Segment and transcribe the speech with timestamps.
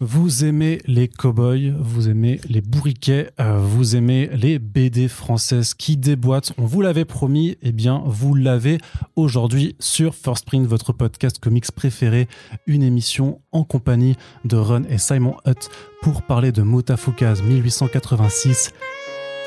[0.00, 5.96] Vous aimez les cowboys, vous aimez les bourriquets, euh, vous aimez les BD françaises qui
[5.96, 6.52] déboîtent.
[6.56, 8.78] On vous l'avait promis, eh bien, vous l'avez
[9.16, 12.28] aujourd'hui sur First Print, votre podcast comics préféré.
[12.66, 15.68] Une émission en compagnie de Ron et Simon Hutt
[16.00, 18.72] pour parler de Motafoukaz 1886.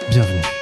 [0.10, 0.61] Bienvenue.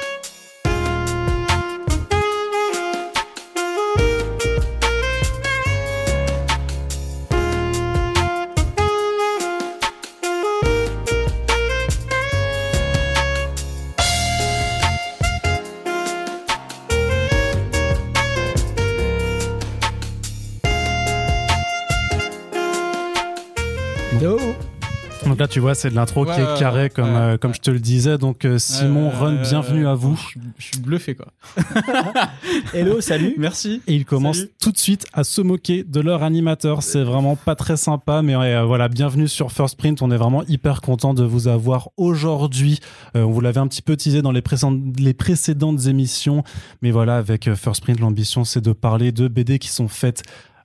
[25.50, 27.56] Tu vois, c'est de l'intro qui est carré, ouais, comme, ouais, euh, comme ouais.
[27.56, 28.18] je te le disais.
[28.18, 30.14] Donc, euh, Simon, Euh, euh, bienvenue à vous.
[30.16, 31.26] Je, suis- je suis bluffé quoi.
[32.74, 33.34] Hello, salut.
[33.36, 33.82] Merci.
[33.88, 34.50] Et ils commencent Salut.
[34.60, 36.82] tout de suite à se moquer de leur animateur.
[36.84, 40.02] C'est vraiment pas très sympa, mais euh, voilà, bienvenue sur First Print.
[40.02, 42.78] On est vraiment hyper content de vous avoir aujourd'hui.
[43.16, 46.44] Euh, on vous l'avait un petit peu teasé dans les précédentes, les précédentes émissions,
[46.80, 50.22] mais voilà, avec First Print, l'ambition c'est de parler de BD qui sont faites.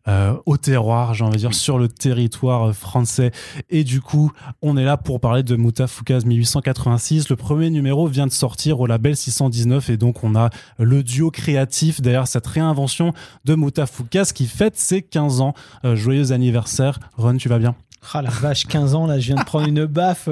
[0.08, 3.32] Euh, au terroir, j'ai envie de dire, sur le territoire français.
[3.70, 4.32] Et du coup,
[4.62, 7.30] on est là pour parler de Moutafoukaz 1886.
[7.30, 11.32] Le premier numéro vient de sortir au label 619 et donc on a le duo
[11.32, 13.14] créatif derrière cette réinvention
[13.46, 15.54] de Moutafoukaz qui fête ses 15 ans.
[15.86, 17.00] Euh, joyeux anniversaire.
[17.18, 17.76] Ron, tu vas bien?
[18.14, 20.30] Ah la vache, 15 ans, là, je viens de prendre une baffe.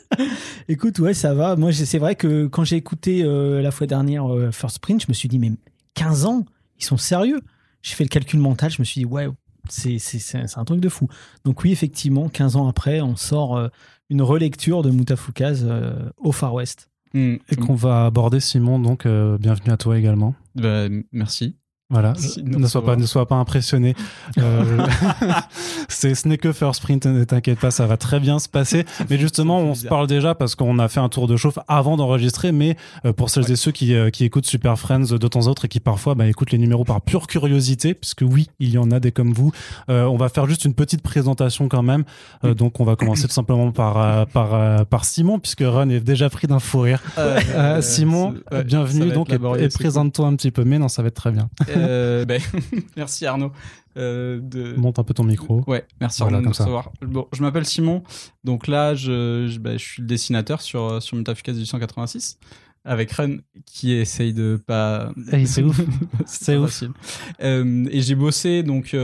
[0.68, 1.56] Écoute, ouais, ça va.
[1.56, 5.14] Moi, c'est vrai que quand j'ai écouté euh, la fois dernière First Print, je me
[5.14, 5.50] suis dit, mais
[5.94, 6.44] 15 ans,
[6.78, 7.40] ils sont sérieux?
[7.82, 9.28] J'ai fait le calcul mental, je me suis dit, ouais,
[9.68, 11.08] c'est, c'est, c'est, c'est un truc de fou.
[11.44, 13.68] Donc oui, effectivement, 15 ans après, on sort euh,
[14.08, 16.88] une relecture de Moutafoukaz euh, au Far West.
[17.12, 17.38] Hmm.
[17.48, 20.36] et qu'on va aborder Simon donc euh, bienvenue à toi également.
[20.54, 21.56] Bah, merci.
[21.90, 23.94] Voilà, ne sois pas ne sois pas impressionné.
[24.38, 24.86] Euh,
[25.88, 28.84] c'est ce n'est que First Print, ne t'inquiète pas, ça va très bien se passer.
[29.08, 31.96] Mais justement, on se parle déjà parce qu'on a fait un tour de chauffe avant
[31.96, 32.52] d'enregistrer.
[32.52, 35.54] Mais euh, pour celles et ceux qui, euh, qui écoutent Super Friends de temps en
[35.54, 38.78] temps et qui parfois bah, écoutent les numéros par pure curiosité, puisque oui, il y
[38.78, 39.52] en a des comme vous,
[39.88, 42.04] euh, on va faire juste une petite présentation quand même.
[42.44, 46.00] Euh, donc on va commencer tout simplement par euh, par par Simon, puisque Ron est
[46.00, 47.02] déjà pris d'un fou rire.
[47.18, 50.64] Euh, Simon, ouais, bienvenue donc et, et présente-toi un petit peu.
[50.64, 51.48] Mais non, ça va être très bien.
[51.80, 52.40] Euh, ben,
[52.96, 53.52] merci Arnaud.
[53.96, 54.74] Euh, de...
[54.74, 55.64] Monte un peu ton micro.
[55.66, 56.92] Ouais, merci Voilà, Arnaud de recevoir.
[57.02, 58.02] Bon, je m'appelle Simon.
[58.44, 62.38] Donc là, je, je, ben, je suis le dessinateur sur, euh, sur Mutafukaz 1886
[62.84, 65.12] avec Ren qui essaye de pas.
[65.32, 65.80] Hey, c'est ouf.
[66.24, 66.82] C'est ouf.
[67.42, 68.96] Euh, et j'ai bossé donc,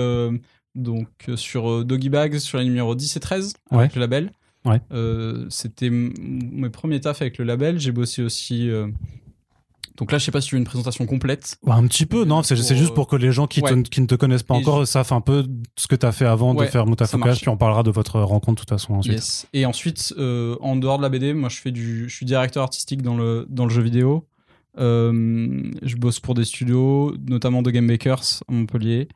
[0.74, 3.78] donc sur Doggy Bags sur les numéros 10 et 13 Ouais.
[3.80, 4.30] avec le label.
[4.64, 4.80] Ouais.
[4.92, 7.78] Euh, C'était mes premiers tafs avec le label.
[7.78, 8.68] J'ai bossé aussi.
[8.70, 8.88] euh,
[9.96, 11.56] Donc là, je sais pas si tu veux une présentation complète.
[11.62, 14.06] Ouais, un petit peu, non, c'est juste pour que les gens qui, te- qui ne
[14.06, 15.46] te connaissent pas Et encore savent un peu
[15.76, 17.40] ce que tu as fait avant de faire marche.
[17.40, 19.14] puis on parlera de votre rencontre de toute façon ensuite.
[19.14, 19.46] Yes.
[19.52, 22.62] Et ensuite, euh, en dehors de la BD, moi, je fais du, je suis directeur
[22.62, 24.26] artistique dans le dans le jeu vidéo.
[24.78, 29.08] Euh, je bosse pour des studios, notamment de Game Bakers à Montpellier.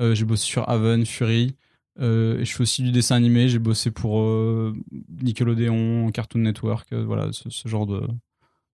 [0.00, 1.54] Euh, j'ai bossé sur Haven, Fury.
[2.00, 3.48] Euh, et je fais aussi du dessin animé.
[3.48, 4.74] J'ai bossé pour euh,
[5.22, 8.02] Nickelodeon, Cartoon Network, voilà, ce, ce genre de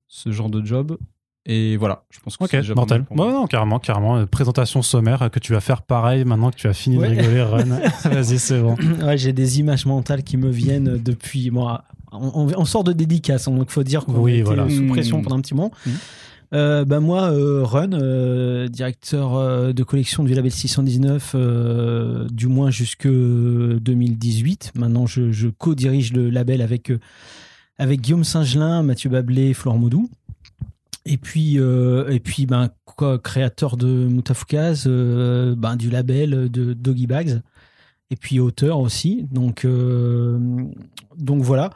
[0.08, 0.96] ce genre de job.
[1.46, 3.04] Et voilà, je pense que Ok, c'est déjà mortel.
[3.10, 4.16] Ouais, non, carrément, carrément.
[4.18, 7.14] Euh, présentation sommaire euh, que tu vas faire pareil maintenant que tu as fini Ouais.
[7.14, 7.78] de rigoler, Ron.
[8.10, 8.76] Vas-y, c'est bon.
[9.02, 11.50] ouais, j'ai des images mentales qui me viennent depuis.
[11.50, 14.68] Moi, on, sort de dédicace, hein, donc il faut dire qu'on Oui, voilà.
[14.68, 14.88] sous Mm.
[14.90, 15.70] pression pendant un petit moment.
[15.86, 15.90] Mm.
[16.52, 22.70] Euh, bah moi, euh, Run, euh, directeur de collection du label 619, euh, du moins
[22.70, 24.72] jusque 2018.
[24.74, 26.98] Maintenant, je, je co-dirige le label avec, euh,
[27.78, 30.10] avec Guillaume Singelin, Mathieu Bablé, Florent Maudou.
[31.06, 36.72] Et puis, euh, et puis ben, quoi, créateur de Moutafoukaz, euh, ben, du label de
[36.74, 37.40] Doggy Bags,
[38.10, 39.26] et puis auteur aussi.
[39.30, 40.38] Donc, euh,
[41.16, 41.70] donc voilà.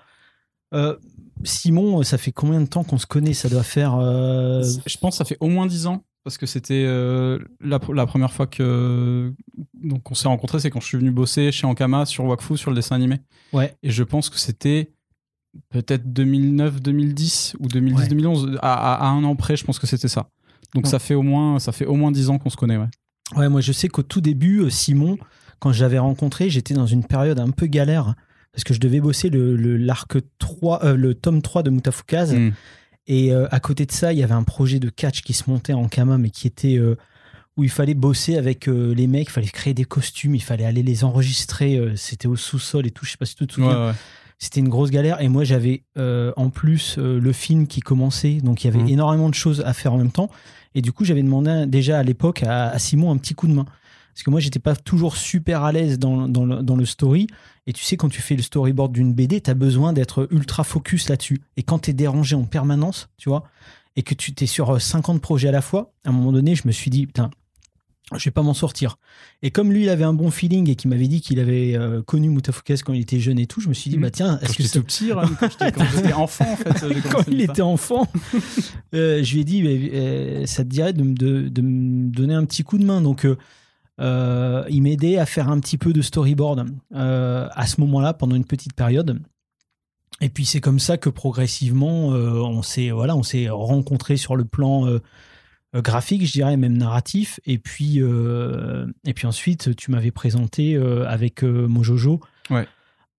[0.74, 0.96] Euh,
[1.42, 3.34] Simon, ça fait combien de temps qu'on se connaît?
[3.34, 3.98] Ça doit faire.
[4.00, 6.04] Je pense que ça fait au moins 10 ans.
[6.22, 9.34] Parce que c'était la, la première fois que
[9.74, 12.70] donc on s'est rencontrés, c'est quand je suis venu bosser chez Ankama sur Wakfu sur
[12.70, 13.18] le dessin animé.
[13.52, 13.76] Ouais.
[13.82, 14.90] Et je pense que c'était
[15.70, 19.56] peut-être 2009-2010 ou 2010-2011 à, à- à un an près.
[19.56, 20.28] Je pense que c'était ça.
[20.74, 20.90] Donc Ouais.
[20.90, 22.76] ça fait au moins ça fait au moins 10 ans qu'on se connaît.
[22.76, 22.88] Ouais.
[23.36, 25.16] Ouais, moi je sais qu'au tout début, euh, Simon,
[25.58, 28.14] quand je l'avais rencontré, j'étais dans une période un peu galère
[28.52, 32.34] parce que je devais bosser le, le- l'arc 3, euh, le tome 3 de Moutafoukaz.
[32.34, 32.52] Mm.
[33.06, 35.48] Et euh, à côté de ça, il y avait un projet de catch qui se
[35.50, 36.96] montait en Kama, mais qui était euh,
[37.56, 40.82] où il fallait bosser avec les mecs, il fallait créer des costumes, il fallait aller
[40.82, 41.92] les enregistrer.
[41.96, 43.04] c'était au sous-sol et tout.
[43.04, 43.70] Je sais pas si tu te souviens.
[43.78, 43.94] Ouais, ouais.
[44.38, 45.20] C'était une grosse galère.
[45.22, 48.80] Et moi, j'avais euh, en plus euh, le film qui commençait, donc il y avait
[48.82, 48.88] Mhm.
[48.88, 50.28] énormément de choses à faire en même temps.
[50.74, 53.52] Et du coup, j'avais demandé déjà à l'époque à, à Simon un petit coup de
[53.54, 53.64] main.
[54.12, 57.26] Parce que moi, j'étais pas toujours super à l'aise dans, dans, le, dans le story.
[57.66, 60.62] Et tu sais, quand tu fais le storyboard d'une BD, tu as besoin d'être ultra
[60.62, 61.40] focus là-dessus.
[61.56, 63.44] Et quand tu es dérangé en permanence, tu vois,
[63.96, 66.62] et que tu t'es sur 50 projets à la fois, à un moment donné, je
[66.66, 67.30] me suis dit, putain,
[68.14, 68.98] je vais pas m'en sortir.
[69.42, 72.02] Et comme lui, il avait un bon feeling et qu'il m'avait dit qu'il avait euh,
[72.02, 74.02] connu Moutafoukès quand il était jeune et tout, je me suis dit, Mhm.
[74.02, 75.10] bah tiens, est-ce que c'est tout petit,
[75.74, 77.00] quand j'étais enfant, en fait.
[77.10, 78.06] quand il était enfant,
[78.94, 82.34] euh, je lui ai dit, euh, ça te dirait de, me- de, de me donner
[82.34, 83.00] un petit coup de main.
[83.00, 83.36] Donc, euh,
[84.00, 88.36] euh, il m'aidait à faire un petit peu de storyboard euh, à ce moment-là, pendant
[88.36, 89.20] une petite période.
[90.20, 94.36] Et puis c'est comme ça que progressivement, euh, on s'est voilà, on s'est rencontrés sur
[94.36, 94.86] le plan
[95.82, 97.40] graphique, je dirais même narratif.
[97.46, 102.66] Et puis euh, et puis ensuite, tu m'avais présenté euh, avec euh, Mojojo Ouais.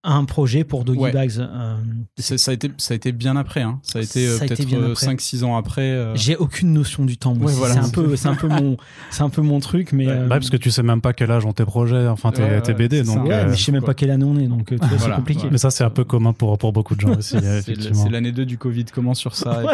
[0.03, 1.11] un projet pour Doggy Ouais.
[1.11, 1.31] Bags.
[1.39, 1.75] Euh,
[2.19, 3.61] Ça a, été, ça a été bien après.
[3.63, 3.79] Hein.
[3.81, 5.15] Ça a été euh, peut-être après.
[5.15, 5.81] 5-6 ans après.
[5.81, 6.15] euh.
[6.15, 7.33] J'ai aucune notion du temps.
[7.35, 7.73] Ouais, C'est- voilà.
[7.73, 8.77] c'est un peu, c'est un peu mon,
[9.09, 10.05] c'est un peu mon truc, mais.
[10.05, 12.31] Ouais, euh, Ouais, parce que tu sais même pas quel âge ont tes projets, enfin
[12.31, 13.01] tes, Ouais, tes BD.
[13.01, 13.87] Donc, ouais, euh, mais je sais même quoi.
[13.87, 15.43] pas quelle année on est, donc euh, c'est compliqué.
[15.45, 15.49] ouais.
[15.51, 18.31] mais ça, c'est un peu commun pour, pour beaucoup de gens aussi, euh, c'est l'année
[18.31, 18.85] 2 du Covid.
[18.93, 19.63] Comment sur ça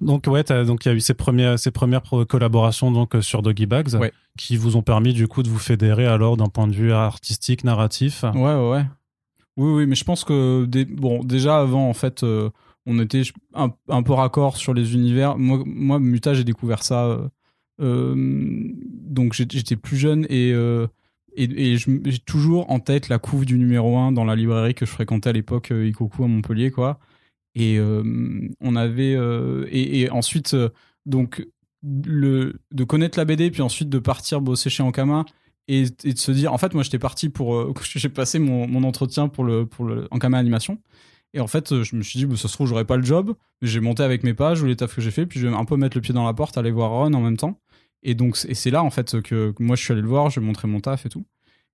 [0.00, 3.42] Donc ouais, donc il y a eu ces premières ces premières collaborations donc euh, sur
[3.42, 4.12] Doggy Bags Ouais.
[4.38, 7.64] qui vous ont permis du coup de vous fédérer alors d'un point de vue artistique,
[7.64, 8.24] narratif.
[8.34, 8.84] Ouais, ouais, ouais.
[9.56, 12.50] Oui, oui, mais je pense que bon, déjà avant, en fait, euh,
[12.86, 13.22] on était
[13.54, 15.38] un, un peu raccord sur les univers.
[15.38, 17.18] Moi, moi Muta, j'ai découvert ça.
[17.80, 20.86] euh, donc j'étais plus jeune et, euh,
[21.36, 24.90] et, j'ai toujours en tête la couve du numéro 1 dans la librairie que je
[24.90, 26.98] fréquentais à l'époque, Ikoku à Montpellier, quoi.
[27.54, 28.02] Et euh,
[28.60, 29.14] on avait.
[29.14, 30.70] euh, et, ensuite, euh,
[31.06, 31.46] donc,
[31.82, 35.24] le, de connaître la BD, puis ensuite de partir bosser chez Ankama
[35.68, 39.28] et, de se dire en fait moi j'étais parti pour j'ai passé mon, mon entretien
[39.28, 40.80] pour le pour le Ankama animation.
[41.34, 43.34] Et en fait je me suis dit bah, ça se trouve j'aurais pas le job.
[43.60, 45.64] J'ai monté avec mes pages ou les tafs que j'ai fait puis je vais un
[45.66, 47.60] peu mettre le pied dans la porte aller voir Ron en même temps.
[48.02, 50.68] Et donc c'est là en fait que, moi je suis allé le voir je montré
[50.68, 51.26] mon taf et tout.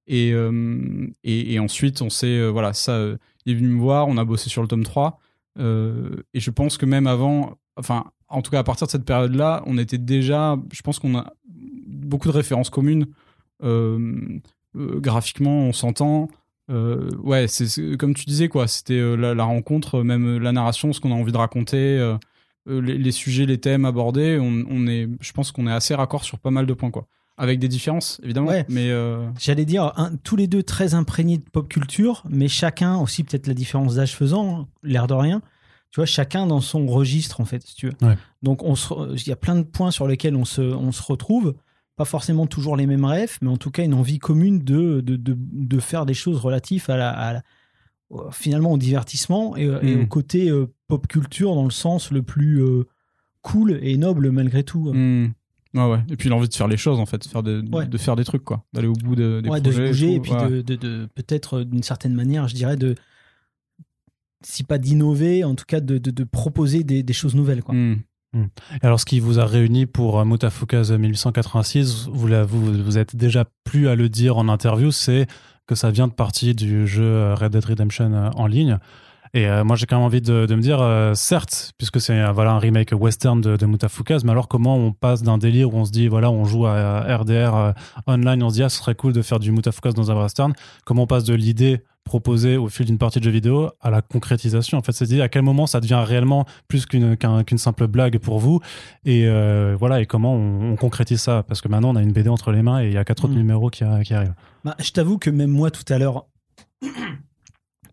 [0.09, 0.35] Et
[1.23, 2.99] et, ensuite on s'est euh, voilà ça
[3.47, 5.30] il est venu me voir on a bossé sur le tome 3 euh,
[5.61, 9.35] et je pense que même avant enfin en tout cas à partir de cette période
[9.35, 13.07] là on était déjà je pense qu'on a beaucoup de références communes
[13.63, 14.39] euh,
[14.77, 16.29] euh, graphiquement, on s'entend.
[16.71, 18.69] Euh, ouais, c'est comme tu disais, quoi.
[18.69, 21.37] C'était euh, la, la rencontre, euh, même euh, la narration, ce qu'on a envie de
[21.37, 22.17] raconter, euh,
[22.69, 24.39] euh, les, les sujets, les thèmes abordés.
[24.41, 27.07] On, on est, je pense qu'on est assez raccord sur pas mal de points, quoi.
[27.37, 28.49] Avec des différences, évidemment.
[28.49, 28.65] Ouais.
[28.69, 32.97] Mais euh, J'allais dire, un- tous les deux très imprégnés de pop culture, mais chacun
[32.99, 35.43] aussi, peut-être la différence d'âge faisant, hein, l'air de rien.
[35.93, 37.95] Tu vois, chacun dans son registre, en fait, si tu veux.
[38.07, 38.17] Ouais.
[38.43, 41.55] Donc, il y a plein de points sur lesquels on se, on se retrouve.
[41.97, 45.17] Pas forcément toujours les mêmes rêves, mais en tout cas, une envie commune de, de,
[45.17, 47.43] de, de faire des choses relatives à la, à la-
[48.09, 50.03] au- finalement au divertissement et, et Mm.
[50.03, 52.85] au côté euh, pop culture dans le sens le plus euh,
[53.43, 54.93] cool et noble malgré tout.
[54.95, 55.33] hmm.
[55.75, 56.01] ouais, ouais.
[56.09, 57.87] Et puis l'envie de faire les choses, en fait, de faire des, Ouais.
[57.87, 58.65] de faire des trucs, quoi.
[58.73, 59.87] D'aller au bout de, des ouais, de projets.
[59.87, 62.95] se bouger et, puis de, de, de- peut-être euh, d'une certaine manière, je dirais, de
[64.45, 67.63] si pas d'innover, en tout cas de, de, de proposer des, des choses nouvelles.
[67.63, 67.75] Quoi.
[67.75, 67.97] Hmm.
[68.35, 72.97] Et alors ce qui vous a réuni pour euh, Mutafuka's 1886, vous, la- vous vous
[72.99, 75.27] êtes déjà plus à le dire en interview, c'est
[75.67, 78.79] que ça vient de partie du jeu euh, Red Dead Redemption euh, en ligne.
[79.33, 82.19] Et euh, moi j'ai quand même envie de, de me dire, euh, certes, puisque c'est
[82.19, 85.73] euh, voilà un remake western de, de Mutafukaz, mais alors comment on passe d'un délire
[85.73, 87.73] où on se dit voilà on joue à RDR euh,
[88.09, 90.53] online, on se dit ah ce serait cool de faire du Mutafukaz dans un western,
[90.85, 94.03] comment on passe de l'idée proposée au fil d'une partie de jeu vidéo à la
[94.03, 94.91] concrétisation en fait.
[94.93, 98.41] C'est dit à quel moment ça devient réellement plus qu'une qu'un- qu'une simple blague pour
[98.41, 98.59] vous?
[99.05, 99.29] Et
[99.79, 101.45] voilà et comment on, on concrétise ça?
[101.47, 103.27] Parce que maintenant on a une BD entre les mains et il y a quatre
[103.27, 103.39] autres Mm.
[103.39, 104.35] numéros qui, a- qui arrivent.
[104.65, 106.25] Bah, je t'avoue que même moi tout à l'heure,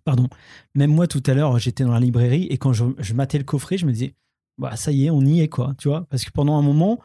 [0.08, 0.30] pardon,
[0.74, 3.44] même moi tout à l'heure, j'étais dans la librairie et quand je, je matais le
[3.44, 4.16] coffret, je me disais,
[4.58, 7.00] bah ça y est, on y est quoi, tu vois, parce que pendant un moment,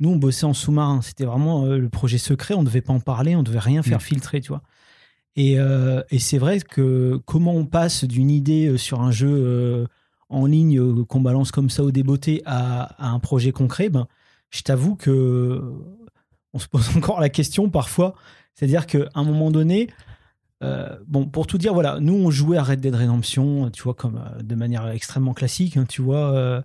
[0.00, 3.00] nous on bossait en sous-marin, c'était vraiment euh, le projet secret, on devait pas en
[3.00, 4.00] parler, on devait rien faire Mm.
[4.02, 4.62] filtrer, tu vois.
[5.34, 9.30] Et, euh, et c'est vrai que comment on passe d'une idée euh, sur un jeu
[9.32, 9.86] euh,
[10.28, 14.06] en ligne qu'on balance comme ça au débeauté à, à un projet concret, ben,
[14.50, 15.62] je t'avoue que
[16.52, 18.14] on se pose encore la question parfois.
[18.54, 19.88] C'est-à-dire qu'à un moment donné,
[20.62, 23.94] euh, bon, pour tout dire, voilà, nous on jouait à Red Dead Redemption, tu vois,
[23.94, 26.32] comme euh, de manière extrêmement classique, hein, tu vois.
[26.34, 26.62] euh,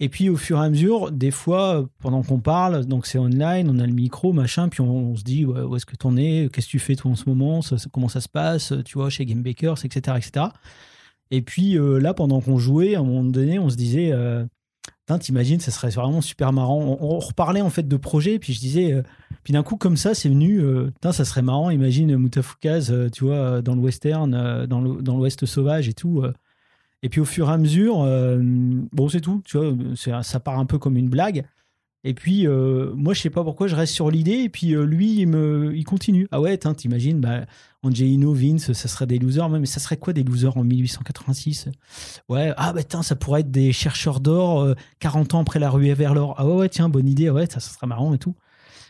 [0.00, 3.68] et puis au fur et à mesure, des fois, pendant qu'on parle, donc c'est online,
[3.68, 6.66] on a le micro, machin, puis on, se dit où est-ce que t'en es, qu'est-ce
[6.66, 7.60] que tu fais toi en ce moment,
[7.92, 10.46] comment ça se passe, tu vois, chez Game Bakers, etc., etc.
[11.32, 14.12] Et puis là, pendant qu'on jouait, à un moment donné, on se disait,
[15.16, 16.98] t'imagines, ça serait vraiment super marrant.
[17.00, 19.02] On, reparlait en fait de projets, puis je disais, euh,
[19.44, 21.70] puis d'un coup comme ça, c'est venu, euh, ça serait marrant.
[21.70, 26.20] Imagine Moutafukaz, euh, tu vois, euh, dans le western, euh, dans l'Ouest sauvage et tout.
[26.22, 26.32] euh.
[27.02, 28.38] Et puis au fur et à mesure, euh,
[28.92, 31.44] bon, c'est tout, tu vois, ça part un peu comme une blague.
[32.04, 34.38] Et puis, euh, moi, je sais pas pourquoi je reste sur l'idée.
[34.44, 36.28] Et puis, euh, lui, il, me, il continue.
[36.30, 37.44] Ah ouais, t'imagines, bah,
[37.84, 39.48] Angelino, Vince, ça serait des losers.
[39.48, 41.68] Mais ça serait quoi des losers en 1886
[42.28, 45.70] Ouais, ah bah, tiens, ça pourrait être des chercheurs d'or euh, 40 ans après la
[45.70, 46.34] ruée vers l'or.
[46.38, 47.30] Ah ouais, ouais, tiens, bonne idée.
[47.30, 48.34] Ouais, ça, ça serait marrant et tout.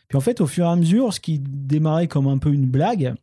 [0.09, 2.65] Puis en fait, au fur et à mesure, ce qui démarrait comme un peu une
[2.67, 3.15] blague,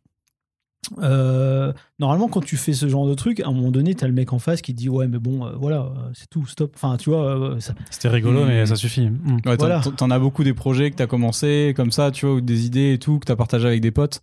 [1.02, 4.12] euh, normalement, quand tu fais ce genre de truc, à un moment donné, t'as le
[4.12, 6.72] mec en face qui te dit ouais, mais bon, euh, voilà, euh, c'est tout, stop.
[6.76, 9.08] Enfin, tu vois, euh, ça- C'était rigolo, mais ça suffit.
[9.10, 9.40] Mm.
[9.46, 9.80] Ouais, t'en, Voilà.
[9.80, 12.92] t'en as beaucoup des projets que t'as commencé comme ça, tu vois, ou des idées
[12.92, 14.20] et tout que t'as partagé avec des potes.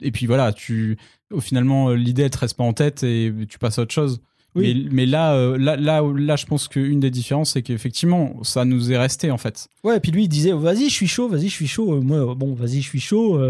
[0.00, 0.96] Et puis, voilà, tu,
[1.40, 4.20] finalement, euh, l'idée elle te reste pas en tête et tu passes à autre chose.
[4.54, 4.84] Oui.
[4.84, 8.66] Mais, mais là, euh, là, là, là, je pense qu'une des différences, c'est qu'effectivement, ça
[8.66, 9.68] nous est resté en fait.
[9.82, 11.94] Ouais, et puis lui, il disait vas-y, je suis chaud, vas-y, je suis chaud.
[11.94, 13.40] Euh, Moi, bon, vas-y, je suis chaud.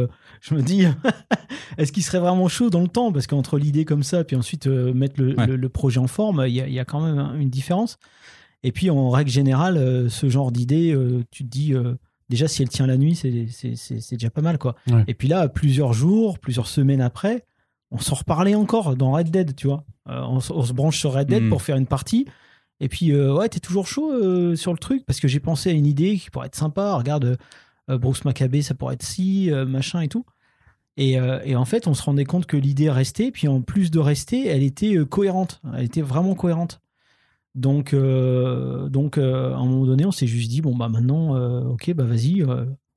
[0.42, 0.84] Je me dis
[1.78, 3.10] est-ce qu'il serait vraiment chaud dans le temps?
[3.10, 5.46] Parce qu'entre l'idée comme ça, puis ensuite mettre le, Ouais.
[5.48, 7.98] le- le projet en forme, il y, y a quand même un- une différence.
[8.62, 10.96] Et puis, en règle générale, ce genre d'idée,
[11.32, 11.74] tu te dis
[12.28, 14.74] déjà, si elle tient la nuit, c'est- c'est c'est- c'est déjà pas mal, quoi.
[14.90, 15.04] Ouais.
[15.08, 17.44] Et puis là, plusieurs jours, plusieurs semaines après,
[17.90, 19.84] on s'en reparlait encore dans Red Dead, tu vois.
[20.08, 21.48] Euh, on, se branche sur Red Dead Mhm.
[21.50, 22.26] pour faire une partie.
[22.80, 25.70] Et puis, euh, ouais, t'es toujours chaud euh, sur le truc parce que j'ai pensé
[25.70, 26.94] à une idée qui pourrait être sympa.
[26.96, 27.38] Regarde,
[27.88, 30.24] Bruce Maccabé, ça pourrait être si, machin et tout.
[30.96, 31.12] Et,
[31.44, 33.30] et en fait, on se rendait compte que l'idée restait.
[33.30, 35.60] Puis en plus de rester, elle était cohérente.
[35.76, 36.80] Elle était vraiment cohérente.
[37.54, 41.36] Donc, euh, donc euh, à un moment donné, on s'est juste dit bon, bah maintenant,
[41.36, 42.44] euh, ok, bah vas-y,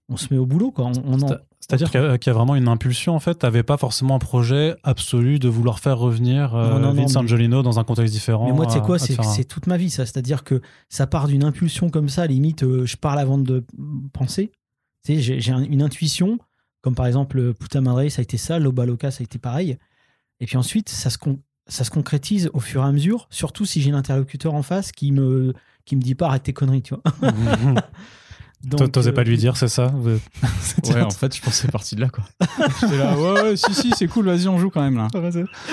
[0.10, 0.72] on se met au boulot.
[0.72, 0.86] Quoi.
[0.86, 1.18] On,
[1.60, 3.36] C'est-à-dire qu'il y, a- qu'il y a vraiment une impulsion, en fait.
[3.36, 7.18] T'avais pas forcément un projet absolu de vouloir faire revenir Non, non, non, Vince mais-
[7.22, 8.46] Angelino dans un contexte différent.
[8.46, 10.06] Mais moi, tu sais quoi, c'est un- toute ma vie, ça.
[10.06, 13.64] C'est-à-dire que ça part d'une impulsion comme ça, limite, je parle avant de
[14.14, 14.52] penser.
[15.04, 16.38] Tu sais, j'ai j'ai un- une intuition,
[16.82, 19.78] comme par exemple, Puta Madre, ça a été ça, Loba Loca, ça a été pareil.
[20.40, 23.66] Et puis ensuite, ça se, con- ça se concrétise au fur et à mesure, surtout
[23.66, 25.54] si j'ai l'interlocuteur en face qui me,
[25.86, 27.32] qui me dit pas arrête tes conneries, tu vois.
[28.92, 29.94] T'osais euh, pas lui dire, c'est ça
[30.86, 32.24] Ouais, en fait, je pense que c'est parti de là, quoi.
[32.82, 35.08] J'étais là, ouais, ouais, si, si, c'est cool, vas-y, on joue quand même, là.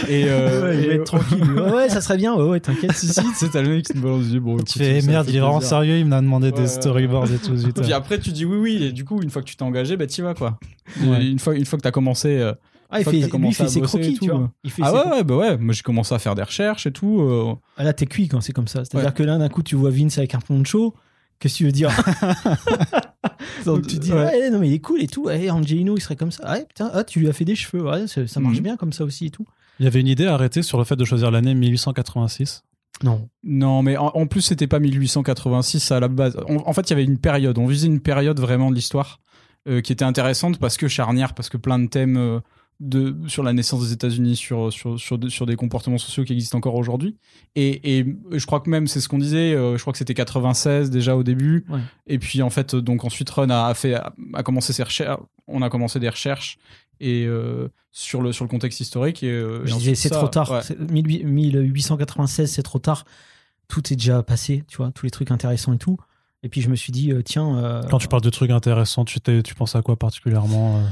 [0.08, 1.42] Et, euh, ouais, il va être tranquille.
[1.52, 2.34] Ouais, ouais, ça serait bien.
[2.34, 2.92] Ouais, ouais, t'inquiète.
[2.92, 4.58] si, si, tu sais, t'as le mec qui te balance du bon.
[4.58, 7.38] Tu fais merde, il est vraiment sérieux, il m'a demandé Ouais, des ouais, storyboards et
[7.38, 7.56] tout.
[7.56, 7.80] zut.
[7.80, 9.96] Puis après, tu dis oui, oui, et du coup, une fois que tu t'es engagé,
[9.96, 10.58] bah, t'y vas, quoi.
[11.00, 12.28] Une fois, une fois que t'as commencé.
[12.40, 12.52] euh,
[12.94, 14.50] Ah, il fait, lui, il fait ses croquis, tu vois.
[14.62, 16.92] Il fait Ah ouais, ouais, bah ouais, moi j'ai commencé à faire des recherches et
[16.92, 17.22] tout.
[17.22, 18.84] euh, Ah, là, t'es cuit quand c'est comme ça.
[18.84, 19.14] C'est-à-dire Ouais.
[19.14, 20.94] que là, d'un coup, tu vois Vince avec un poncho.
[21.38, 21.90] Qu'est-ce que tu veux dire?
[23.64, 24.24] Donc tu dis, Ouais.
[24.24, 25.28] ouais, non, mais il est cool et tout.
[25.30, 26.50] Eh, Angelino, il serait comme ça.
[26.52, 27.82] Ouais, putain, ah, tu lui as fait des cheveux.
[27.84, 28.62] Ouais, ça marche Mhm.
[28.62, 29.46] bien comme ça aussi et tout.
[29.80, 32.62] Il y avait une idée arrêtée sur le fait de choisir l'année 1886.
[33.02, 33.28] Non.
[33.42, 36.36] Non, mais en, en plus, c'était pas 1886 à la base.
[36.46, 37.58] On- en fait, il y avait une période.
[37.58, 39.18] On visait une période vraiment de l'histoire
[39.68, 42.40] euh, qui était intéressante parce que charnière, parce que plein de thèmes euh,
[42.84, 46.32] de, sur la naissance des États-Unis, sur, sur, sur, de- sur des comportements sociaux qui
[46.32, 47.16] existent encore aujourd'hui.
[47.54, 50.14] Et, et je crois que même, c'est ce qu'on disait, euh, je crois que c'était
[50.14, 51.64] 96 déjà au début.
[51.68, 51.78] Ouais.
[52.08, 55.20] Et puis, en fait, donc ensuite, Run a, fait, a, commencé ses recherches.
[55.46, 56.58] On a commencé des recherches
[57.00, 59.22] et euh, sur, le, sur le contexte historique.
[59.22, 60.50] Et, euh, et Je disais, c'est trop tard.
[60.50, 60.60] ouais.
[60.62, 63.04] C'est 18- 1896, c'est trop tard.
[63.68, 65.96] Tout est déjà passé, tu vois, tous les trucs intéressants et tout.
[66.42, 67.56] Et puis je me suis dit, euh, tiens.
[67.58, 70.82] euh, Quand tu parles de trucs intéressants, tu, tu penses à quoi particulièrement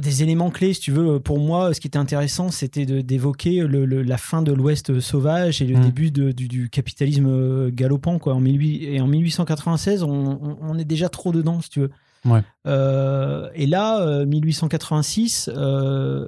[0.00, 1.18] Des éléments clés, si tu veux.
[1.18, 5.62] Pour moi, ce qui était intéressant, c'était d'évoquer le- le- la fin de l'Ouest sauvage
[5.62, 5.80] et le Mm.
[5.80, 8.18] début de- du, du capitalisme euh, galopant.
[8.18, 8.34] Quoi.
[8.34, 11.90] En 18 et en 1896, on, on- on est déjà trop dedans, si tu veux.
[12.26, 12.42] Ouais.
[12.66, 16.26] Euh, et là, euh, 1886, euh,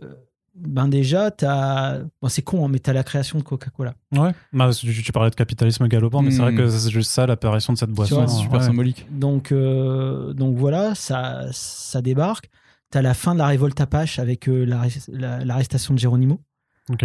[0.55, 1.99] ben déjà, t'as...
[2.23, 3.95] Bon, c'est con, hein, mais t'as la création de Coca-Cola.
[4.13, 4.33] Ouais.
[4.53, 6.57] Bah, tu, tu parlais de capitalisme galopant, mais c'est vrai Hmm.
[6.57, 8.17] que c'est juste ça, l'apparition de cette boisson.
[8.17, 8.65] vois, c'est super ouais.
[8.67, 9.07] symbolique.
[9.11, 12.51] Donc, euh, donc voilà, ça, ça débarque.
[12.91, 16.41] T'as la fin de la révolte Apache avec euh, l'arrest- la- l'arrestation de Geronimo.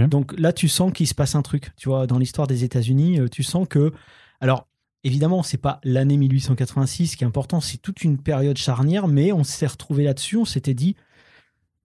[0.07, 3.19] Donc là, tu sens qu'il se passe un truc, tu vois, dans l'histoire des États-Unis,
[3.19, 3.93] euh, tu sens que,
[4.41, 4.67] alors
[5.03, 9.43] évidemment, c'est pas l'année 1886 qui est important, c'est toute une période charnière, mais on
[9.43, 10.95] s'est retrouvé là-dessus, on s'était dit,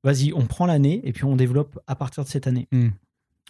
[0.03, 2.69] vas-y, on prend l'année et puis on développe à partir de cette année.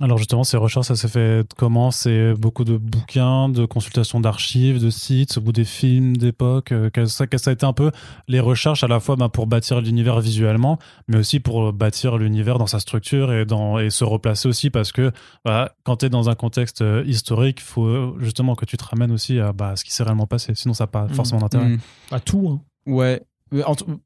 [0.02, 1.90] Alors justement, ces recherches, ça s'est fait comment?
[1.90, 6.72] C'est beaucoup de bouquins, de consultations d'archives, de sites, ou des films d'époque.
[6.72, 7.90] euh, quelles ça, a été un peu
[8.26, 12.56] les recherches à la fois bah, pour bâtir l'univers visuellement, mais aussi pour bâtir l'univers
[12.58, 15.12] dans sa structure et, dans, et se replacer aussi parce que
[15.44, 18.78] bah, quand tu es dans un contexte euh, historique, il faut euh, justement que tu
[18.78, 20.52] te ramènes aussi à bah, ce qui s'est réellement passé.
[20.54, 21.14] Sinon, ça n'a pas Mhm.
[21.14, 21.68] forcément d'intérêt.
[21.68, 21.78] Mm.
[22.12, 22.60] À tout, hein.
[22.86, 23.22] Ouais.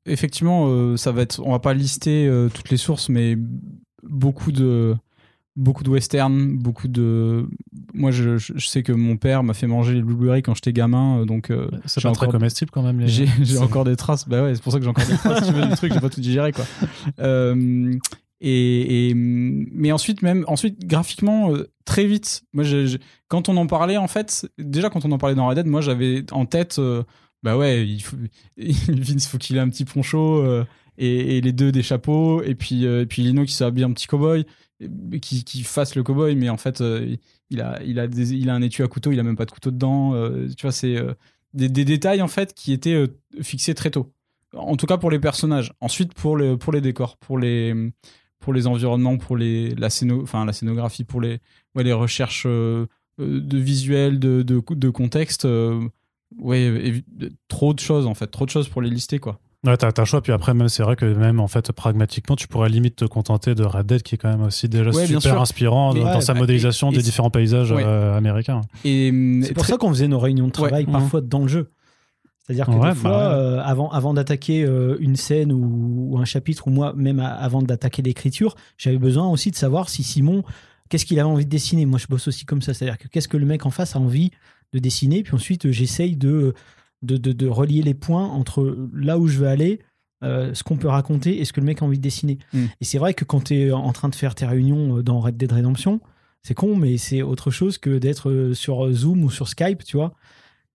[0.07, 1.41] Effectivement, euh, ça va être.
[1.45, 3.37] On va pas lister euh, toutes les sources, mais
[4.03, 4.97] beaucoup de
[5.57, 7.47] beaucoup de western, beaucoup de.
[7.95, 11.21] Moi, je, je sais que mon père m'a fait manger les blueberries quand j'étais gamin,
[11.21, 13.01] euh, donc euh, C'est pas très comestible quand même.
[13.01, 14.29] les- j'ai encore des traces.
[14.29, 15.45] Bah ouais, c'est pour ça que j'ai encore des traces.
[15.45, 16.65] si tu veux, du truc, j'ai pas tout digéré quoi.
[17.21, 17.93] Euh,
[18.41, 22.43] et, et- mais ensuite même ensuite graphiquement euh, très vite.
[22.53, 25.47] Moi, je- je- quand on en parlait en fait, déjà quand on en parlait dans
[25.49, 26.81] Red Dead, moi j'avais en tête.
[27.43, 28.17] bah ouais, il faut,
[28.59, 30.45] Vince faut qu'il ait un petit poncho
[30.99, 34.07] et, et les deux des chapeaux, et puis, et puis Lino qui s'habille en petit
[34.07, 34.45] cowboy,
[35.21, 37.17] qui, qui fasse le cowboy, mais en fait, euh,
[37.51, 39.51] il, a, il, a il a un étui à couteau, il a même pas de
[39.51, 40.15] couteau dedans.
[40.15, 41.15] euh, tu vois, c'est euh,
[41.53, 43.09] des, des détails en fait qui étaient euh,
[43.43, 44.13] fixés très tôt.
[44.57, 45.73] En tout cas pour les personnages.
[45.81, 47.75] Ensuite, pour, le, pour les décors, pour les,
[48.39, 51.41] pour les environnements, pour les, la, scéno, enfin, la scénographie, pour les,
[51.75, 52.87] les recherches euh,
[53.21, 55.45] euh, de visuels, de, de, de contexte.
[55.45, 55.89] euh,
[56.39, 57.03] ouais,
[57.49, 59.41] trop de choses en fait, trop de choses pour les lister quoi.
[59.65, 60.21] Ouais, t'as t'as le choix.
[60.23, 63.55] Puis après, même, c'est vrai que même, en fait, pragmatiquement, tu pourrais limite te contenter
[63.55, 66.21] de Red Dead, qui est quand même aussi déjà Ouais, super inspirant Mais- dans ouais,
[66.21, 67.83] sa bah, modélisation et- des différents paysages Ouais.
[67.85, 68.61] euh, américains.
[68.85, 70.93] Et hum, C'est pour très- ça qu'on faisait nos réunions de travail Ouais.
[70.93, 71.71] parfois dans le jeu.
[72.47, 73.35] C'est-à-dire que Ouais, des fois, bah ouais.
[73.43, 77.33] euh, avant, avant d'attaquer euh, une scène ou, ou un chapitre, ou moi, même à-
[77.33, 80.45] avant d'attaquer l'écriture, j'avais besoin aussi de savoir si Simon,
[80.91, 81.87] qu'est-ce qu'il avait envie de dessiner.
[81.87, 82.75] Moi, je bosse aussi comme ça.
[82.75, 84.31] C'est-à-dire que qu'est-ce que le mec en face a envie
[84.75, 85.23] de dessiner.
[85.23, 86.53] Puis ensuite, j'essaye de,
[87.05, 89.81] de, de, de relier les points entre là où je veux aller,
[90.23, 92.39] euh, ce qu'on peut raconter et ce que le mec a envie de dessiner.
[92.53, 92.65] Mm.
[92.81, 95.21] Et c'est vrai que quand tu es en train de faire tes réunions euh, dans
[95.21, 96.01] Red Dead Redemption,
[96.43, 99.97] c'est con, mais c'est autre chose que d'être euh, sur Zoom ou sur Skype, tu
[99.97, 100.15] vois.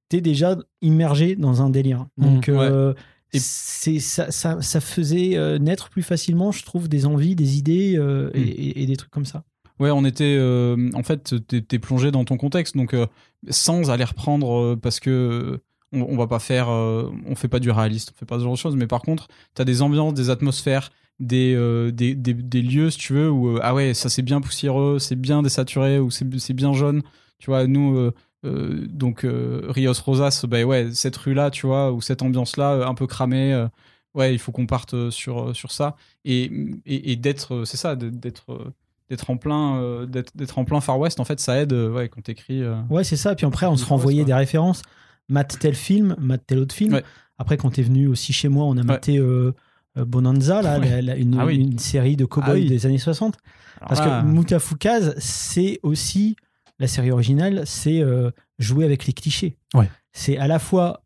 [0.09, 2.07] T'es déjà immergé dans un délire.
[2.17, 2.55] Donc, ouais.
[2.57, 2.93] euh,
[3.33, 7.57] Et- c'est ça, ça, ça faisait euh, naître plus facilement, je trouve, des envies, des
[7.57, 8.47] idées euh, et, Mm.
[8.57, 9.43] et- et des trucs comme ça.
[9.79, 10.35] Ouais, on était.
[10.37, 13.05] euh, en fait, t'es plongé dans ton contexte, donc euh,
[13.49, 15.57] sans aller reprendre euh, parce que euh,
[15.93, 16.69] on, on va pas faire.
[16.69, 19.01] euh, on fait pas du réaliste, on fait pas ce genre de choses, mais par
[19.01, 23.29] contre, t'as des ambiances, des atmosphères, des, euh, des, des, des lieux, si tu veux,
[23.29, 27.01] où euh, ah ouais, ça c'est bien poussiéreux, c'est bien désaturé, ou c'est bien jaune.
[27.39, 28.11] Tu vois, nous.
[28.43, 33.67] donc Rios Rosas, bah ouais, cette rue-là, tu vois, ou cette ambiance-là, un peu cramée,
[34.13, 35.95] ouais, il faut qu'on parte sur, sur ça.
[36.25, 36.51] Et,
[36.85, 38.73] et, et d'être, c'est ça, d'être
[39.09, 42.09] d'être en plein euh, d'être en plein Far West en fait ça aide euh, ouais
[42.09, 42.79] quand t'écris euh.
[42.89, 43.35] Ouais, c'est ça.
[43.35, 44.81] Puis après, on se renvoyait des références.
[45.29, 46.93] Matt tel film, Matt tel autre film.
[46.93, 47.03] Ouais.
[47.37, 49.53] Après, quand t'es venu aussi chez moi, on a maté euh,
[49.97, 50.89] euh, Bonanza, là, Ouais.
[50.89, 51.55] la- la- une, Ah oui.
[51.57, 52.65] une série de cow-boys Ah oui.
[52.67, 53.37] des années 60.
[53.87, 56.35] Parce là, que Moutafoukaz, c'est aussi
[56.79, 59.55] la série originale, c'est euh, jouer avec les clichés.
[60.11, 61.03] C'est à la fois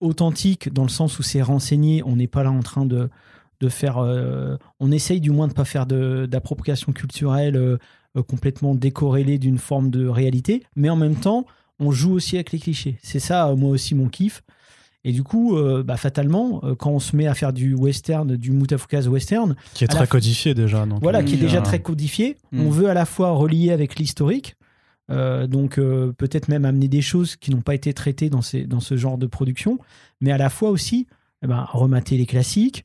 [0.00, 3.08] authentique dans le sens où c'est renseigné, on n'est pas là en train de,
[3.60, 3.98] de faire.
[3.98, 7.78] euh, on essaye du moins de ne pas faire d'appropriation culturelle
[8.26, 11.46] complètement décorrélée d'une forme de réalité, mais en même temps,
[11.78, 12.98] on joue aussi avec les clichés.
[13.02, 14.42] C'est ça, euh, moi aussi, mon kiff.
[15.04, 18.36] Et du coup, euh, bah, fatalement, euh, quand on se met à faire du western,
[18.36, 20.84] du Moutafoukaz western, Qui est très codifié déjà.
[20.86, 22.36] Donc, voilà, qui est déjà très codifié.
[22.52, 22.60] Mm.
[22.60, 24.56] On veut à la fois relier avec l'historique,
[25.10, 28.64] euh, donc euh, peut-être même amener des choses qui n'ont pas été traitées dans, ces,
[28.64, 29.78] dans ce genre de production,
[30.20, 31.06] mais à la fois aussi
[31.42, 32.84] eh ben, remater les classiques,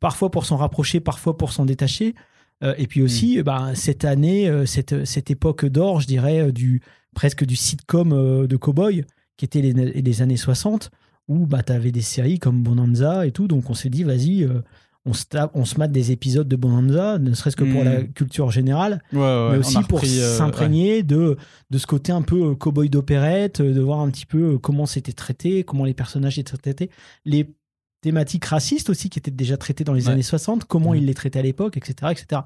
[0.00, 2.14] parfois pour s'en rapprocher, parfois pour s'en détacher.
[2.62, 6.52] Euh, et puis aussi, eh ben, cette année, euh, cette, cette époque d'or, je dirais,
[6.52, 6.82] du,
[7.18, 9.04] presque du sitcom euh, de cowboy,
[9.36, 10.92] qui était les, les années 60,
[11.26, 13.48] où bah, tu avais des séries comme Bonanza et tout.
[13.48, 14.62] Donc on s'est dit, vas-y, euh,
[15.04, 18.04] on, se tape- on se mate des épisodes de Bonanza, ne serait-ce que pour la
[18.04, 21.36] culture générale, ouais, ouais, mais aussi pour euh, s'imprégner de,
[21.70, 25.64] de ce côté un peu cowboy d'opérette, de voir un petit peu comment c'était traité,
[25.64, 26.88] comment les personnages étaient traités,
[27.24, 27.52] les
[28.00, 30.96] thématiques racistes aussi qui étaient déjà traitées dans les années 60, comment Mm.
[30.98, 32.12] ils les traitaient à l'époque, etc.
[32.12, 32.42] etc.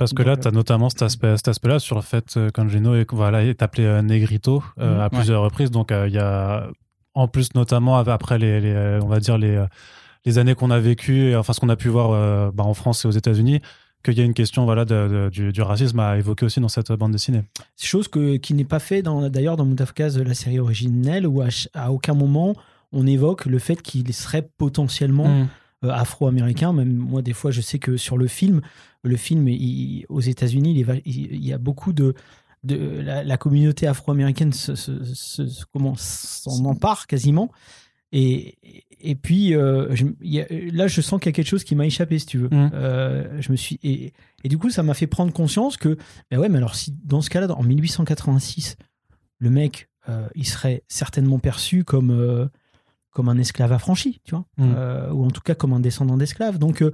[0.00, 2.36] Parce que Donc, là, euh, tu as notamment cet aspect- cet aspect-là sur le fait
[2.36, 5.00] euh, qu'Angelo est, voilà, est appelé euh, Negrito euh, Mhm.
[5.00, 5.70] à plusieurs reprises.
[5.70, 6.66] Donc, euh, il y a,
[7.14, 9.64] en plus, notamment après les, les, on va dire, les,
[10.24, 12.74] les années qu'on a vécues, et, enfin, ce qu'on a pu voir euh, bah, en
[12.74, 13.60] France et aux États-Unis,
[14.02, 16.68] qu'il y a une question voilà, de- de- du, du racisme à évoquer aussi dans
[16.68, 17.42] cette bande dessinée.
[17.78, 21.90] Chose que, qui n'est pas fait dans, d'ailleurs dans Moutafkaz, la série originelle, où à,
[21.92, 22.54] aucun moment
[22.92, 25.48] on évoque le fait qu'il serait potentiellement Mm.
[25.84, 26.72] Euh, afro-américain.
[26.72, 28.60] Même moi, des fois, je sais que sur le film,
[29.02, 32.14] le film il- aux États-Unis, il, y a beaucoup de.
[32.62, 37.50] de la, la communauté afro-américaine se, se- se- se- comment, s'en empare quasiment.
[38.12, 38.58] Et,
[39.00, 41.64] et puis, euh, je- il y a- là, je sens qu'il y a quelque chose
[41.64, 42.48] qui m'a échappé, si tu veux.
[42.48, 42.70] Mm.
[42.74, 44.12] Euh, je me suis, et,
[44.44, 45.96] et du coup, ça m'a fait prendre conscience que,
[46.30, 48.76] ben ouais, mais alors, si dans ce cas-là, en 1886,
[49.38, 52.10] le mec, euh, il serait certainement perçu comme,
[53.10, 54.74] comme un esclave affranchi, tu vois, Mm.
[54.76, 56.58] Euh, ou en tout cas comme un descendant d'esclave.
[56.58, 56.92] Donc, euh,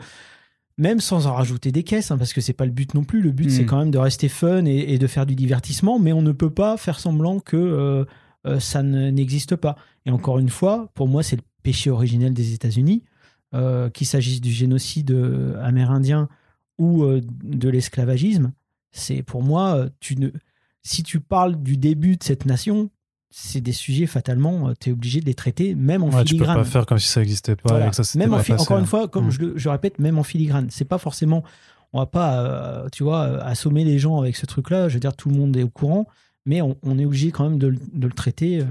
[0.79, 3.23] même sans en rajouter des caisses, hein, parce que c'est pas le but non plus.
[3.23, 3.51] Le but, Mm.
[3.51, 6.33] c'est quand même de rester fun et, et de faire du divertissement, mais on ne
[6.33, 7.57] peut pas faire semblant que
[8.47, 9.77] euh, ça ne- n'existe pas.
[10.05, 13.03] Et encore une fois, pour moi, c'est le péché originel des États-Unis,
[13.95, 15.11] qu'il s'agisse du génocide
[15.63, 16.29] amérindien
[16.79, 18.53] ou de l'esclavagisme.
[18.93, 20.29] C'est pour moi, tu ne,
[20.83, 22.91] si tu parles du début de cette nation,
[23.39, 26.45] c'est des sujets fatalement, tu es obligé de les traiter, même en Ouais, tu peux
[26.45, 26.57] filigrane.
[26.57, 27.69] pas faire comme si ça n'existait pas.
[27.69, 27.87] Voilà.
[27.87, 29.31] et que ça s'était même en fi- encore une fois, comme Mm.
[29.31, 31.45] je, le- je répète, même en filigrane, c'est pas forcément.
[31.93, 34.89] On va pas, euh, tu vois, euh, assommer les gens avec ce truc-là.
[34.89, 36.07] Je veux dire, tout le monde est au courant,
[36.47, 38.65] mais on, on est obligé quand même de, le- de le traiter euh,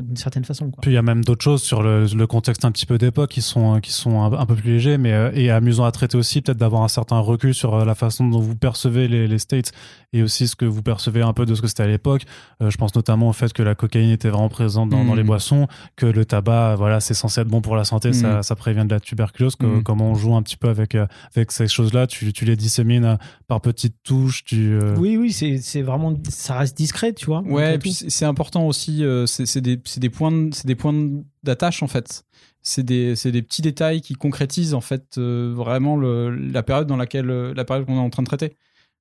[0.00, 0.70] d'une certaine façon.
[0.70, 0.80] Quoi.
[0.82, 3.30] Puis il y a même d'autres choses sur le, le contexte un petit peu d'époque
[3.30, 6.18] qui sont, qui sont un, un peu plus légers mais, euh, et amusants à traiter
[6.18, 9.38] aussi, peut-être d'avoir un certain recul sur euh, la façon dont vous percevez les, les
[9.38, 9.72] States
[10.12, 12.22] et aussi ce que vous percevez un peu de ce que c'était à l'époque.
[12.62, 15.22] Euh, je pense notamment au fait que la cocaïne était vraiment présente dans, dans les
[15.22, 18.84] boissons, que le tabac, voilà, c'est censé être bon pour la santé, ça, ça prévient
[18.84, 19.82] de la tuberculose, que, Mm.
[19.84, 20.96] comment on joue un petit peu avec,
[21.36, 24.76] avec ces choses-là, tu, tu les dissémines par petites touches, tu...
[24.96, 26.14] Oui, oui, c'est vraiment.
[26.28, 27.42] Ça reste discret, tu vois.
[27.42, 32.24] Ouais, et puis c'est important aussi, euh, c'est des, des points de- d'attache en fait.
[32.62, 37.28] C'est des, petits détails qui concrétisent en fait euh, vraiment le, la période dans laquelle
[37.30, 38.56] euh, la période qu'on est en train de traiter.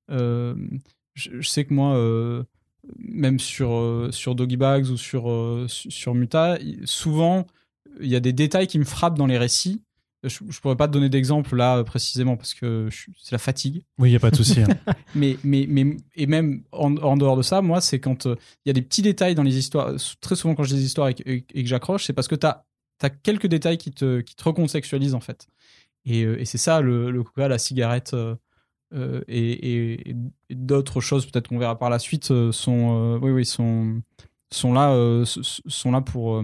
[0.10, 0.53] Je,
[1.15, 1.97] je sais que moi,
[2.97, 7.45] même sur sur Doggy Bags ou sur su- sur Muta, souvent
[8.01, 9.82] il y a des détails qui me frappent dans les récits.
[10.23, 13.84] Je, je pourrais pas te donner d'exemple là précisément parce que c'est la fatigue.
[13.97, 14.62] Oui, il n'y a pas de souci.
[14.62, 14.67] hein.
[15.15, 18.69] Mais, mais, mais, et même en, en dehors de ça, moi, c'est quand euh, il
[18.69, 19.93] y a des petits détails dans les histoires.
[20.21, 22.36] Très souvent, quand je dis des histoires et que, et que j'accroche, c'est parce que
[22.36, 22.65] tu as,
[23.23, 25.47] quelques détails qui te, qui te recontextualisent, en fait.
[26.05, 28.13] Et, euh, et c'est ça, le, le coca, la cigarette
[28.93, 30.15] euh, et,
[30.49, 34.01] d'autres choses, peut-être qu'on verra par la suite, sont, euh, oui, oui, sont,
[34.51, 36.43] sont, là, sont là pour,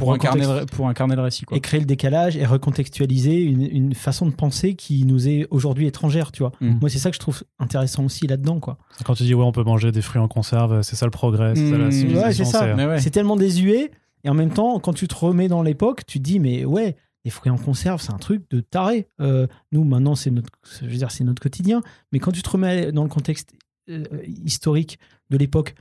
[0.00, 1.44] pour, incarner, le, pour incarner le récit.
[1.44, 1.56] Quoi.
[1.56, 5.86] Et créer le décalage et recontextualiser une, une façon de penser qui nous est aujourd'hui
[5.86, 6.52] étrangère, tu vois.
[6.60, 6.78] Mm.
[6.80, 8.78] Moi, c'est ça que je trouve intéressant aussi là-dedans, quoi.
[9.04, 11.54] Quand tu dis, ouais, on peut manger des fruits en conserve, c'est ça le progrès,
[11.54, 11.92] c'est ça la Mm.
[11.92, 12.44] civilisation.
[12.44, 13.10] Ouais, c'est ouais.
[13.10, 13.90] Tellement désuet.
[14.24, 16.96] Et en même temps, quand tu te remets dans l'époque, tu te dis, mais ouais,
[17.24, 19.08] les fruits en conserve, c'est un truc de taré.
[19.20, 21.80] Euh, nous, maintenant, c'est notre, je veux dire, c'est notre quotidien.
[22.12, 23.52] Mais quand tu te remets dans le contexte
[23.88, 24.04] euh,
[24.44, 24.98] historique
[25.30, 25.74] de l'époque,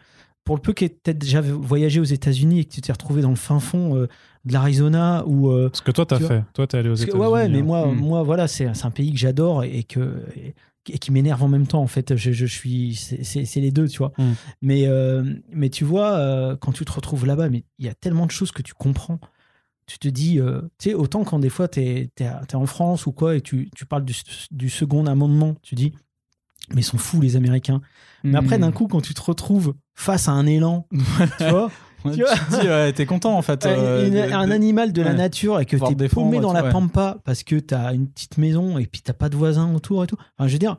[0.50, 3.30] pour le peu que tu déjà voyagé aux États-Unis et que tu t'es retrouvé dans
[3.30, 4.08] le fin fond euh,
[4.46, 6.44] de l'Arizona ou euh, Ce que toi, t'as Tu fait.
[6.56, 7.22] Toi, t'es allé aux États-Unis.
[7.22, 7.64] ouais, ouais, mais hein.
[7.64, 7.96] moi, Mm.
[8.00, 10.26] moi, voilà, c'est un pays que j'adore et que
[10.88, 11.84] et, qui m'énerve en même temps.
[11.84, 14.12] En fait, je, je suis, c'est- les deux, tu vois.
[14.18, 14.24] Mm.
[14.64, 18.26] Mais, euh, mais tu vois, quand tu te retrouves là-bas, mais il y a tellement
[18.26, 19.20] de choses que tu comprends.
[19.86, 20.40] Tu te dis,
[20.80, 22.10] tu sais, autant quand des fois tu es,
[22.56, 24.16] en France ou quoi et tu, tu parles du,
[24.50, 25.94] du second amendement, tu dis,
[26.74, 27.82] mais ils sont fous les Américains.
[28.24, 28.62] Mais après, Mm.
[28.62, 30.88] d'un coup, quand tu te retrouves face à un élan,
[31.38, 31.72] tu vois,
[32.06, 32.34] Ouais, tu tu vois.
[32.36, 33.66] te dis, ouais, t'es content en fait.
[33.66, 35.18] euh, une- de- un de- animal de la ouais.
[35.18, 38.78] nature et que t'es paumé et dans la pampa parce que t'as une petite maison
[38.78, 40.16] et puis t'as pas de voisins autour et tout.
[40.38, 40.78] Enfin, je veux dire,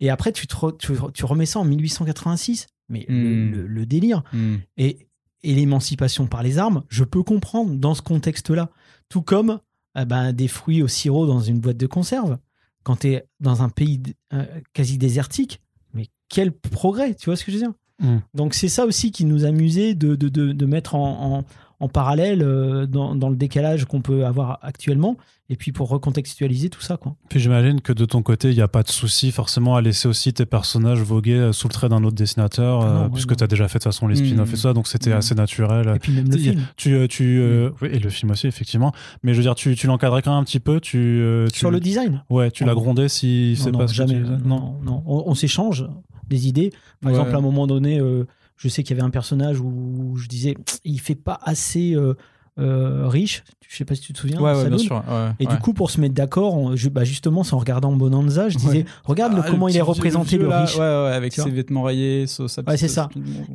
[0.00, 3.50] et après tu, te re- tu, tu remets ça en 1886, mais le, Hmm.
[3.52, 4.56] le- le délire Mm.
[4.78, 5.08] et,
[5.44, 8.70] et l'émancipation par les armes, je peux comprendre dans ce contexte-là.
[9.08, 9.60] Tout comme
[9.96, 12.38] eh ben, des fruits au sirop dans une boîte de conserve.
[12.82, 14.02] Quand t'es dans un pays
[14.32, 15.60] euh, quasi désertique,
[15.94, 17.72] mais quel progrès, tu vois ce que je veux dire?
[17.98, 18.16] Mm.
[18.34, 21.38] donc c'est ça aussi qui nous amusait de, de, de, de mettre en,
[21.80, 25.16] en, en parallèle euh, dans, dans le décalage qu'on peut avoir actuellement,
[25.48, 26.96] et puis pour recontextualiser tout ça.
[26.96, 27.14] Quoi.
[27.28, 30.08] Puis j'imagine que de ton côté, il n'y a pas de souci forcément à laisser
[30.08, 33.10] aussi tes personnages voguer euh, sous le trait d'un autre dessinateur, Ah non, euh, ouais,
[33.12, 34.54] puisque tu as déjà fait de toute façon les spin-offs Mm.
[34.54, 35.18] et ça, donc c'était Mm.
[35.18, 35.92] assez naturel.
[35.94, 36.60] Et puis même le Tu- film.
[36.76, 38.92] Tu, tu, euh, oui, et le film aussi, effectivement.
[39.22, 40.80] Mais je veux dire, tu, tu l'encadrais quand même un petit peu.
[40.80, 43.96] Tu, euh, tu- Sur le design Ouais, tu l'as grondé si c'est pas ce que
[43.96, 44.14] jamais.
[44.14, 45.02] tu non, non, non.
[45.06, 45.86] On, on s'échange
[46.28, 46.70] des idées.
[47.00, 47.18] Par Ouais.
[47.18, 48.24] exemple, à un moment donné, euh,
[48.56, 52.14] je sais qu'il y avait un personnage où je disais il fait pas assez euh,
[52.58, 53.44] euh, riche.
[53.68, 54.38] Je sais pas si tu te souviens.
[54.40, 54.78] Ouais, ouais, bien Saloon.
[54.78, 54.96] sûr.
[54.96, 58.56] ouais, Et du coup, pour se mettre d'accord, bah justement, c'est en regardant Bonanza, je
[58.56, 60.78] disais, regarde le- Ah, comment il est représenté, le riche.
[60.78, 63.08] Avec ses vêtements rayés, sa, sa Ouais, petite- c'est ça.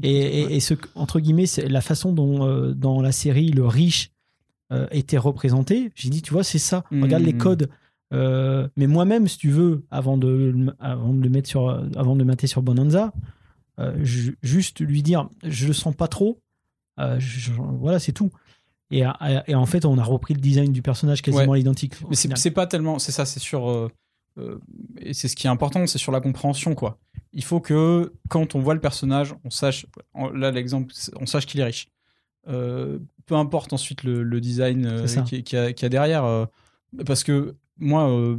[0.03, 3.65] Et, et- et ce, entre guillemets, c'est la façon dont euh, dans la série le
[3.65, 4.11] riche
[4.71, 5.91] euh, était représenté.
[5.95, 6.83] J'ai dit, tu vois, c'est ça.
[6.91, 7.69] Regarde les codes.
[8.13, 12.13] Euh, mais moi-même, si tu veux, avant de, le- avant de le mettre sur, avant
[12.13, 13.13] de le mater sur Bonanza,
[13.79, 16.39] euh, ju- juste lui dire, je le sens pas trop.
[16.99, 18.29] euh, je- voilà, c'est tout.
[18.91, 19.03] Et,
[19.47, 21.93] et en fait, on a repris le design du personnage quasiment à l'identique.
[22.03, 23.89] au Mais c'est pas tellement, c'est ça, c'est sur,
[24.99, 26.97] et c'est ce qui est important, c'est sur la compréhension, quoi.
[27.31, 29.85] Il faut que quand on voit le personnage, on sache,
[30.33, 31.87] là l'exemple, on sache qu'il est riche.
[32.45, 34.85] Peu importe ensuite le, le design
[35.23, 36.47] qui, qui a, qui a derrière,
[37.05, 38.37] parce que moi, euh,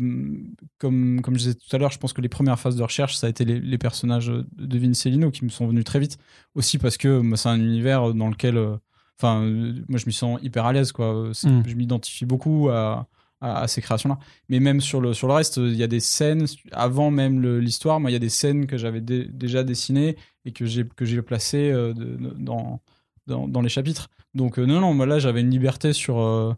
[0.79, 3.17] comme, comme je disais tout à l'heure, je pense que les premières phases de recherche,
[3.17, 6.19] ça a été les, les personnages de Vince Lino qui me sont venus très vite.
[6.55, 8.77] Aussi parce que c'est un univers dans lequel, euh,
[9.19, 11.31] enfin, euh, moi, je me sens hyper à l'aise, quoi.
[11.43, 11.63] Mm.
[11.67, 13.09] Je m'identifie beaucoup à,
[13.41, 14.19] à, à ces créations-là.
[14.49, 17.99] Mais même sur le, sur le reste, il y a des scènes, avant même l'histoire,
[17.99, 21.05] moi, il y a des scènes que j'avais dé- déjà dessinées et que j'ai que
[21.05, 22.81] j'ai placées euh, de- de- dans,
[23.27, 24.09] dans, dans les chapitres.
[24.35, 26.55] Donc, euh, non, non, moi, là, j'avais une liberté sur, euh,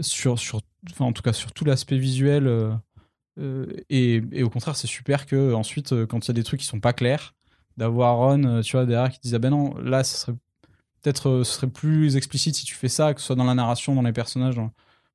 [0.00, 0.38] sur,
[0.98, 2.46] en tout cas, sur tout l'aspect visuel.
[2.46, 2.72] euh,
[3.38, 6.60] euh, et, au contraire, c'est super que ensuite, euh, quand il y a des trucs
[6.60, 7.34] qui sont pas clairs,
[7.76, 10.34] d'avoir Ron, tu vois, derrière qui disait, ah ben non, là, ce serait
[11.02, 14.02] peut-être, serait plus explicite si tu fais ça, que ce soit dans la narration, dans
[14.02, 14.60] les personnages.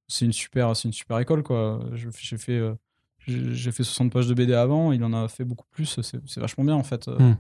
[0.08, 1.80] C'est une super, c'est une super école, quoi.
[1.94, 2.62] J'ai fait,
[3.28, 6.00] j'ai fait 60 pages de BD avant, il en a fait beaucoup plus.
[6.02, 7.08] C'est vachement bien, en fait.
[7.08, 7.34] euh.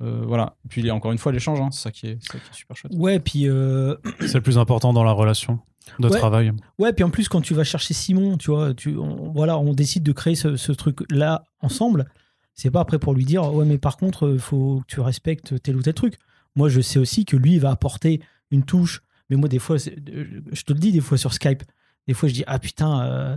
[0.00, 0.54] Euh, voilà.
[0.64, 2.54] Et puis encore une fois l'échange, hein, c'est ça, qui est, c'est ça qui est
[2.54, 2.92] super chouette.
[2.94, 5.58] Ouais, puis euh, C'est le plus important dans la relation
[5.98, 6.16] de Ouais.
[6.18, 6.52] travail.
[6.78, 9.72] Ouais, puis en plus, quand tu vas chercher Simon, tu vois, tu, on, voilà, on
[9.72, 12.08] décide de créer ce, ce truc-là ensemble.
[12.54, 15.60] C'est pas après pour lui dire, ouais, mais par contre, il faut que tu respectes
[15.62, 16.14] tel ou tel truc.
[16.56, 19.02] Moi, je sais aussi que lui, il va apporter une touche.
[19.30, 21.62] Mais moi, des fois, c'est- euh, je te le dis, des fois sur Skype,
[22.06, 23.36] des fois, je dis, ah putain, euh,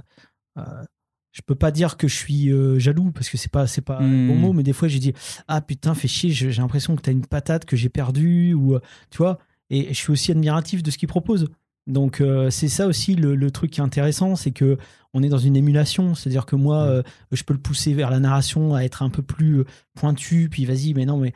[0.58, 0.84] euh,
[1.31, 3.99] je peux pas dire que je suis euh, jaloux parce que c'est pas, c'est pas
[4.01, 4.27] Hmm.
[4.27, 5.13] bon mot, mais des fois, j'ai dit,
[5.47, 8.79] ah putain, fais chier, j'ai l'impression que t'as une patate que j'ai perdue, ou, euh,
[9.09, 9.37] tu vois,
[9.69, 11.47] et je suis aussi admiratif de ce qu'il propose.
[11.87, 14.77] Donc euh, c'est ça aussi le, le truc qui est intéressant, c'est que
[15.13, 18.19] on est dans une émulation, c'est-à-dire que moi euh, je peux le pousser vers la
[18.19, 19.63] narration à être un peu plus
[19.95, 21.33] pointu, puis vas-y mais non mais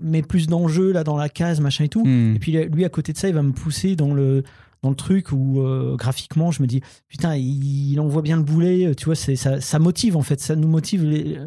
[0.00, 2.04] mets plus d'enjeux là dans la case machin et tout.
[2.06, 2.34] Hmm.
[2.34, 4.44] Et puis lui à côté de ça il va me pousser dans le
[4.82, 8.42] dans le truc où euh, graphiquement je me dis putain il, il envoie bien le
[8.42, 11.38] boulet, tu vois c'est ça, ça motive en fait, ça nous motive les-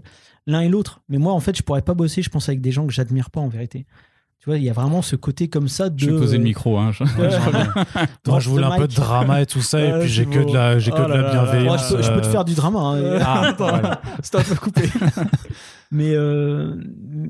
[0.47, 1.01] l'un et l'autre.
[1.09, 3.29] Mais moi en fait je pourrais pas bosser je pense avec des gens que j'admire
[3.29, 3.85] pas en vérité.
[4.39, 6.43] Tu vois il y a vraiment ce côté comme ça de Je vais poser le
[6.43, 6.77] micro.
[6.77, 6.91] Hein.
[6.91, 7.29] je- Ouais.
[8.27, 10.47] Moi, je voulais un peu de drama et tout ça, et puis c'est j'ai que
[10.47, 11.21] de la, j'ai que Oh de la.
[11.21, 11.89] Moi, bienveillance.
[11.89, 12.79] je, peux, je peux te euh, faire du drama.
[12.79, 13.19] hein.
[13.23, 14.01] Ah, Attends, voilà.
[14.21, 14.83] Stop, coupé.
[15.91, 16.75] mais, euh,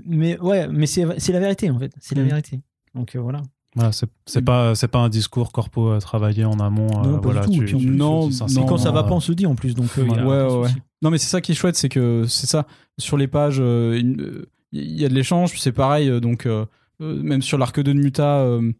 [0.05, 1.93] mais ouais, mais c'est c'est la vérité en fait.
[2.01, 2.27] C'est la Mm.
[2.27, 2.59] vérité.
[2.95, 3.41] Donc euh, voilà.
[3.75, 6.87] Voilà, c'est c'est pas c'est pas un discours corpo à travailler en amont.
[7.03, 7.53] euh, Non, pas voilà, du tout.
[7.57, 9.31] tu- Et puis en tu- non, tu non, quand ça va pas, euh, on se
[9.31, 9.75] le dit en plus.
[9.75, 10.79] Donc euh, y a Ouais, ouais, souci.
[11.01, 12.65] Non, mais c'est ça qui est chouette, c'est que c'est ça.
[12.97, 16.09] Sur les pages, euh, il euh, y a de l'échange, puis c'est pareil.
[16.09, 16.65] euh, donc, euh,
[17.01, 18.71] euh, même sur l'arc 2 de Muta, euh,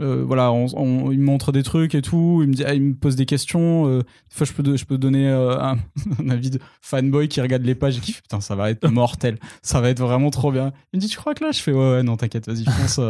[0.00, 2.40] euh, voilà, on, on- il me montre des trucs et tout.
[2.42, 3.86] Il me, dit, ah, il me pose des questions.
[3.88, 4.04] euh, des
[4.36, 5.76] fois, je peux, je peux donner euh, un,
[6.24, 8.88] un avis de fanboy qui regarde les pages et qui fait Putain, ça va être
[8.88, 9.38] mortel.
[9.62, 10.72] ça va être vraiment trop bien.
[10.92, 13.00] Il me dit Tu crois que là Je fais Ouais, ouais, non, t'inquiète, vas-y, fonce.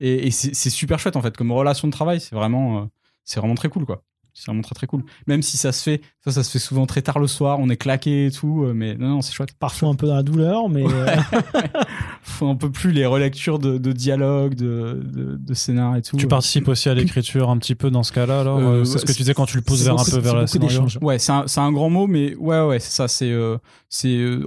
[0.00, 1.36] Et et c'est super chouette, en fait.
[1.36, 2.84] Comme relation de travail, c'est vraiment, euh,
[3.24, 4.02] c'est vraiment très cool, quoi.
[4.32, 5.02] C'est vraiment très très cool.
[5.26, 7.68] Même si ça se fait, ça, ça se fait souvent très tard le soir, on
[7.68, 9.52] est claqué et tout, euh, mais non, non, c'est chouette.
[9.58, 11.16] Parfois un peu dans la douleur, mais euh,
[12.22, 16.16] Faut un peu plus les relectures de, de dialogue, de, de, de scénar et tout.
[16.16, 19.04] Tu participes aussi à l'écriture un petit peu dans ce cas-là, alors Euh, C'est ce
[19.04, 20.86] que ouais, tu disais quand tu le pousses c'est vers un peu vers la scénario.
[21.02, 23.08] Ouais, c'est un, c'est un grand mot, mais ouais, ouais, c'est ça.
[23.08, 23.58] C'est, euh,
[23.88, 24.44] c'est euh,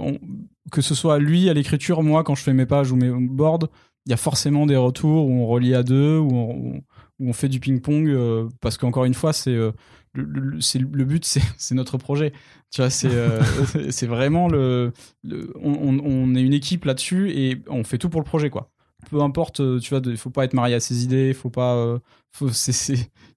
[0.72, 3.68] que ce soit lui à l'écriture, moi quand je fais mes pages ou mes boards,
[4.06, 6.82] il y a forcément des retours où on relie à deux, où on,
[7.20, 9.72] où on fait du ping-pong, euh, parce qu'encore une fois, c'est euh,
[10.14, 11.24] le, le- c'est le but,
[11.58, 12.34] c'est notre projet.
[12.72, 13.40] Tu vois, c'est euh,
[14.08, 14.92] vraiment le,
[15.24, 18.70] le- on, est une équipe là-dessus et on fait tout pour le projet, quoi.
[19.10, 21.50] Peu importe, euh, tu vois, il faut pas être marié à ses idées, il faut
[21.50, 21.98] pas,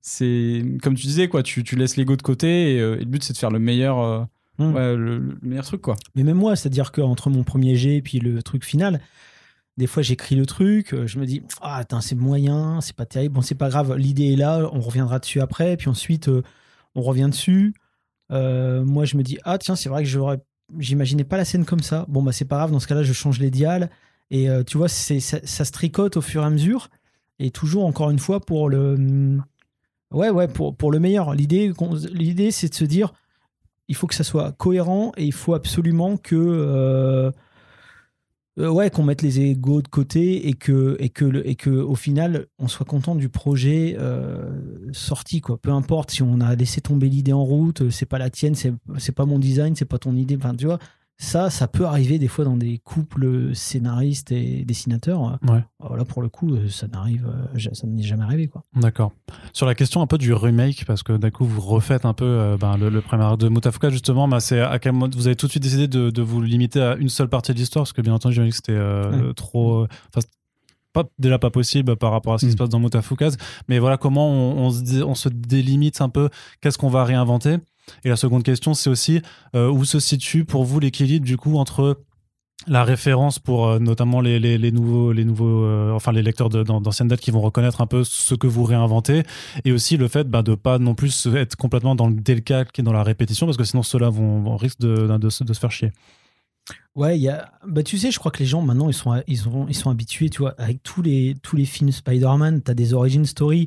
[0.01, 1.43] c'est, comme tu disais, quoi.
[1.43, 4.01] Tu, tu laisses l'ego de côté et, et le but c'est de faire le meilleur,
[4.01, 4.25] euh,
[4.59, 4.75] Mm.
[4.75, 5.97] ouais, le, le meilleur truc, quoi.
[6.15, 9.03] mais même moi, c'est-à-dire qu'entre mon premier jet et puis le truc final,
[9.77, 13.07] des fois j'écris le truc, euh, je me dis ah attends c'est moyen, c'est pas
[13.07, 16.43] terrible, bon c'est pas grave, l'idée est là, on reviendra dessus après, puis ensuite euh,
[16.95, 17.75] on revient dessus.
[18.33, 20.11] Euh, moi je me dis ah tiens c'est vrai que
[20.79, 22.07] j'imaginais pas la scène comme ça.
[22.09, 23.91] Bon bah c'est pas grave, dans ce cas-là je change les dials
[24.31, 26.89] et tu vois c'est ça, ça se tricote au fur et à mesure
[27.39, 29.39] et toujours encore une fois pour le
[30.11, 31.35] ouais ouais pour pour le meilleur.
[31.35, 31.73] L'idée
[32.13, 33.13] l'idée c'est de se dire
[33.89, 37.31] il faut que ça soit cohérent et il faut absolument que
[38.59, 41.95] euh, ouais qu'on mette les égos de côté et que et que et que au
[41.95, 44.51] final on soit content du projet euh,
[44.93, 45.59] sorti quoi.
[45.59, 48.55] Peu importe si on a laissé tomber l'idée en route euh, c'est pas la tienne
[48.55, 50.79] c'est pas mon design c'est pas ton idée enfin tu vois
[51.19, 55.65] ça ça peut arriver des fois dans des couples scénaristes et dessinateurs Ouais.
[55.81, 59.13] voilà pour le coup euh, ça n'arrive euh, ça n'est jamais arrivé quoi D'accord.
[59.55, 62.25] Sur la question un peu du remake, parce que d'un coup vous refaites un peu
[62.27, 65.27] euh, ben, le, le premier arc de Mutafuka justement, ben, c'est à quel moment vous
[65.27, 67.85] avez tout de suite décidé de, de vous limiter à une seule partie de l'histoire,
[67.85, 69.87] parce que bien entendu dit que c'était euh, trop,
[70.93, 72.53] pas déjà pas possible par rapport à ce qui Mm.
[72.53, 73.37] se passe dans Mutafukaz,
[73.69, 76.29] mais voilà comment on, on se, dé- on se délimite un peu,
[76.61, 77.57] qu'est-ce qu'on va réinventer?
[78.05, 79.21] Et la seconde question, c'est aussi
[79.55, 82.01] euh, où se situe pour vous l'équilibre du coup entre
[82.67, 86.63] la référence pour euh, notamment les, les, nouveaux, les nouveaux euh, enfin les lecteurs de-
[86.63, 89.23] d'an- d'ancienne date qui vont reconnaître un peu ce que vous réinventez
[89.65, 92.83] et aussi le fait bah, de pas non plus être complètement dans le décalque et
[92.83, 95.93] dans la répétition parce que sinon ceux-là vont, vont risque de, de, se- faire chier.
[96.97, 97.21] Ouais.
[97.67, 99.91] Bah, tu sais, je crois que les gens maintenant ils sont ils sont ils sont
[99.91, 103.67] habitués, tu vois, avec tous les tous les films Spider-Man, t'as des origin story.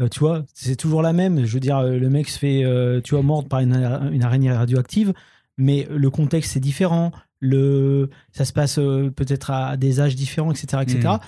[0.00, 1.44] Euh, tu vois, c'est toujours la même.
[1.44, 4.10] Je veux dire, euh, le mec se fait, euh, tu vois, mordre par une, ara-
[4.10, 5.12] une araignée radioactive,
[5.56, 7.12] mais le contexte est différent.
[7.40, 11.00] Le, ça se passe euh, peut-être à des âges différents, etc., etc.
[11.08, 11.18] Mm.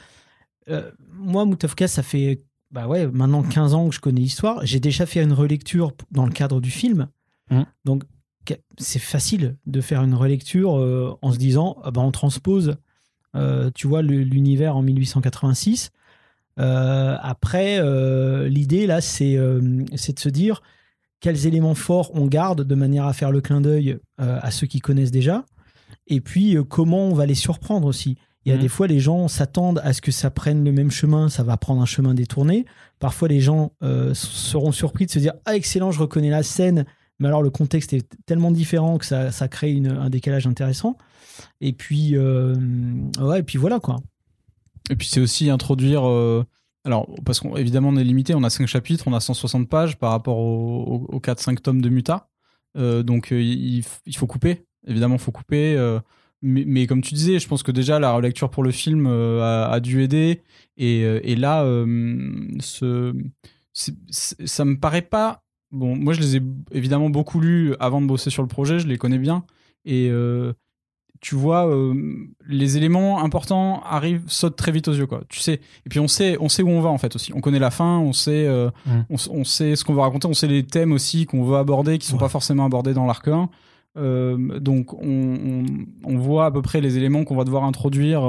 [0.70, 4.64] Euh, moi, Moutafka, ça fait, bah ouais, maintenant 15 ans que je connais l'histoire.
[4.64, 7.08] J'ai déjà fait une relecture dans le cadre du film.
[7.50, 7.62] Mm.
[7.84, 8.02] Donc,
[8.78, 12.76] c'est facile de faire une relecture en se disant, ah bah, on transpose,
[13.74, 15.90] tu vois, l'univers en 1886.
[16.58, 20.62] Euh, après, euh, l'idée là, c'est euh, c'est de se dire
[21.20, 24.80] quels éléments forts on garde de manière à faire le clin d'œil à ceux qui
[24.80, 25.44] connaissent déjà,
[26.06, 28.16] et puis comment on va les surprendre aussi.
[28.44, 28.62] Il y a Mhm.
[28.62, 31.56] des fois, les gens s'attendent à ce que ça prenne le même chemin, ça va
[31.56, 32.64] prendre un chemin détourné.
[33.00, 33.72] Parfois, les gens
[34.14, 36.84] seront surpris de se dire Ah, excellent, je reconnais la scène,
[37.18, 40.96] mais alors le contexte est tellement différent que ça, ça crée une- un décalage intéressant.
[41.60, 43.96] Et puis, ouais, et puis voilà quoi.
[44.90, 46.08] Et puis c'est aussi introduire.
[46.08, 46.44] euh,
[46.84, 50.12] alors, parce qu'évidemment, on est limité, on a 5 chapitres, on a 160 pages par
[50.12, 52.28] rapport aux, aux 4-5 tomes de Muta.
[52.76, 54.66] Euh, donc, euh, il, faut couper.
[54.86, 55.76] Évidemment, il faut couper.
[56.42, 60.02] mais, comme tu disais, je pense que déjà la relecture pour le film a, dû
[60.02, 60.42] aider.
[60.76, 61.64] Et, là,
[63.72, 65.42] ça me paraît pas.
[65.72, 68.86] Bon, moi, je les ai évidemment beaucoup lus avant de bosser sur le projet, je
[68.86, 69.44] les connais bien.
[69.84, 70.08] Et
[71.20, 71.94] tu vois, euh,
[72.48, 75.22] les éléments importants arrivent, sautent très vite aux yeux, quoi.
[75.28, 75.54] Tu sais.
[75.84, 77.32] Et puis on sait, on sait où on va en fait aussi.
[77.34, 79.02] On connaît la fin, on sait, euh, Mm.
[79.30, 82.06] on, sait ce qu'on va raconter, on sait les thèmes aussi qu'on veut aborder, qui
[82.06, 82.20] sont Ouais.
[82.20, 83.48] pas forcément abordés dans l'arc 1.
[83.98, 85.64] Euh, donc on, on,
[86.04, 88.22] on voit à peu près les éléments qu'on va devoir introduire.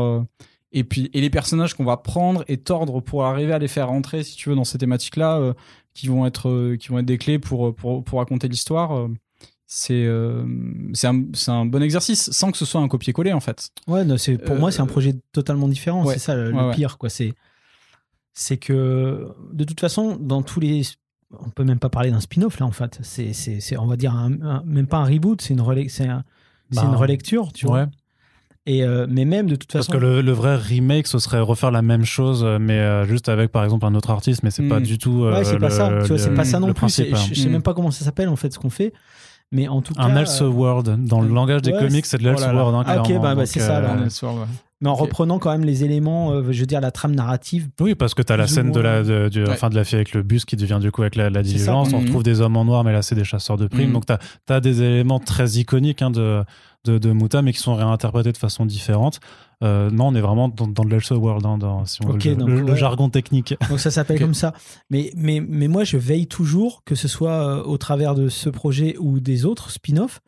[0.71, 3.87] et puis et les personnages qu'on va prendre et tordre pour arriver à les faire
[3.87, 5.53] rentrer, si tu veux, dans ces thématiques-là, euh,
[5.93, 9.07] qui vont être, qui vont être des clés pour pour, pour raconter l'histoire.
[9.67, 10.45] Euh, c'est euh,
[10.93, 13.69] c'est un, c'est un bon exercice sans que ce soit un copier-coller en fait.
[13.87, 16.05] Ouais, non, c'est pour Euh, moi c'est un projet totalement différent.
[16.05, 16.13] ouais.
[16.13, 17.09] C'est ça le, Ouais, pire, quoi.
[17.09, 17.33] C'est
[18.33, 20.81] c'est que de toute façon, dans tous les,
[21.39, 22.99] on peut même pas parler d'un spin-off là en fait.
[23.01, 25.89] C'est c'est c'est- on va dire un- un- même pas un reboot, c'est une relec-
[26.07, 26.23] un-
[26.71, 27.81] c'est Bah, une relecture, tu vois.
[27.83, 27.85] Ouais.
[28.69, 31.39] Et euh, mais même de toute Parce façon, que le, le vrai remake, ce serait
[31.39, 34.51] refaire la même chose, euh, mais euh, juste avec par exemple un autre artiste, mais
[34.51, 34.69] c'est Mm.
[34.69, 35.23] pas du tout.
[35.23, 35.89] euh, ouais, c'est pas ça.
[36.01, 36.85] Tu vois, c'est pas ça non plus.
[36.85, 36.87] Hein.
[36.89, 37.51] Je, je sais Mm.
[37.53, 38.93] même pas comment ça s'appelle en fait ce qu'on fait.
[39.51, 41.05] Mais en tout Un cas, else euh, world.
[41.05, 42.59] Dans le langage des ouais, comics, c'est de oh l'else là là.
[42.63, 42.75] world.
[42.75, 44.45] hein, Ah, ok, bah, bah, c'est ça, euh,
[44.81, 47.67] mais en reprenant quand même les éléments, euh, je veux dire la trame narrative.
[47.79, 49.49] Oui, parce que tu as la scène de la, de, du- Ouais.
[49.49, 51.93] enfin, de la fille avec le bus qui devient du coup avec la, la diligence.
[51.93, 52.05] On Mhm.
[52.05, 53.87] retrouve des hommes en noir, mais là, c'est des chasseurs de primes.
[53.87, 53.93] Mhm.
[53.93, 56.43] Donc, tu as, des éléments très iconiques hein, de,
[56.85, 59.19] de, de Muta, mais qui sont réinterprétés de façon différente.
[59.63, 62.19] Euh, non, on est vraiment dans, dans le Lelse World, hein, dans, si on veut
[62.19, 63.55] le, jargon technique.
[63.69, 64.53] Donc ça s'appelle comme ça.
[64.89, 68.49] Mais, mais, mais moi, je veille toujours, que ce soit euh, au travers de ce
[68.49, 70.21] projet ou des autres spin-offs,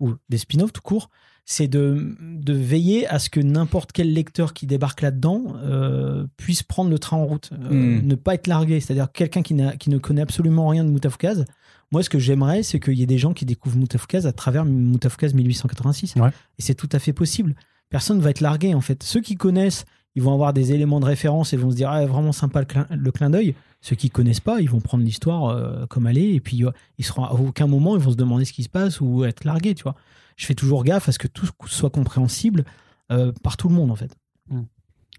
[0.00, 1.10] ou des spin-offs tout court,
[1.44, 6.62] c'est de, de veiller à ce que n'importe quel lecteur qui débarque là-dedans euh, puisse
[6.62, 8.06] prendre le train en route, euh, Mm.
[8.06, 8.80] ne pas être largué.
[8.80, 11.44] C'est-à-dire quelqu'un qui, qui ne connaît absolument rien de Moutafoukaz.
[11.90, 14.64] Moi, ce que j'aimerais, c'est qu'il y ait des gens qui découvrent Moutafoukaz à travers
[14.64, 16.14] Moutafoukaz 1886.
[16.16, 16.30] Ouais.
[16.58, 17.54] Et c'est tout à fait possible.
[17.92, 19.02] Personne ne va être largué, en fait.
[19.04, 19.84] Ceux qui connaissent,
[20.16, 22.66] ils vont avoir des éléments de référence et vont se dire ah, vraiment sympa le
[22.66, 23.54] clin, le clin d'œil.
[23.80, 26.70] Ceux qui connaissent pas, ils vont prendre l'histoire euh, comme elle est et puis euh,
[26.98, 29.44] ils seront à aucun moment ils vont se demander ce qui se passe ou être
[29.44, 29.94] largués, tu vois.
[30.36, 32.64] Je fais toujours gaffe à ce que tout soit compréhensible
[33.10, 34.14] euh, par tout le monde en fait.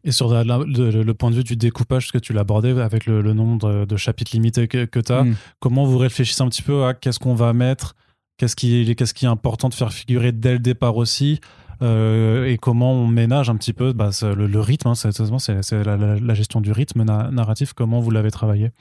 [0.06, 2.72] Et sur la- la- le, le point de vue du découpage, ce que tu l'abordais
[2.82, 5.36] avec le, le nombre de, de chapitres limités que, tu as, Mm.
[5.60, 7.96] comment vous réfléchissez un petit peu à qu'est-ce qu'on va mettre,
[8.38, 11.40] qu'est-ce qui, est- qu'est-ce qui est important de faire figurer dès le départ aussi,
[11.84, 16.20] euh, et comment on ménage un petit peu bah, le, rythme, hein, c'est, la, la-
[16.20, 18.72] la gestion du rythme na- narratif, comment vous l'avez travaillé?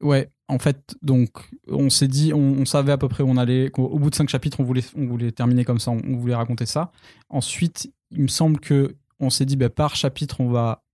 [0.00, 1.30] Ouais, en fait, donc,
[1.66, 3.70] on s'est dit, on, savait à peu près où on allait.
[3.76, 6.36] Au bout de cinq chapitres, on voulait, on voulait terminer comme ça, on, on voulait
[6.36, 6.92] raconter ça.
[7.28, 10.84] Ensuite, il me semble que on s'est dit, bah, par chapitre, on va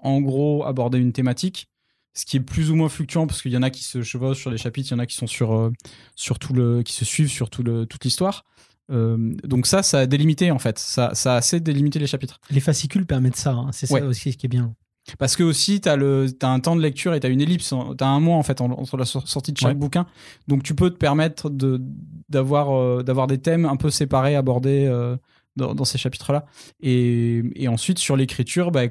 [0.00, 1.68] en gros aborder une thématique,
[2.14, 4.40] ce qui est plus ou moins fluctuant parce qu'il y en a qui se chevauchent
[4.40, 5.70] sur les chapitres, il y en a qui sont sur, euh,
[6.16, 8.44] sur tout le, qui se suivent sur tout le, toute l'histoire.
[8.90, 12.40] Euh, donc ça, ça a délimité en fait, ça, ça a assez délimité les chapitres.
[12.50, 13.70] Les fascicules permettent ça, hein.
[13.72, 14.02] c'est ça Ouais.
[14.02, 14.74] aussi ce qui est bien.
[15.18, 18.04] Parce que aussi, tu as, un temps de lecture et tu as une ellipse, tu
[18.04, 19.74] as un mois en fait en- entre la sor- sortie de chaque Ouais.
[19.74, 20.06] bouquin.
[20.46, 21.80] Donc tu peux te permettre de,
[22.28, 25.16] d'avoir, euh, d'avoir des thèmes un peu séparés abordés euh,
[25.56, 26.44] dans, dans ces chapitres-là.
[26.80, 28.82] Et, et ensuite, sur l'écriture, bah,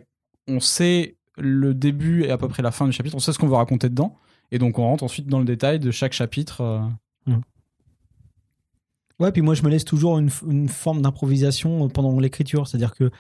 [0.48, 3.38] on sait le début et à peu près la fin du chapitre, on sait ce
[3.40, 4.18] qu'on veut raconter dedans.
[4.52, 6.62] Et donc on rentre ensuite dans le détail de chaque chapitre.
[6.62, 7.34] euh.
[9.20, 10.30] Ouais, puis moi je me laisse toujours une,
[10.70, 13.12] forme d'improvisation pendant l'écriture, c'est-à-dire que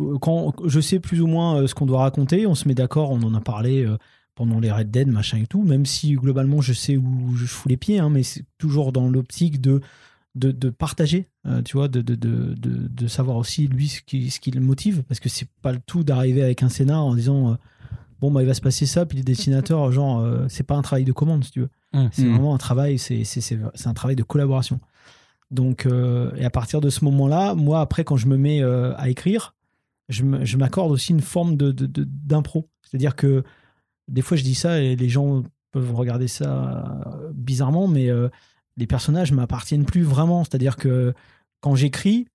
[0.00, 2.74] euh, quand je sais plus ou moins euh, ce qu'on doit raconter, on se met
[2.74, 3.96] d'accord, on en a parlé euh,
[4.34, 7.68] pendant les Red Dead, machin et tout, même si globalement je sais où je fous
[7.68, 9.80] les pieds, hein, mais c'est toujours dans l'optique de,
[10.36, 14.38] de, de partager, euh, tu vois, de, de, de, savoir aussi lui ce qui, ce
[14.38, 17.52] qui le motive, parce que c'est pas le tout d'arriver avec un scénar en disant
[17.52, 17.54] euh,
[18.20, 20.82] bon bah il va se passer ça, puis les dessinateurs, genre euh, c'est pas un
[20.82, 21.70] travail de commande si tu veux.
[22.12, 22.32] C'est Mm.
[22.32, 23.22] vraiment un travail, c'est
[23.86, 24.80] un travail de collaboration.
[25.50, 28.94] Donc, euh, et à partir de ce moment-là, moi, après, quand je me mets euh,
[28.96, 29.54] à écrire,
[30.08, 32.68] je m'accorde aussi une forme de, de- d'impro.
[32.82, 33.42] C'est-à-dire que
[34.08, 35.42] des fois, je dis ça et les gens
[35.72, 38.28] peuvent regarder ça euh, bizarrement, mais euh,
[38.76, 40.44] les personnages m'appartiennent plus vraiment.
[40.44, 41.12] C'est-à-dire que
[41.60, 42.26] quand j'écris,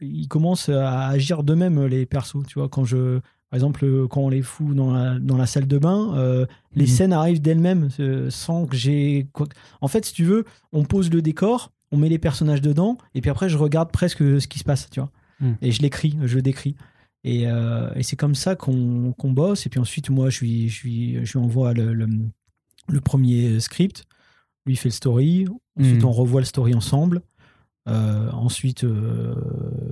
[0.00, 2.44] ils commencent à agir d'eux-mêmes, les persos.
[2.46, 3.20] Tu vois, quand je.
[3.48, 6.82] Par exemple, quand on les fout dans la, dans la salle de bain, euh, les
[6.84, 6.90] Mhm.
[6.90, 9.28] scènes arrivent d'elles-mêmes euh, sans que j'ai.
[9.80, 13.20] En fait, si tu veux, on pose le décor, on met les personnages dedans, et
[13.20, 15.10] puis après, je regarde presque ce qui se passe, tu vois.
[15.40, 15.52] Mm.
[15.62, 16.74] Et je l'écris, je le décris.
[17.24, 19.66] Et, euh, et c'est comme ça qu'on bosse.
[19.66, 22.06] Et puis ensuite, moi, je lui, je lui, je lui envoie le, le,
[22.88, 24.04] le premier script.
[24.64, 25.46] Lui fait le story.
[25.78, 26.06] Ensuite, Mm.
[26.06, 27.22] on revoit le story ensemble.
[27.88, 29.34] Euh, ensuite, euh,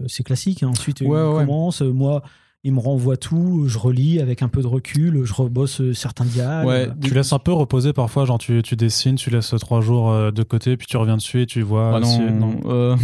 [0.08, 0.62] c'est classique.
[0.62, 0.68] hein.
[0.68, 1.44] Ensuite, Ouais, il ouais.
[1.44, 1.80] commence.
[1.82, 2.22] Moi,
[2.64, 3.64] il me renvoie tout.
[3.68, 5.22] Je relis avec un peu de recul.
[5.24, 6.66] Je rebosse euh, certains dialogues.
[6.66, 10.10] Ouais, Tu laisses un peu reposer parfois, genre tu, tu dessines, tu laisses trois jours
[10.10, 11.96] euh, de côté, puis tu reviens dessus et tu vois.
[11.96, 12.96] Ah si- non, euh,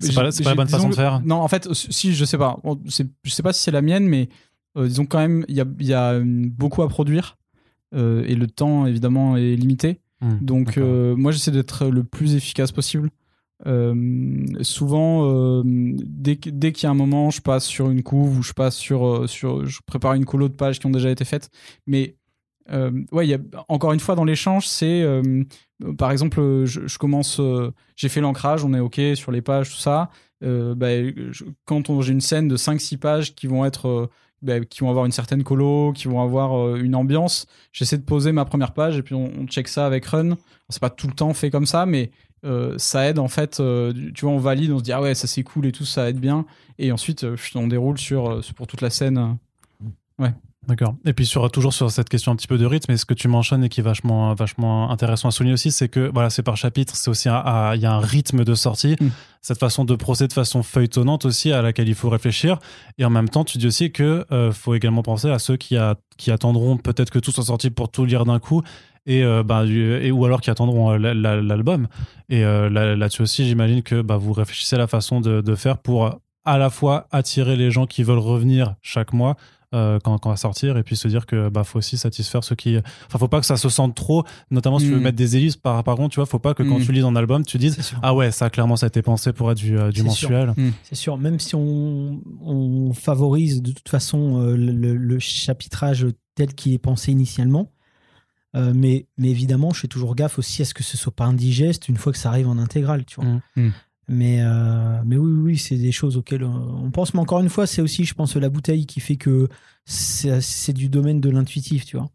[0.00, 2.56] C'est pas- la bonne façon de faire Non, en fait, si, je sais pas.
[2.86, 4.28] Je sais pas si c'est la mienne, mais
[4.76, 7.36] euh, disons quand même, il y a, il y a euh, beaucoup à produire
[7.94, 10.00] euh, et le temps, évidemment, est limité.
[10.20, 13.10] Hmm, Donc, euh, moi, j'essaie d'être le plus efficace possible.
[13.66, 18.38] Euh, souvent, euh, dès, dès qu'il y a un moment, je passe sur une couve
[18.38, 21.10] ou je passe sur, euh, sur je prépare une colo de pages qui ont déjà
[21.10, 21.50] été faites.
[21.86, 22.16] Mais
[22.70, 23.38] euh, ouais, y a,
[23.68, 25.04] encore une fois, dans l'échange, c'est
[25.98, 27.40] par exemple, je, commence,
[27.96, 30.10] j'ai fait l'ancrage, on est OK sur les pages, tout ça.
[30.40, 30.88] Bah,
[31.32, 34.10] je- quand j'ai une scène de 5-6 pages qui vont être.
[34.42, 37.46] bah, qui vont avoir une certaine colo, qui vont avoir une ambiance.
[37.72, 40.36] J'essaie de poser ma première page et puis on, on check ça avec Run.
[40.68, 42.10] C'est pas tout le temps fait comme ça, mais
[42.44, 43.60] euh, ça aide en fait.
[43.60, 45.84] euh, tu vois, on valide, on se dit ah ouais, ça c'est cool et tout,
[45.84, 46.44] ça aide bien.
[46.78, 49.36] Et ensuite, euh, on déroule sur, pour toute la scène.
[50.66, 50.94] D'accord.
[51.04, 53.12] Et puis sur, toujours sur cette question un petit peu de rythme, et ce que
[53.12, 56.42] tu mentionnes et qui est vachement, vachement intéressant à souligner aussi, c'est que voilà, c'est
[56.42, 59.08] par chapitre, c'est aussi il y a un rythme de sortie, Mm.
[59.42, 62.58] cette façon de procéder de façon feuilletonnante aussi à laquelle il faut réfléchir.
[62.96, 65.76] Et en même temps, tu dis aussi que euh, faut également penser à ceux qui,
[65.76, 68.62] a- qui attendront peut-être que tout soit sorti pour tout lire d'un coup.
[69.06, 71.88] Et, euh, bah, et ou alors qui attendront euh, la- la- l'album.
[72.30, 75.54] Et euh, là- là-dessus aussi, j'imagine que bah, vous réfléchissez à la façon de, de
[75.54, 79.36] faire pour à la fois attirer les gens qui veulent revenir chaque mois
[79.74, 82.54] euh, quand, quand va sortir et puis se dire que bah faut aussi satisfaire ceux
[82.54, 82.76] qui
[83.08, 85.02] enfin faut pas que ça se sente trop notamment si tu veux Mm.
[85.02, 86.82] mettre des ellipses par, par contre tu vois faut pas que quand Mm.
[86.84, 89.50] tu lis dans l'album tu dises ah ouais ça clairement ça a été pensé pour
[89.50, 90.52] être du, euh, du mensuel
[90.84, 96.72] C'est sûr, même si on, on favorise de toute façon euh, le chapitrage tel qu'il
[96.72, 97.70] est pensé initialement,
[98.56, 101.24] euh, mais, mais évidemment, je fais toujours gaffe aussi à ce que ce soit pas
[101.24, 103.24] indigeste une fois que ça arrive en intégrale, tu vois.
[103.24, 103.40] Mm.
[103.56, 103.72] Mm.
[104.08, 107.14] Mais, euh, mais oui, oui, oui, c'est des choses auxquelles on pense.
[107.14, 109.48] Mais encore une fois, c'est aussi, je pense, la bouteille qui fait que
[109.86, 112.10] c'est du domaine de l'intuitif, tu vois.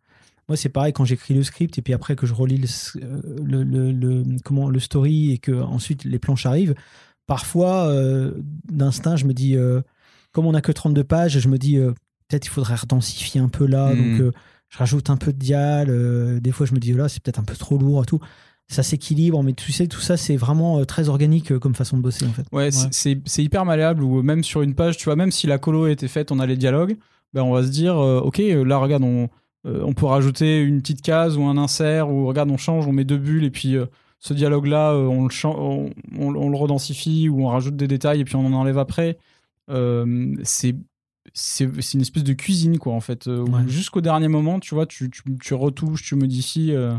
[0.48, 2.68] Moi, c'est pareil quand j'écris le script et puis après que je relis le,
[3.04, 6.76] euh, le, le- le- comment, le story et que ensuite les planches arrivent.
[7.28, 8.34] Parfois, euh,
[8.72, 9.56] d'instinct, je me dis,
[10.32, 11.78] comme on n'a que 32 pages, je me dis,
[12.28, 13.94] peut-être il faudrait redensifier un peu là.
[13.94, 14.20] Mm.
[14.20, 14.34] Donc,
[14.70, 15.88] je rajoute un peu de dial.
[15.90, 18.20] euh, des fois, je me dis, là, c'est peut-être un peu trop lourd et tout.
[18.68, 21.98] Ça s'équilibre, mais tu sais, tout ça, c'est vraiment euh, très organique euh, comme façon
[21.98, 22.44] de bosser, en fait.
[22.52, 22.70] Ouais,
[23.26, 26.08] c'est- hyper malléable ou même sur une page, tu vois, même si la colo été
[26.08, 26.96] faite, on a les dialogues,
[27.34, 29.28] ben on va se dire, euh, ok, là, regarde, on,
[29.66, 32.92] euh, on peut rajouter une petite case ou un insert ou regarde, on change, on
[32.92, 33.76] met deux bulles et puis
[34.20, 35.90] ce dialogue-là, on, on,
[36.20, 39.18] on- on le redensifie ou on rajoute des détails et puis on en enlève après.
[40.44, 40.76] C'est
[41.42, 43.28] c'est une espèce de cuisine, quoi, en fait.
[43.28, 43.62] euh, Ouais.
[43.68, 46.74] Jusqu'au dernier moment, tu vois, tu, tu, tu retouches, tu modifies.
[46.74, 46.94] euh,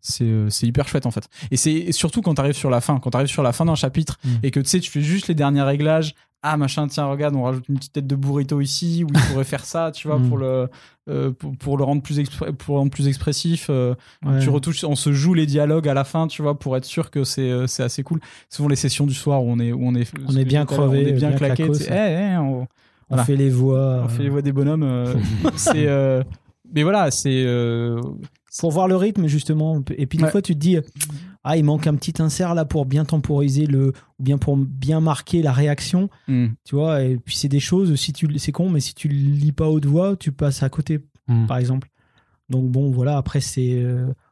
[0.00, 1.28] c'est euh, hyper chouette, en fait.
[1.52, 3.64] Et c'est surtout quand tu arrives sur la fin, quand tu arrives sur la fin
[3.64, 4.28] d'un chapitre Mm.
[4.42, 6.14] et que tu sais, tu fais juste les derniers réglages.
[6.44, 9.44] Ah, machin, tiens, regarde, on rajoute une petite tête de burrito ici, ou il pourrait
[9.44, 10.28] faire ça, tu vois, Mm.
[10.28, 10.68] pour, le,
[11.08, 12.20] euh, pour, pour le rendre plus,
[12.58, 13.68] pour le rendre plus expressif.
[13.70, 14.40] euh, Ouais.
[14.40, 17.12] Tu retouches, on se joue les dialogues à la fin, tu vois, pour être sûr
[17.12, 18.20] que c'est assez cool.
[18.50, 21.04] Souvent, les sessions du soir où on est, où on est, On est bien crevé,
[21.04, 21.68] on est bien, bien claqué.
[21.68, 22.36] tu sais, eh,
[23.20, 24.02] on, fait les voix.
[24.04, 24.82] on fait les euh, voix des bonhommes.
[24.82, 25.14] euh,
[25.56, 26.22] c'est, euh,
[26.74, 27.44] mais voilà, c'est.
[27.46, 28.00] euh,
[28.58, 30.30] pour voir le rythme justement et puis des Ouais.
[30.30, 30.76] fois tu te dis
[31.42, 35.00] ah il manque un petit insert là pour bien temporiser le ou bien pour bien
[35.00, 36.48] marquer la réaction hmm.
[36.62, 39.14] tu vois et puis c'est des choses si tu c'est con mais si tu le
[39.14, 41.46] lis pas haute voix tu passes à côté Mm.
[41.46, 41.88] par exemple
[42.50, 43.82] donc bon voilà après c'est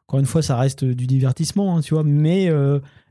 [0.07, 2.47] encore une fois ça reste du divertissement hein, tu vois mais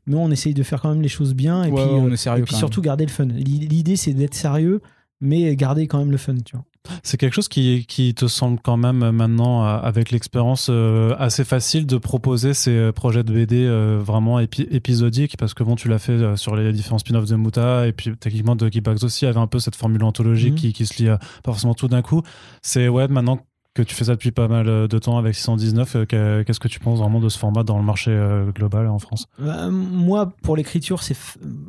[0.07, 2.11] mais on essaye de faire quand même les choses bien et Ouais, puis ouais, on
[2.13, 4.81] est sérieux et puis quand surtout garder le fun L'i- l'idée c'est d'être sérieux
[5.21, 6.65] mais garder quand même le fun tu vois
[7.03, 11.15] C'est quelque chose qui, qui te semble quand même euh, maintenant, euh, avec l'expérience, euh,
[11.19, 15.77] assez facile de proposer ces projets de BD euh, vraiment épi- épisodiques, parce que bon,
[15.77, 19.27] tu l'as fait sur les différents spin-offs de Muta, et puis techniquement de Geekbox aussi
[19.27, 20.59] avait un peu cette formule anthologique Mhm.
[20.59, 22.23] qui, qui se lit euh, pas forcément tout d'un coup.
[22.63, 23.39] C'est ouais, maintenant
[23.75, 26.59] que tu fais ça depuis pas mal euh, de temps avec 619, euh, que- qu'est-ce
[26.61, 29.27] que tu penses vraiment de ce format dans le marché euh, global en France?
[29.39, 31.17] Moi, pour l'écriture, c'est,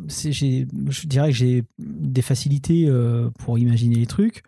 [0.08, 2.92] je dirais que j'ai des facilités
[3.40, 4.44] pour imaginer les trucs.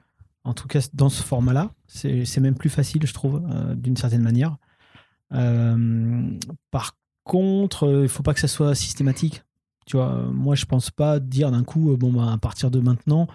[0.46, 3.42] En tout cas, dans ce format-là, c'est, même plus facile, je trouve,
[3.76, 4.58] d'une certaine manière.
[6.72, 9.44] Par contre, il faut pas que ça soit systématique.
[9.86, 13.28] Tu vois, moi, je pense pas dire d'un coup, bon, bah, à partir de maintenant,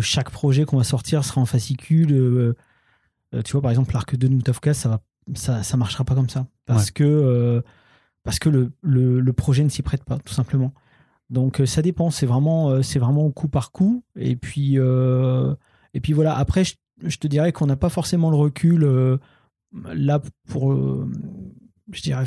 [0.00, 2.54] chaque projet qu'on va sortir sera en fascicule.
[3.34, 5.00] Euh, tu vois, par exemple, l'arc de Noutafka, ça va,
[5.34, 6.92] ça, ça marchera pas comme ça, parce Ouais.
[6.92, 7.60] que euh,
[8.22, 10.72] parce que le, le, le projet ne s'y prête pas, tout simplement.
[11.30, 14.02] Donc euh, ça dépend, c'est vraiment, c'est vraiment au coup par coup.
[14.16, 15.54] Et puis, euh,
[15.94, 16.74] Et puis voilà, après, je,
[17.04, 19.16] je te dirais qu'on n'a pas forcément le recul euh,
[19.94, 20.72] là pour.
[20.72, 21.10] euh,
[21.92, 22.22] je dirais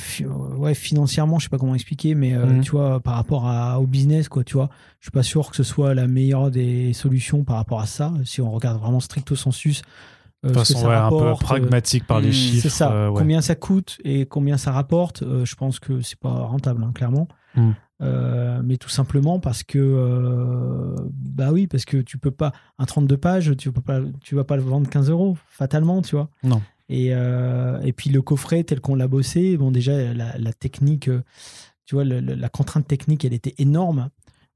[0.57, 2.59] ouais financièrement je sais pas comment expliquer mais Mhm.
[2.65, 5.55] tu vois par rapport à, au business quoi tu vois je suis pas sûr que
[5.55, 9.37] ce soit la meilleure des solutions par rapport à ça si on regarde vraiment stricto
[9.37, 9.81] sensus
[10.43, 12.61] De ce que façon, ça ouais, un peu euh, pragmatique par les hmm, chiffres.
[12.63, 12.91] c'est ça.
[12.91, 13.19] euh, ouais.
[13.19, 16.91] Combien ça coûte et combien ça rapporte, euh, je pense que c'est pas rentable, hein,
[16.93, 17.27] clairement.
[17.55, 17.71] Mm.
[18.01, 22.85] Euh, mais tout simplement parce que, euh, bah oui, parce que tu peux pas un
[22.85, 26.29] 32 pages, tu peux pas, tu vas pas le vendre 15 euros fatalement, tu vois.
[26.43, 26.61] Non.
[26.89, 31.07] Et euh, et puis le coffret tel qu'on l'a bossé, bon déjà la, la technique,
[31.07, 31.21] euh,
[31.85, 34.09] tu vois, le- le- la contrainte technique, elle était énorme.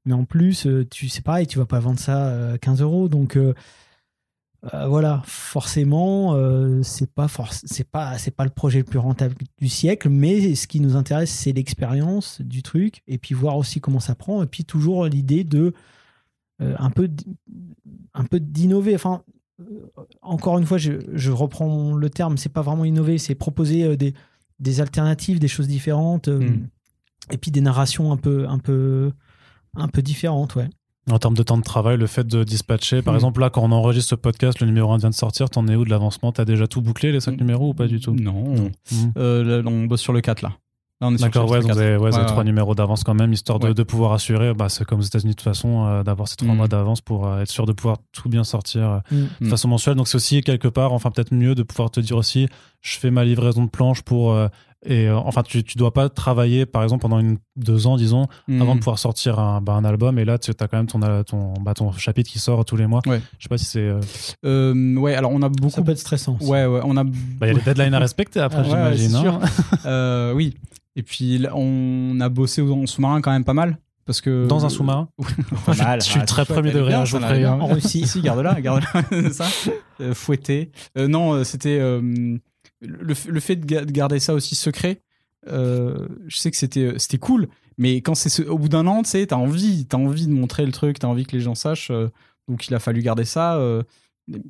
[0.04, 3.08] Mais en plus, euh, tu c'est pareil, tu vas pas vendre ça euh, 15 euros,
[3.08, 3.38] donc.
[4.74, 8.98] Euh, voilà, forcément, euh, c'est pas forc- c'est pas c'est pas le projet le plus
[8.98, 13.56] rentable du siècle, mais ce qui nous intéresse, c'est l'expérience du truc, et puis voir
[13.56, 15.72] aussi comment ça prend, et puis toujours l'idée de
[16.60, 17.24] euh, un peu d-
[18.14, 18.94] un peu d'innover.
[18.96, 19.22] Enfin,
[20.22, 24.12] encore une fois, je, je reprends le terme, c'est pas vraiment innover, c'est proposer des,
[24.58, 26.68] des alternatives, des choses différentes, euh, Mm.
[27.32, 29.12] et puis des narrations un peu un peu
[29.76, 30.68] un peu différentes, ouais.
[31.10, 33.16] En termes de temps de travail, le fait de dispatcher, par Hmm.
[33.16, 35.74] exemple, là, quand on enregistre ce podcast, le numéro 1 vient de sortir, t'en es
[35.74, 36.32] où de l'avancement?
[36.32, 37.40] T'as déjà tout bouclé, les cinq Hmm.
[37.40, 38.14] numéros, ou pas du tout?
[38.14, 38.54] Non.
[38.54, 38.96] Hmm.
[39.16, 40.52] Euh, là, on bosse sur le 4 là.
[41.00, 42.44] Là, on est sur le D'accord, ouais, vous avez, ouais, avez Ouais, trois ouais.
[42.44, 43.74] numéros d'avance quand même, histoire de, Ouais.
[43.74, 46.52] de pouvoir assurer, bah, c'est comme aux États-Unis de toute façon, euh, d'avoir ces trois
[46.52, 46.56] Mm.
[46.56, 49.94] mois d'avance pour euh, être sûr de pouvoir tout bien sortir euh, de façon mensuelle.
[49.94, 52.48] Donc c'est aussi quelque part, enfin peut-être mieux de pouvoir te dire aussi,
[52.82, 54.36] je fais ma livraison de planches pour.
[54.86, 58.26] Et euh, enfin, tu, tu dois pas travailler, par exemple, pendant une, deux ans, disons,
[58.46, 58.62] Mm.
[58.62, 60.18] avant de pouvoir sortir un, bah, un album.
[60.18, 62.76] Et là, tu as quand même ton, euh, ton, bah, ton chapitre qui sort tous
[62.76, 63.00] les mois.
[63.06, 63.20] Ouais.
[63.38, 63.80] Je sais pas si c'est.
[63.80, 64.00] euh,
[64.44, 65.70] Euh, ouais, alors on a beaucoup.
[65.70, 66.38] Ça peut être stressant.
[66.40, 67.04] Ouais, ouais, on a.
[67.04, 67.12] bah,
[67.42, 69.14] Il y a des deadlines à respecter après, j'imagine.
[69.16, 69.40] hein.
[69.86, 70.54] Euh, oui.
[70.96, 73.78] Et puis là, on a bossé en sous-marin quand même pas mal.
[74.06, 75.08] Parce que Dans un sous-marin.
[75.68, 77.52] Je suis Ah, très premier degré, bien, hein, je ça, bien.
[77.60, 78.06] En Russie.
[78.06, 79.44] Si, garde-la, garde-la, c'est ça.
[80.00, 80.70] Euh, fouetté.
[80.96, 82.38] Euh, non, c'était euh,
[82.80, 85.02] le, le fait de ga- de garder ça aussi secret.
[85.48, 87.48] euh, je sais que c'était euh, c'était cool,
[87.78, 90.32] mais quand c'est ce- au bout d'un an, tu sais, t'as envie, t'as envie de
[90.32, 91.90] montrer le truc, t'as envie que les gens sachent.
[91.90, 92.08] euh,
[92.48, 93.56] donc il a fallu garder ça.
[93.56, 93.82] euh,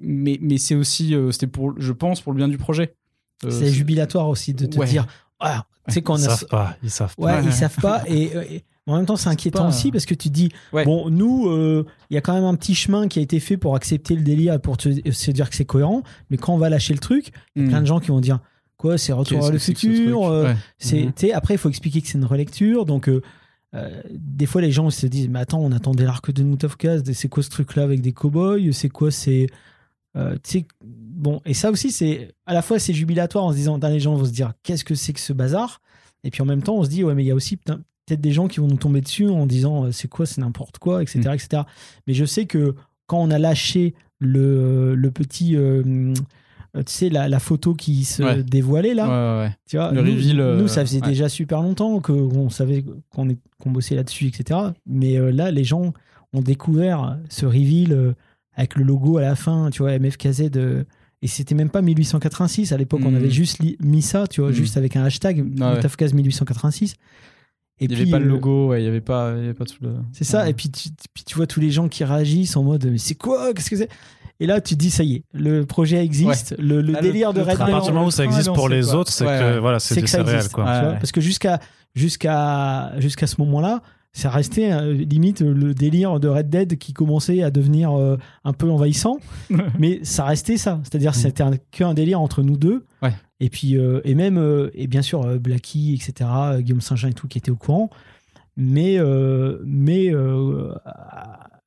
[0.01, 2.95] mais mais c'est aussi, euh, c'était pour, je pense, pour le bien du projet.
[3.45, 4.87] Euh, c'est jubilatoire aussi de te Ouais.
[4.87, 5.07] dire
[5.41, 7.23] ah, tu sais quand on Ils a savent pas, ils savent pas.
[7.25, 7.45] ouais, Ouais.
[7.45, 10.29] ils savent pas et, et en même temps c'est inquiétant pas- aussi parce que tu
[10.29, 10.85] te dis Ouais.
[10.85, 13.57] bon nous euh, il y a quand même un petit chemin qui a été fait
[13.57, 16.69] pour accepter le délire pour te, se dire que c'est cohérent mais quand on va
[16.69, 17.71] lâcher le truc il y a hmm.
[17.71, 18.41] plein de gens qui vont dire
[18.77, 20.57] quoi c'est retour vers le futur euh, Ouais.
[20.79, 23.21] c'est sais, après il faut expliquer que c'est une relecture donc euh,
[24.11, 27.43] des fois les gens se disent mais attends on attendait l'arc de Moutafkaz c'est quoi
[27.43, 29.47] ce truc là avec des cowboys c'est quoi c'est
[30.15, 33.79] tu sais, bon et ça aussi c'est à la fois c'est jubilatoire en se disant
[33.79, 35.81] les gens vont se dire qu'est-ce que c'est que ce bazar?
[36.25, 37.81] Et puis en même temps on se dit ouais mais il y a aussi putain,
[38.09, 40.79] peut-être des gens qui vont nous tomber dessus en disant euh, c'est quoi c'est n'importe
[40.79, 41.63] quoi etc etc
[42.07, 42.75] mais je sais que
[43.07, 46.13] quand on a lâché le, le petit euh,
[46.75, 48.43] tu sais la, la photo qui se Ouais.
[48.43, 49.57] dévoilait là Ouais, ouais, ouais.
[49.69, 52.85] tu vois, Le nous, reveal, euh, nous, ça faisait déjà super longtemps que on savait
[53.11, 54.61] qu'on est- qu'on bossait là-dessus, etc.
[54.87, 55.93] Mais euh, là, les gens
[56.35, 58.13] ont découvert ce reveal euh,
[58.55, 60.51] avec le logo à la fin, tu vois, MFKZ.
[60.57, 60.85] euh,
[61.23, 62.71] et c'était même pas 1886.
[62.73, 63.17] À l'époque, on Mhm.
[63.17, 64.57] avait juste mis ça, tu vois, Mhm.
[64.57, 65.77] juste avec un hashtag, Ah ouais.
[65.77, 66.95] Moutafkaz 1886.
[67.81, 69.41] Et Il n'y avait puis, pas le euh, logo, ouais, il n'y avait pas, il
[69.43, 69.91] y avait pas tout le.
[70.13, 70.43] c'est ça.
[70.43, 70.51] Ouais.
[70.51, 73.15] Et puis tu, puis tu vois tous les gens qui réagissent en mode mais c'est
[73.15, 73.89] quoi Qu'est-ce que c'est?
[74.41, 77.07] Et là, tu te dis ça y est, le projet existe, le, le Là, le-
[77.09, 78.95] délire de Red À partir du moment où ça existe pour les quoi?
[78.97, 79.59] autres, c'est Ouais, que ouais.
[79.59, 80.53] voilà, c'est ça réel, existe.
[80.55, 80.65] quoi.
[80.65, 80.99] tu Ouais, vois, ouais.
[80.99, 81.59] Parce que jusqu'à
[82.09, 87.43] jusqu'à jusqu'à ce moment-là, ça restait euh, limite le délire de Red Dead qui commençait
[87.43, 89.19] à devenir euh, un peu envahissant,
[89.79, 90.81] mais ça restait ça.
[90.85, 91.15] C'est-à-dire Mm.
[91.15, 92.85] c'était un- qu'un délire entre nous deux.
[93.03, 93.13] Ouais.
[93.41, 96.11] Et puis euh, et même euh, et bien sûr euh, etc.
[96.21, 97.89] euh, Guillaume Saint-Jean et tout qui étaient au courant,
[98.57, 98.99] mais
[99.65, 100.13] mais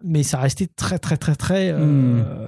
[0.03, 1.71] mais ça restait très très très très.
[1.73, 1.77] Mm.
[2.25, 2.47] euh,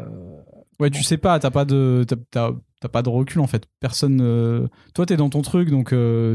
[0.79, 2.51] Ouais, tu sais pas, t'as pas de, t'as,
[2.81, 3.67] t'as- pas de recul en fait.
[3.79, 4.67] Personne.
[4.93, 5.89] Toi, t'es dans ton truc, donc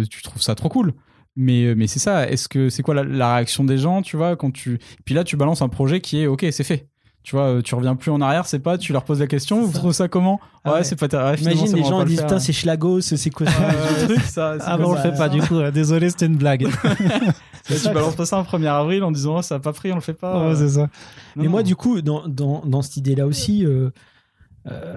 [0.09, 0.95] tu trouves ça trop cool.
[1.37, 2.29] Mais, mais c'est ça.
[2.29, 4.79] Est-ce que c'est quoi la, la réaction des gens, tu vois, quand tu.
[5.05, 6.89] Puis là, tu balances un projet qui est ok, c'est fait.
[7.29, 8.79] Tu vois, euh, tu reviens plus en arrière, c'est pas.
[8.79, 9.61] Tu leur poses la question.
[9.61, 9.79] Vous ça.
[9.81, 10.85] trouvez ça comment Ah Ouais, ouais.
[10.85, 11.05] c'est pas.
[11.31, 13.53] ouais, finalement, Imagine les gens disent putain c'est Schlagos, c'est quoi ça
[13.99, 14.21] ce truc
[14.65, 15.61] Ah bon, on le fait pas, du coup.
[15.71, 16.63] Désolé, c'était une blague.
[17.69, 19.93] Là, tu balances pas ça un 1er avril en disant oh, ça a pas pris,
[19.93, 20.49] on le fait pas.
[20.49, 20.81] Ouais, c'est ça.
[20.81, 20.89] Non,
[21.37, 23.91] Mais moi, du coup, dans, dans, dans cette idée-là aussi, euh,
[24.71, 24.97] euh,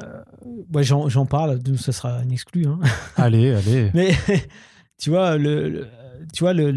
[0.74, 2.66] ouais, j'en j'en parle, donc ça sera une exclue.
[2.66, 2.80] Hein.
[3.18, 3.92] Allez, allez.
[3.94, 4.16] Mais
[4.98, 5.88] tu vois, le, le-
[6.34, 6.72] tu vois, le,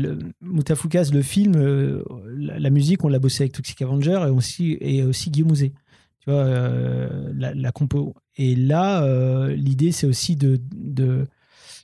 [1.13, 2.03] le film, euh,
[2.37, 5.73] la, la musique, on l'a bossé avec Toxic Avenger et aussi, et aussi Guillaume Mouzet.
[6.21, 8.15] Tu vois, euh, la, la compo.
[8.37, 11.27] Et là, euh, l'idée, c'est aussi de, de,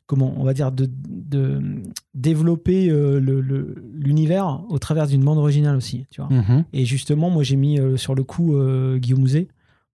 [0.06, 1.60] comment, on va dire, de, de
[2.14, 6.06] développer le- le- l'univers au travers d'une bande originale aussi.
[6.10, 6.30] Tu vois.
[6.32, 6.64] Mhm.
[6.72, 8.56] Et justement, moi, j'ai mis sur le coup
[8.96, 9.48] Guillaume Mouzet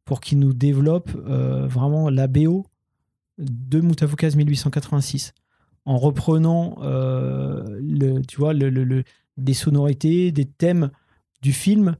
[0.05, 2.64] pour qu'il nous développe vraiment la BO
[3.39, 5.33] de Mutafukaz 1886
[5.87, 9.05] en reprenant euh, le, tu vois, le, le- le-
[9.37, 10.91] des sonorités, des thèmes
[11.43, 11.97] du film,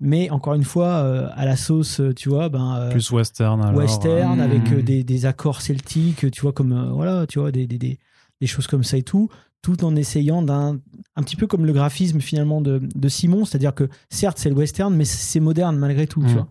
[0.00, 3.60] mais encore une fois euh, à la sauce, tu vois, ben, euh, Plus western.
[3.62, 4.82] Alors, western euh, avec euh, hmm.
[4.82, 8.84] des, des accords celtiques, tu vois, comme voilà, tu vois, des, des, des, choses comme
[8.84, 9.28] ça et tout,
[9.62, 10.78] tout en essayant d'un
[11.16, 14.54] un petit peu comme le graphisme finalement de, de Simon, c'est-à-dire que certes c'est le
[14.54, 16.32] western, mais c'est moderne malgré tout, tu Hmm.
[16.34, 16.48] vois.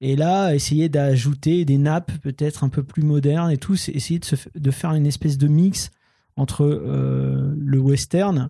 [0.00, 4.20] Et là, essayer d'ajouter des nappes peut-être un peu plus modernes et tout, c'est essayer
[4.20, 5.90] de, se de faire une espèce de mix
[6.38, 8.48] entre euh, le western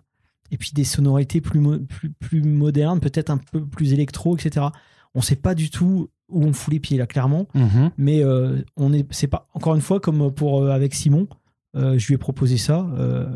[0.51, 4.66] et puis des sonorités plus, mo- plus, plus modernes, peut-être un peu plus électro, etc.
[5.14, 7.49] On sait pas du tout où on fout les pieds là, clairement.
[7.55, 7.91] Mhm.
[7.99, 11.26] Mais euh, on est, c'est pas encore une fois comme pour euh, avec Simon.
[11.74, 12.86] je lui ai proposé ça.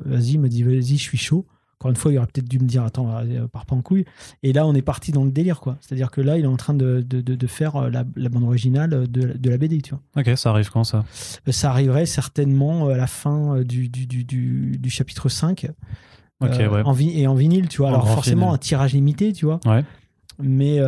[0.04, 1.46] vas-y, il m'a dit vas-y, je suis chaud.
[1.82, 4.04] Encore une fois, il aurait peut-être dû me dire attends, euh, pars pas en couille.
[4.44, 5.78] Et là, on est parti dans le délire, quoi.
[5.80, 8.28] C'est-à-dire que là, il est en train de, de, de- de faire euh, la, la
[8.28, 10.00] bande originale de, la- de la BD, tu vois.
[10.22, 11.04] Ok, ça arrive quand ça?
[11.48, 15.66] Euh, Ça arriverait certainement à la fin du, du, du, du, du chapitre 5.
[16.40, 16.82] Ok, euh, ouais.
[16.84, 17.88] en et en vinyle, tu vois.
[17.90, 18.54] En Alors forcément, vinyle.
[18.54, 19.58] un tirage limité, tu vois.
[19.66, 19.84] Ouais.
[20.40, 20.78] Mais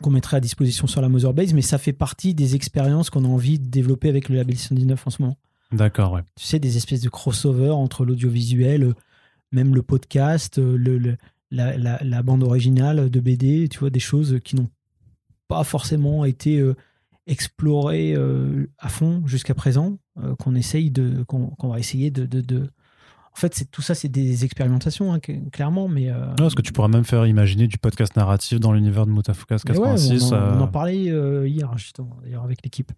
[0.00, 1.52] qu'on mettrait à disposition sur la Motherbase.
[1.52, 5.06] Mais ça fait partie des expériences qu'on a envie de développer avec le label 119
[5.06, 5.36] en ce moment.
[5.72, 6.22] D'accord, ouais.
[6.36, 8.94] Tu sais, des espèces de crossover entre l'audiovisuel,
[9.52, 11.16] même le podcast, euh, le, le-
[11.50, 14.68] la, la- la bande originale de BD, tu vois, des choses qui n'ont
[15.48, 16.74] pas forcément été euh,
[17.26, 22.40] explorées euh, à fond jusqu'à présent, euh, qu'on essaye de, qu'on va essayer de, de-
[22.40, 22.70] de-
[23.34, 26.06] En fait, c'est tout ça, c'est des expérimentations, hein, cl- clairement, mais.
[26.10, 29.12] Non, parce que tu pourrais même faire imaginer du podcast narratif dans l'univers de
[29.78, 30.32] ouais, 86.
[30.32, 30.96] on, en, on en parlait
[31.48, 32.92] hier, justement, d'ailleurs, avec l'équipe.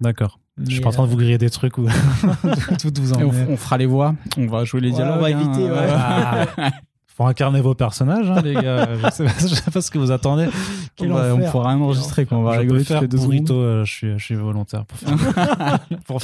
[0.00, 0.38] D'accord.
[0.64, 1.86] Je suis pas en train de euh, vous griller des trucs ou
[2.80, 5.16] tout vous Et on, on fera les voix, on va jouer les Ouais, dialogues.
[5.18, 5.40] on va hein.
[5.40, 5.88] éviter, ouais.
[5.90, 6.46] Ah.
[7.16, 8.88] Faut incarner vos personnages, hein, les gars.
[8.96, 10.48] Je sais, pas, je sais pas ce que vous attendez.
[11.00, 13.84] On, va- on pourra rien enregistrer quand on va je rigoler faire deux burrito, euh,
[13.84, 16.20] je suis, je suis volontaire pour faire, pour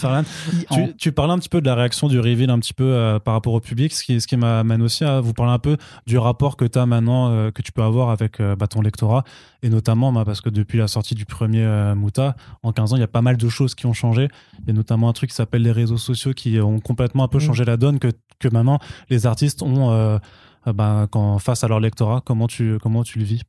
[0.73, 3.21] Tu, tu parlais un petit peu de la réaction du reveal un petit peu euh,
[3.21, 5.77] par rapport au public, ce qui, ce qui m'amène aussi à vous parler un peu
[6.09, 9.23] du rapport que tu as maintenant, euh, que tu peux avoir avec bah, ton lectorat,
[9.63, 11.65] et notamment bah, parce que depuis la sortie du premier
[11.95, 12.35] Muta,
[12.65, 14.29] en 15 ans, il y a pas mal de choses qui ont changé.
[14.63, 17.29] Il y a notamment un truc qui s'appelle les réseaux sociaux qui ont complètement un
[17.29, 17.43] peu Mm.
[17.43, 18.09] changé la donne, que,
[18.41, 20.19] que maintenant les artistes ont
[20.67, 22.23] bah, quand, face à leur lectorat.
[22.25, 23.43] Comment tu, comment tu le vis?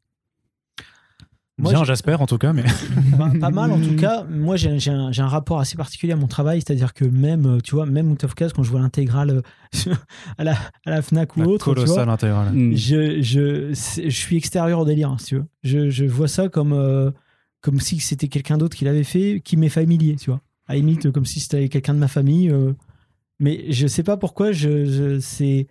[1.58, 2.64] Moi, Bien, j'espère en tout cas, mais
[3.20, 4.24] Bah, pas mal en tout cas.
[4.24, 7.60] Moi, j'ai j'ai un, un rapport assez particulier à mon travail, c'est-à-dire que même, euh,
[7.60, 9.44] tu vois, même Moutafkaz, quand je vois l'intégrale
[9.86, 9.94] euh,
[10.40, 10.54] à la,
[10.86, 12.52] à la Fnac ou la autre, tu vois, colossale intégrale.
[12.54, 12.76] Mm.
[12.76, 15.46] je, je, je suis extérieur au délire, hein, si tu veux.
[15.62, 17.12] Je, je vois ça comme, euh,
[17.60, 20.42] comme si c'était quelqu'un d'autre qui l'avait fait, qui m'est familier, tu vois.
[20.68, 22.50] À la limite, euh, comme si c'était quelqu'un de ma famille.
[22.50, 22.74] euh.
[23.40, 25.68] mais je sais pas pourquoi, je, je- c'est.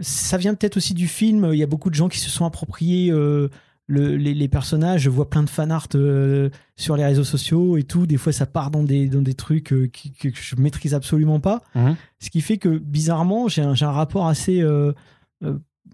[0.00, 1.50] Ça vient peut-être aussi du film.
[1.52, 3.48] Il y a beaucoup de gens qui se sont appropriés euh,
[3.86, 5.02] le- les, les personnages.
[5.02, 8.06] Je vois plein de fan art euh, sur les réseaux sociaux et tout.
[8.06, 11.40] Des fois, ça part dans des, dans des trucs euh, qui- que je maîtrise absolument
[11.40, 11.62] pas.
[11.74, 11.96] Mhm.
[12.18, 14.62] Ce qui fait que, bizarrement, j'ai un, rapport assez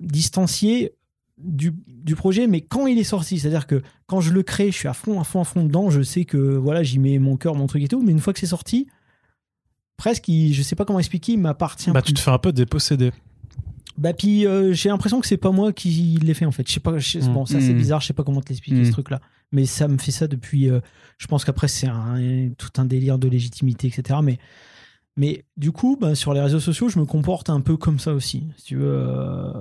[0.00, 0.94] distancié
[1.38, 4.76] du, du projet, mais quand il est sorti, c'est-à-dire que quand je le crée, je
[4.76, 7.36] suis à fond, à fond, à fond dedans, je sais que voilà, j'y mets mon
[7.36, 8.86] cœur, mon truc et tout, mais une fois que c'est sorti,
[9.96, 12.08] presque, il- je sais pas comment expliquer, il m'appartient Bah, plus.
[12.12, 13.12] tu te fais un peu déposséder.
[13.98, 16.66] Bah puis euh, j'ai l'impression que c'est pas moi qui l'ai fait en fait.
[16.66, 16.98] Je sais pas.
[16.98, 17.32] je sais- Mm.
[17.34, 17.76] Bon, ça c'est Mm.
[17.78, 18.00] bizarre.
[18.00, 18.84] Je sais pas comment te l'expliquer Mm.
[18.86, 19.20] ce truc-là.
[19.52, 20.70] Mais ça me fait ça depuis.
[20.70, 20.80] euh,
[21.18, 24.20] je pense qu'après c'est un, tout un délire de légitimité, etc.
[24.22, 24.38] Mais
[25.16, 28.14] mais du coup, bah, sur les réseaux sociaux, je me comporte un peu comme ça
[28.14, 28.44] aussi.
[28.56, 28.86] Si tu veux.
[28.86, 29.52] euh,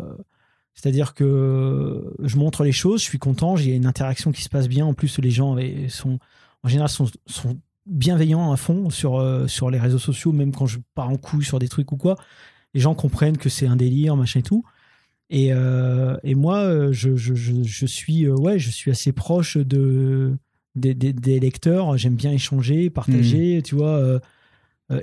[0.74, 4.70] C'est-à-dire que je montre les choses, je suis content, j'ai une interaction qui se passe
[4.70, 4.86] bien.
[4.86, 5.58] En plus, les gens
[5.90, 6.18] sont
[6.64, 10.68] en général sont, sont bienveillants à fond sur euh, sur les réseaux sociaux, même quand
[10.68, 12.16] je pars en couille sur des trucs ou quoi
[12.74, 14.64] les gens comprennent que c'est un délire, machin et tout.
[15.30, 19.14] Et, euh, et moi, euh, je, je, je, je suis, euh, ouais, je suis assez
[19.14, 20.34] proche de,
[20.76, 21.98] des, des- des lecteurs.
[21.98, 24.20] J'aime bien échanger, partager, tu vois, euh,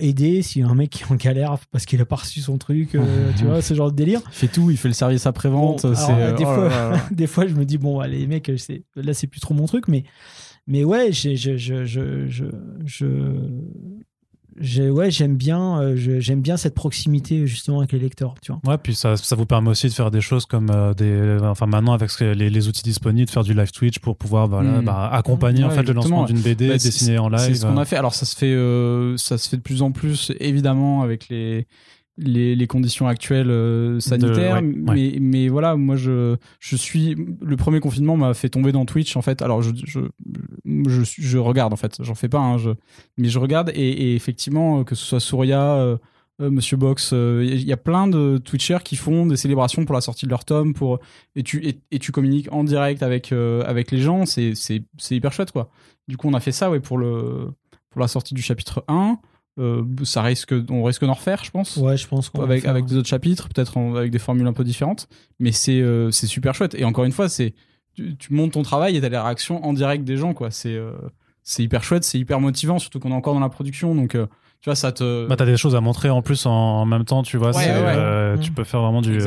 [0.01, 2.41] aider s'il y a un mec qui est en galère parce qu'il a pas reçu
[2.41, 2.91] son truc,
[3.39, 4.21] tu vois, ce genre de délire.
[4.27, 5.83] Il fait tout, il fait le service après-vente.
[5.87, 7.07] Bon, des, oh fois, là là.
[7.11, 8.51] des fois, je me dis, bon, allez, les mecs,
[8.97, 10.05] là, c'est plus trop mon truc, mais,
[10.67, 12.51] mais ouais, je, je, je,
[14.61, 18.61] ouais, j'aime bien, euh, j'aime bien cette proximité justement avec les lecteurs, tu vois.
[18.73, 21.67] Ouais, puis ça, ça vous permet aussi de faire des choses comme euh, des, enfin
[21.67, 24.81] maintenant avec ce les, les outils disponibles, de faire du live Twitch pour pouvoir voilà,
[24.81, 24.85] Mm.
[24.85, 27.41] bah, accompagner en fait le lancement d'une BD Bah, dessinée en live.
[27.41, 27.97] C'est ce qu'on a fait.
[27.97, 31.67] Alors ça se fait, euh, ça se fait de plus en plus, évidemment, avec les
[32.19, 34.57] les, les conditions actuelles euh, sanitaires.
[34.57, 38.85] ouais, mais, mais voilà, moi je je suis le premier confinement m'a fait tomber dans
[38.85, 39.41] Twitch en fait.
[39.41, 40.01] Alors je je
[40.65, 42.71] je, regarde en fait, j'en fais pas, hein, je,
[43.17, 45.75] mais je regarde et, et effectivement que ce soit Souria.
[45.77, 45.97] euh,
[46.41, 47.11] euh, Monsieur Box.
[47.13, 50.45] Il y a plein de Twitchers qui font des célébrations pour la sortie de leur
[50.45, 51.01] tome, pour
[51.35, 54.25] et tu et, et tu communiques en direct avec avec les gens.
[54.25, 54.55] C'est
[55.11, 55.69] hyper chouette quoi.
[56.07, 57.49] Du coup, on a fait ça ouais pour le
[57.91, 59.19] pour la sortie du chapitre 1.
[59.59, 61.77] Euh, ça risque, on risque d'en refaire, je pense.
[61.77, 65.09] Ouais, je pense avec avec des autres chapitres, peut-être avec des formules un peu différentes,
[65.41, 66.75] mais c'est euh, c'est super chouette.
[66.75, 67.55] Et encore une fois, c'est
[67.95, 70.53] tu, montes ton travail et t'as les réactions en direct des gens, quoi.
[70.53, 70.93] C'est euh,
[71.43, 74.17] c'est hyper chouette, c'est hyper motivant, surtout qu'on est encore dans la production, donc
[74.61, 77.23] tu vois ça te bah t'as des choses à montrer en plus en, même temps
[77.23, 79.19] tu vois tu peux faire vraiment du,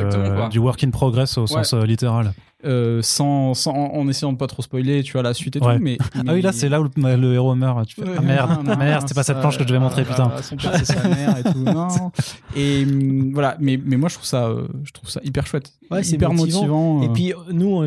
[0.50, 2.32] du work in progress au sens littéral
[2.64, 5.68] euh, sans, sans, en essayant de pas trop spoiler, tu vois, la suite et tout.
[5.80, 7.86] Mais, Ah oui, là, c'est là où le, héros meurt.
[7.86, 10.30] Tu fais, ah merde, merde, c'est pas cette planche que je devais montrer, putain.
[10.42, 11.58] son père, c'est sa mère et tout.
[11.58, 11.88] Non.
[12.56, 15.72] Et hum, voilà, mais, mais moi, je trouve ça, euh, je trouve ça hyper chouette.
[15.90, 17.02] Ouais, c'est hyper motivant.
[17.02, 17.12] Et euh.
[17.12, 17.84] puis, nous,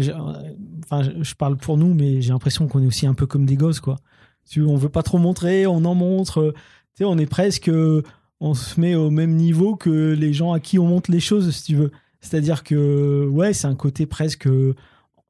[0.83, 3.55] enfin, je parle pour nous, mais j'ai l'impression qu'on est aussi un peu comme des
[3.55, 3.97] gosses, quoi.
[4.49, 6.53] Tu, on veut pas trop montrer, on en montre.
[6.95, 7.69] Tu sais, on est presque,
[8.39, 11.51] on se met au même niveau que les gens à qui on montre les choses,
[11.51, 11.91] si tu veux.
[12.21, 14.47] C'est-à-dire que, ouais, c'est un côté presque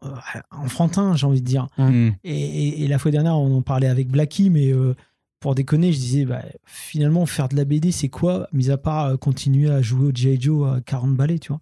[0.06, 0.16] euh,
[0.52, 1.68] enfantin, j'ai envie de dire.
[1.78, 2.10] Mmh.
[2.24, 4.96] Et, la fois dernière, on en parlait avec Blacky, mais euh,
[5.40, 9.06] pour déconner, je disais, bah, finalement, faire de la BD, c'est quoi, mis à part
[9.06, 10.40] euh, continuer à jouer au G.I.
[10.40, 11.62] Joe à 40 balais, tu vois?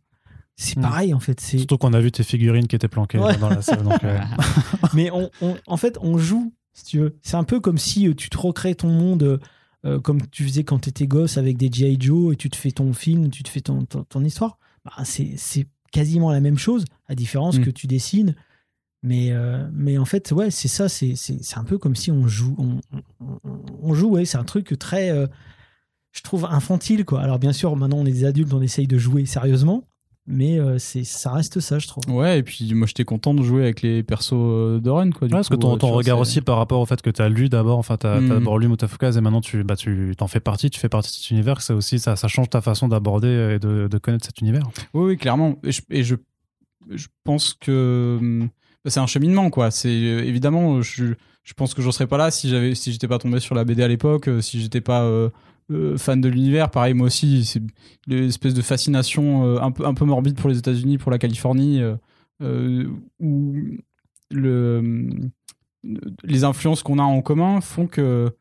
[0.55, 0.81] C'est mmh.
[0.81, 1.41] pareil en fait.
[1.41, 3.83] Surtout qu'on a vu tes figurines qui étaient planquées dans la salle.
[4.93, 5.31] Mais on,
[5.65, 7.15] en fait, on joue, si tu veux.
[7.23, 9.39] C'est un peu comme si tu te recrées ton monde
[10.03, 11.97] comme tu faisais quand tu étais gosse avec des G.I.
[11.99, 14.57] Joe et tu te fais ton film, tu te fais ton, ton histoire.
[14.85, 17.63] Bah, c'est quasiment la même chose, à différence mm.
[17.63, 18.35] que tu dessines.
[19.03, 22.55] Mais, euh, mais en fait, ouais, c'est ça, c'est un peu comme si on joue.
[22.57, 22.79] On,
[23.81, 25.27] on, joue, ouais, c'est un truc très, euh,
[26.13, 27.21] je trouve, infantile, quoi.
[27.21, 29.83] Alors, bien sûr, maintenant, on est des adultes, on essaye de jouer sérieusement,
[30.25, 32.03] mais euh, c'est ça reste ça je trouve.
[32.07, 35.27] Ouais et puis moi j'étais content de jouer avec les persos euh, de Run quoi
[35.27, 37.49] du parce que ton, ton regard aussi par rapport au fait que tu as lu
[37.49, 38.29] d'abord enfin tu as, mm.
[38.29, 41.15] d'abord lu Mutafukaz et maintenant tu bah, tu t'en fais partie tu fais partie de
[41.15, 44.41] cet univers c'est aussi ça, ça change ta façon d'aborder et de, de, connaître cet
[44.41, 44.63] univers.
[44.93, 45.57] Oui, oui clairement.
[45.63, 46.15] Et je, et je,
[46.89, 48.49] je pense que hum,
[48.85, 49.71] c'est un cheminement quoi.
[49.71, 51.13] C'est euh, évidemment je,
[51.43, 53.65] je pense que je serais pas là si j'avais si j'étais pas tombé sur la
[53.65, 55.29] BD à l'époque si j'étais pas euh,
[55.97, 56.69] fan de l'univers.
[56.69, 57.61] Pareil, moi aussi, c'est
[58.07, 61.81] l'espèce de fascination euh, un, peu, un peu morbide pour les États-Unis, pour la Californie,
[62.41, 62.87] euh,
[63.19, 63.55] où
[64.29, 65.09] le,
[66.23, 68.31] les influences qu'on a en commun font que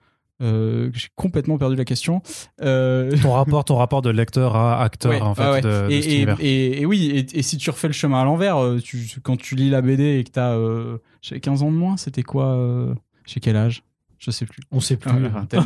[0.41, 2.21] j'ai complètement perdu la question.
[2.59, 5.61] ton rapport, ton rapport de lecteur à acteur en fait.
[5.61, 8.57] De, et, et, et, oui, et, si tu refais le chemin à l'envers,
[9.23, 12.59] quand tu lis la BD et que t'as, as 15 ans de moins, c'était quoi
[13.25, 13.85] Chez quel âge?
[14.23, 14.63] Je sais plus.
[14.71, 15.11] On sait plus.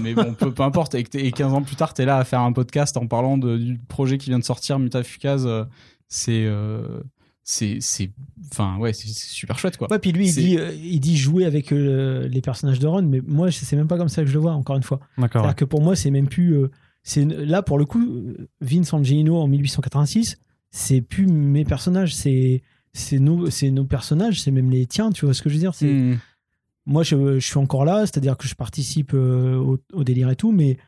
[0.00, 0.94] mais bon, peu, importe.
[0.94, 3.78] Et, 15 ans plus tard, tu es là à faire un podcast en parlant du
[3.88, 5.46] projet qui vient de sortir, Mutafukaz.
[5.46, 5.64] Euh,
[6.08, 6.44] c'est.
[6.46, 7.00] Euh,
[7.48, 8.10] c'est c'est
[8.50, 11.44] enfin ouais c'est super chouette quoi ouais puis lui il dit euh, il dit jouer
[11.44, 14.40] avec les personnages de Ron mais moi c'est même pas comme ça que je le
[14.40, 16.58] vois encore une fois d'accord dire que pour moi c'est même plus
[17.04, 20.38] c'est là pour le coup Vince Angelino en 1886
[20.72, 25.24] c'est plus mes personnages c'est c'est nos c'est nos personnages c'est même les tiens tu
[25.24, 26.18] vois ce que je veux dire c'est hmm
[26.86, 30.78] moi, je, suis encore là, c'est-à-dire que je participe euh, au, délire et tout, mais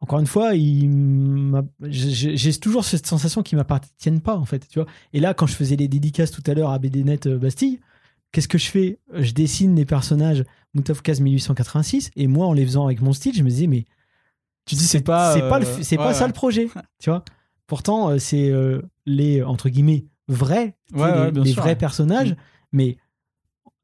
[0.00, 4.88] encore une fois, j'ai toujours cette sensation qu'ils m'appartiennent pas, en fait, tu vois.
[5.12, 7.80] Et là, quand je faisais les dédicaces tout à l'heure à BDNet euh, Bastille,
[8.32, 8.98] qu'est-ce que je fais?
[9.14, 13.42] Je dessine les personnages Moutafkaz 1886, et moi, en les faisant avec mon style, je
[13.42, 13.86] me disais, mais
[14.66, 16.68] tu dis c'est pas c'est pas c'est pas ça le projet
[17.00, 17.24] tu vois
[17.66, 18.52] pourtant euh, c'est
[19.06, 22.36] les entre guillemets vrais les, vrais personnages mm.
[22.72, 22.98] mais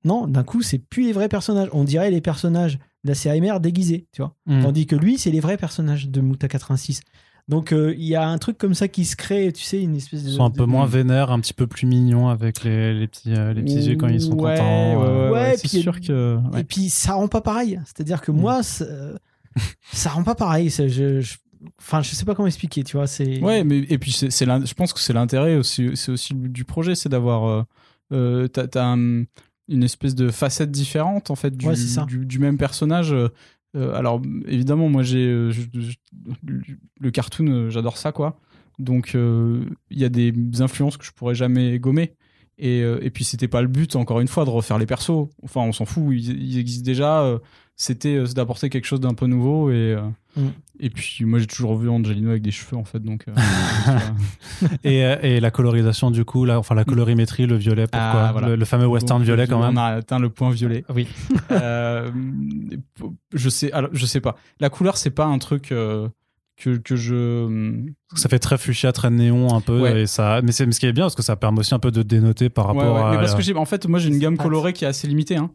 [0.06, 1.68] non, d'un coup, c'est plus les vrais personnages.
[1.72, 4.34] On dirait les personnages de la série mère déguisés, tu vois.
[4.46, 4.62] Hmm.
[4.62, 7.00] Tandis que lui, c'est les vrais personnages de Muta 86.
[7.48, 9.96] Donc euh, il y a un truc comme ça qui se crée, tu sais, une
[9.96, 10.30] espèce de.
[10.30, 13.52] Ils sont un peu moins vénères, un petit peu plus mignons avec les, petits, euh,
[13.52, 15.30] les petits yeux quand ils sont contents.
[15.32, 16.38] Ouais, c'est sûr que.
[16.56, 17.80] Et puis ça rend pas pareil.
[17.84, 18.40] C'est-à-dire que hmm.
[18.40, 20.70] moi, ça, rend pas pareil.
[20.70, 21.36] Je,
[21.80, 23.08] Enfin, je sais pas comment expliquer, tu vois.
[23.08, 23.40] C'est.
[23.40, 26.94] Ouais, mais et puis c'est, je pense que c'est l'intérêt aussi, c'est aussi du projet,
[26.94, 27.66] c'est d'avoir.
[28.12, 29.24] Euh, t'as, un,
[29.68, 31.66] une espèce de facette différente en fait du,
[32.26, 33.14] du, même personnage.
[33.76, 35.52] Euh, alors évidemment, moi j'ai euh,
[37.00, 38.40] le cartoon, euh, j'adore ça quoi.
[38.78, 42.14] Donc il y a des influences que je pourrais jamais gommer.
[42.58, 45.28] Et, et puis c'était pas le but encore une fois de refaire les persos.
[45.42, 47.38] Enfin on s'en fout, ils, existent déjà.
[47.76, 49.96] C'était d'apporter quelque chose d'un peu nouveau et
[50.36, 50.48] Mm.
[50.78, 53.24] Et puis moi j'ai toujours vu Angelino avec des cheveux en fait donc.
[53.26, 53.32] Euh,
[54.84, 58.40] et, euh, et, la colorisation du coup là enfin la colorimétrie le violet pourquoi ah,
[58.40, 59.74] le, fameux western violet quand même.
[59.74, 60.84] On a atteint le point violet.
[60.94, 61.08] Oui.
[61.50, 62.10] Euh,
[63.32, 65.72] je sais alors je sais pas la couleur c'est pas un truc.
[66.56, 70.70] Que, que je ça fait très fuchsia très néon un peu et ça mais c'est
[70.72, 72.96] ce qui est bien parce que ça permet aussi un peu de dénoter par rapport
[72.98, 75.06] à mais parce que j'ai en fait moi j'ai une gamme colorée qui est assez
[75.06, 75.50] limitée hein.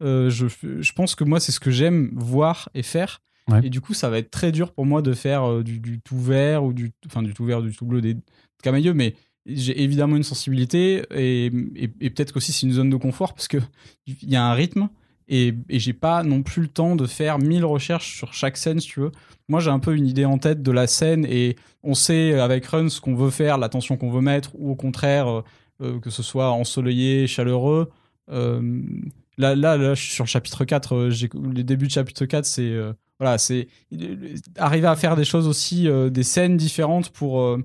[0.00, 0.46] je,
[0.80, 3.60] je pense que moi c'est ce que j'aime voir et faire Ouais.
[3.64, 6.00] Et du coup, ça va être très dur pour moi de faire euh, du, du
[6.00, 8.16] tout vert ou du, enfin, du tout vert, du tout bleu, des
[8.62, 9.14] camailleux, mais
[9.46, 11.46] j'ai évidemment une sensibilité et,
[11.76, 13.58] et, et peut-être qu'aussi c'est une zone de confort parce que
[14.06, 14.88] il y a un rythme
[15.28, 18.80] et, et j'ai pas non plus le temps de faire mille recherches sur chaque scène
[18.80, 19.12] si tu veux.
[19.48, 22.66] Moi j'ai un peu une idée en tête de la scène et on sait avec
[22.66, 25.42] Run ce qu'on veut faire, l'attention qu'on veut mettre ou au contraire euh,
[25.82, 27.90] euh, que ce soit ensoleillé, chaleureux.
[28.30, 28.82] Euh,
[29.38, 32.74] là, là, là, sur le chapitre 4, euh, j'ai- les débuts de chapitre 4 c'est
[33.18, 33.68] voilà, c'est
[34.58, 37.56] arriver à faire des choses aussi, des scènes différentes pour,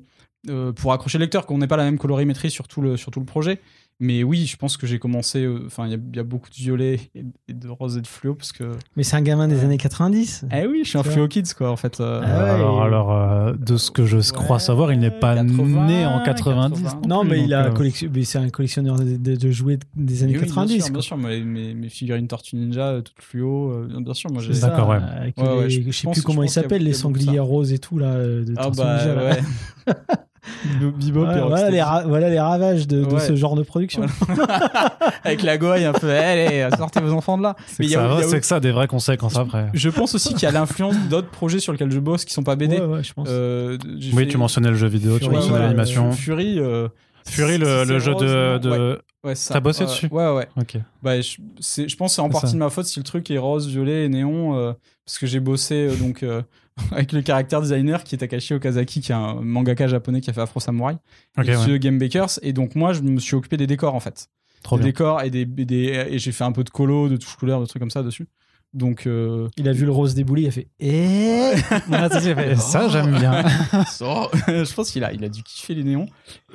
[0.75, 3.19] pour accrocher le lecteur, qu'on n'ait pas la même colorimétrie sur tout le, sur tout
[3.19, 3.59] le projet.
[4.03, 5.43] Mais oui, je pense que j'ai commencé.
[5.45, 7.97] euh, Enfin, il y a- il y, a beaucoup de violet et, et de rose
[7.97, 8.71] et de fluo parce que.
[8.95, 10.45] Mais c'est un gamin des années 90.
[10.51, 11.99] Eh oui, je suis un fluo kids quoi en fait.
[11.99, 12.19] euh.
[12.25, 15.11] Ah ouais, alors, et- alors euh, de ce que je crois Ouais, savoir, il n'est
[15.11, 16.81] pas 80, né en 90.
[16.81, 17.01] 80.
[17.07, 18.09] Non, plus, mais il a euh, collection...
[18.11, 20.73] mais c'est un collectionneur de, de- de jouets des années Oui, oui, 90.
[20.73, 20.91] Bien sûr, quoi.
[20.93, 24.31] bien sûr mes, mes, mes figurines Tortue Ninja, toutes fluo, euh, bien sûr.
[24.31, 24.97] Moi, j'ai D'accord, ouais.
[24.97, 27.77] avec Ouais, ouais, les- je je, sais plus comment ils s'appellent, les sangliers roses et
[27.77, 28.15] tout là.
[28.15, 29.93] De Ah Tortue bah ouais.
[30.79, 33.19] Bebop, Bebop Ouais, et voilà, les voilà les ravages de, de Ouais.
[33.19, 34.01] ce genre de production.
[35.23, 37.55] Avec la goye un peu, allez, sortez vos enfants de là.
[37.67, 39.69] C'est que, c'est que ça des vraies conséquences après.
[39.73, 42.43] Je pense aussi qu'il y a l'influence d'autres projets sur lesquels je bosse qui sont
[42.43, 42.79] pas BD.
[42.79, 43.27] Ouais, ouais, je pense.
[43.29, 46.11] Euh, Oui, fait- tu mentionnais le jeu vidéo, tu mentionnais ouais, l'animation.
[46.11, 46.87] Fury, euh,
[47.27, 48.57] Fury, le, jeu rose, de.
[48.57, 48.69] de...
[48.69, 49.53] Ouais, ouais, c'est ça.
[49.53, 50.47] T'as bossé dessus Ouais, ouais.
[50.59, 50.77] Ok.
[51.03, 52.53] Bah, je, c'est- je pense que c'est en C'est partie ça.
[52.53, 54.73] de ma faute si le truc est rose, violet et néon, euh,
[55.05, 56.41] parce que j'ai bossé euh, donc euh,
[56.91, 60.33] avec le caractère designer qui est Takashi Okazaki, qui est un mangaka japonais qui a
[60.33, 60.95] fait Afro Samurai,
[61.37, 61.79] Ok, et ouais.
[61.79, 64.27] Game Bakers, et donc moi je me suis occupé des décors en fait,
[64.63, 64.89] Trop des bien.
[64.89, 67.59] décors et des, et des- et j'ai fait un peu de colo, de touches couleurs,
[67.59, 68.27] de trucs comme ça dessus.
[68.73, 71.51] Donc euh, Il a vu le rose déboulé, il a fait Eh
[71.89, 73.43] ça, fait- ça, j'aime bien.
[73.99, 76.05] je pense qu'il a, il a dû kiffer les néons.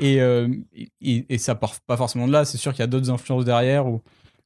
[0.00, 0.48] Et, euh,
[1.02, 2.46] et, et ça part pas forcément de là.
[2.46, 3.86] C'est sûr qu'il y a d'autres influences derrière.
[3.86, 4.00] Ou,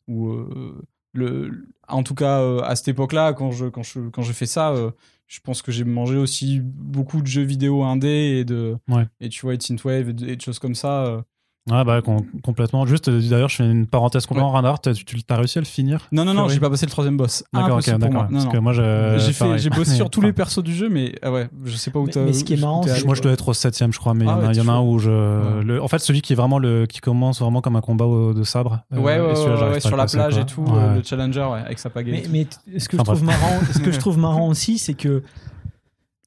[0.08, 4.22] ou, euh, le, en tout cas, euh, à cette époque-là, quand je, quand, je, quand
[4.22, 4.90] j'ai fait ça, euh,
[5.30, 8.76] je pense que j'ai mangé aussi beaucoup de jeux vidéo indé et de.
[8.88, 9.06] Ouais.
[9.20, 11.24] Et tu vois, et Synthwave et de, et de choses comme ça.
[11.70, 12.86] Ouais, bah, com- complètement.
[12.86, 14.50] Juste, euh, d'ailleurs, je fais une parenthèse complètement.
[14.50, 16.90] Reinhard, tu, tu as réussi à le finir Non, non, non, j'ai pas passé le
[16.90, 17.44] troisième boss.
[17.52, 18.26] D'accord, ok, d'accord.
[18.30, 18.50] Parce non.
[18.50, 21.90] que moi, j'ai bossé sur tous les persos du jeu, mais ah ouais, je sais
[21.90, 22.24] pas où Mais- t'as.
[22.24, 24.28] mais ce qui est marrant, Moi, je dois être au septième, je crois, mais il
[24.28, 25.10] y Ah en a- ouais, il y en a un où je.
[25.10, 25.62] Ouais.
[25.64, 28.42] le- en fait, celui qui est vraiment le, qui commence vraiment comme un combat de
[28.42, 28.80] sabre.
[28.92, 30.70] euh, Ouais, ouais, ouais, ouais, sur la plage et tout, Ouais.
[30.78, 32.22] euh, le challenger, ouais, avec sa pagaie.
[32.30, 32.46] Mais,
[32.78, 35.22] ce que je trouve marrant, ce que je trouve marrant aussi, c'est que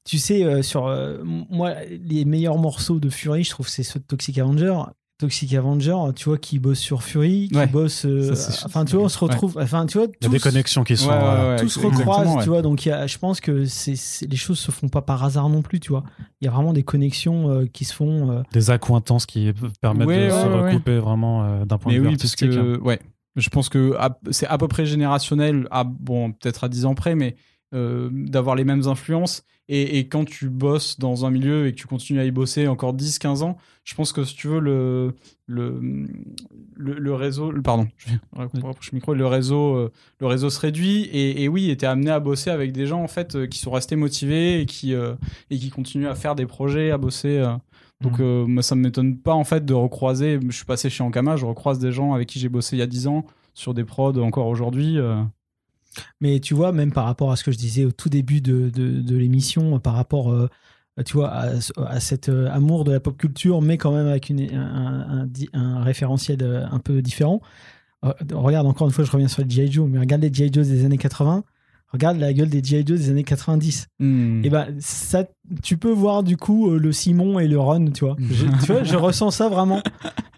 [0.04, 3.98] tu sais, euh, sur euh, moi, les meilleurs morceaux de Fury, je trouve, c'est ceux
[4.00, 4.74] de Toxic Avenger.
[5.18, 7.68] Toxic Avenger, tu vois, qui bosse sur Fury, qui Ouais.
[7.68, 8.04] bosse.
[8.04, 9.56] euh, Ça, enfin, tu vois, on se retrouve.
[9.60, 11.08] Enfin, tu vois, Il y a des tous- connexions qui sont.
[11.08, 12.42] Ouais, ouais, tout se exactement, recroise, ouais.
[12.42, 12.62] tu vois.
[12.62, 15.22] Donc, il y a, je pense que c'est, c'est- les choses se font pas par
[15.22, 16.02] hasard non plus, tu vois.
[16.40, 18.30] Il y a vraiment des connexions euh, qui se font.
[18.32, 20.70] euh, Des accointances qui permettent Ouais, de se ouais, ouais.
[20.72, 22.50] recouper vraiment euh, d'un point Mais de vue oui, parce artistique.
[22.58, 22.76] hein.
[22.76, 22.98] que, ouais,
[23.36, 26.94] je pense que à- c'est à peu près générationnel, à, bon, peut-être à 10 ans
[26.96, 27.36] près, mais
[27.74, 29.44] euh, d'avoir les mêmes influences.
[29.68, 32.68] Et, et quand tu bosses dans un milieu et que tu continues à y bosser
[32.68, 35.14] encore 10, 15 ans, je pense que si tu veux, le,
[35.46, 35.80] le,
[36.76, 38.18] le, le réseau, le- pardon, je vais
[38.62, 41.04] rapprocher le micro, le réseau, euh, le réseau se réduit.
[41.04, 43.70] Et, et oui, était amené à bosser avec des gens, en fait, euh, qui sont
[43.70, 45.14] restés motivés et qui, euh,
[45.50, 47.38] et qui continuent à faire des projets, à bosser.
[47.38, 47.54] euh.
[48.02, 50.38] Donc, moi, ça me m'étonne pas, en fait, de recroiser.
[50.46, 52.82] Je suis passé chez Ankama, je recroise des gens avec qui j'ai bossé il y
[52.82, 54.98] a 10 ans sur des prods encore aujourd'hui.
[56.20, 59.16] Mais tu vois, même par rapport à ce que je disais au tout début de,
[59.16, 60.48] l'émission, par rapport, euh,
[60.96, 66.66] à, cet euh, amour de la pop culture, mais quand même avec un, référentiel euh,
[66.70, 67.40] un peu différent.
[68.32, 69.72] Regarde, encore une fois, je reviens sur les G.I.
[69.72, 70.52] Joe, mais regarde les G.I.
[70.52, 71.42] Joe des années 80,
[71.94, 72.84] regarde la gueule des G.I.
[72.86, 73.86] Joe des années 90.
[74.00, 74.44] Hmm.
[74.44, 75.24] Et ben, ça,
[75.62, 78.16] tu peux voir du coup euh, le Simon et le Ron, tu vois.
[78.18, 79.80] Je, tu vois, je ressens ça vraiment,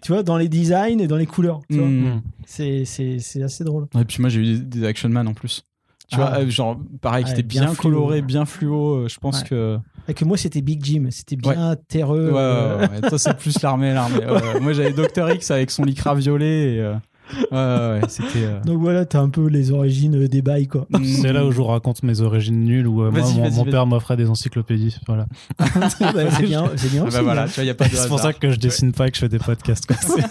[0.01, 1.59] tu vois, dans les designs et dans les couleurs.
[1.69, 1.87] Tu vois.
[1.87, 2.21] Hmm.
[2.45, 3.87] C'est, c'est, c'est assez drôle.
[3.99, 5.63] Et puis moi, j'ai eu des, Action Man en plus.
[6.09, 6.29] Tu Ah.
[6.29, 7.81] vois, euh, genre, pareil, qui Ouais, était bien bien, fluo.
[7.91, 8.93] coloré, bien fluo.
[8.95, 9.77] euh, Je pense que.
[10.07, 12.31] Et que moi, c'était Big Jim, c'était bien terreux.
[12.31, 12.87] Ouais, euh.
[13.09, 14.21] Toi, c'est plus l'armée, l'armée.
[14.61, 15.29] Moi, j'avais Dr.
[15.33, 16.75] X avec son lycra violet.
[16.75, 16.93] Et, euh,
[17.51, 18.45] Ouais, ouais, ouais, c'était.
[18.45, 20.87] euh, Donc voilà, t'as un peu les origines euh, des bails, quoi.
[21.03, 23.51] C'est là où je vous raconte mes origines nulles, où euh, moi, Vas-y, mon, vas-y,
[23.51, 23.71] mon vas-y.
[23.71, 24.97] père m'offrait des encyclopédies.
[25.07, 25.25] Voilà.
[25.59, 27.17] Bah, c'est bien, c'est bien Ah aussi.
[27.17, 27.45] bah voilà, hein.
[27.47, 27.95] tu vois, il n'y a pas de.
[27.95, 29.85] C'est pour ça que je dessine pas et que je fais des podcasts.
[29.85, 29.95] quoi.
[30.01, 30.21] C'est-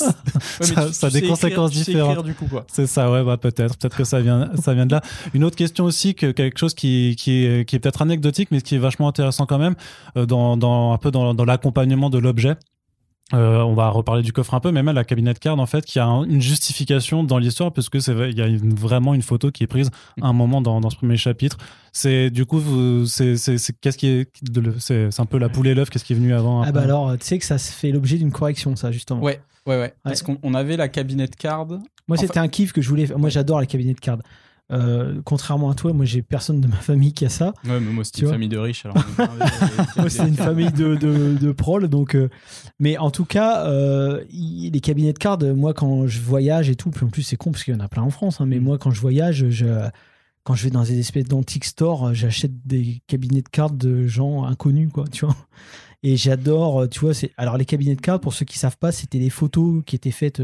[0.74, 2.10] ça- tu- ça a des conséquences différentes.
[2.12, 2.64] écrire, du coup, quoi.
[2.72, 5.02] C'est ça, ouais, bah peut-être, peut-être que ça vient, ça vient de là.
[5.34, 8.60] Une autre question aussi, que quelque chose qui, qui est, qui est peut-être anecdotique, mais
[8.60, 9.74] qui est vachement intéressant quand même,
[10.16, 12.54] euh, dans, dans un peu dans, dans l'accompagnement de l'objet.
[13.34, 15.66] Euh, on va reparler du coffre un peu, mais même la cabinet de card en
[15.66, 18.46] fait, qui a un- une justification dans l'histoire, parce que c'est vrai, il y a
[18.46, 19.90] une- vraiment une photo qui est prise
[20.22, 21.56] à un moment dans, dans ce premier chapitre.
[21.92, 22.60] C'est du coup,
[23.06, 24.30] c'est c'est c'est- qu'est-ce qui est,
[24.78, 26.62] c'est c'est un peu la poule et l'œuf, qu'est-ce qui est venu avant.
[26.62, 29.20] Ah bah alors, tu sais que ça se fait l'objet d'une correction, ça, justement.
[29.20, 29.94] Ouais, ouais, ouais.
[30.04, 31.66] Parce qu'on on avait la cabinet de card.
[31.66, 33.18] Moi, Enfin- c'était un kiff que je voulais faire.
[33.18, 34.20] Moi, j'adore les cabinets de cartes.
[34.72, 37.54] Euh, contrairement à toi, moi j'ai personne de ma famille qui a ça.
[37.64, 38.84] Ouais, mais moi Tu une famille de riches.
[38.84, 38.96] Alors
[39.96, 42.16] Moi c'est une famille de, de, de donc.
[42.16, 42.28] euh,
[42.80, 46.90] mais en tout cas, euh, les cabinets de cartes, moi quand je voyage et tout,
[46.90, 48.58] puis en plus c'est con parce qu'il y en a plein en France, hein, mais
[48.58, 49.66] moi quand je voyage, je,
[50.42, 54.44] quand je vais dans des espèces d'antique stores, j'achète des cabinets de cartes de gens
[54.44, 55.36] inconnus, quoi, tu vois.
[56.02, 58.92] Et j'adore, tu vois, c'est alors les cabinets de cartes, pour ceux qui savent pas,
[58.92, 60.40] c'était des photos qui étaient faites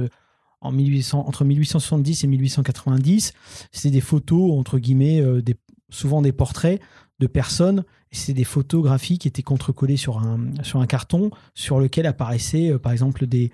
[0.63, 3.33] en 1800, entre 1870 et 1890.
[3.71, 5.57] C'était des photos, entre guillemets, euh, des,
[5.91, 6.81] souvent des portraits
[7.21, 7.85] de personnes.
[8.15, 12.79] C'est des photographies qui étaient contrecollées sur un, sur un carton sur lequel apparaissaient, euh,
[12.79, 13.51] par exemple, des,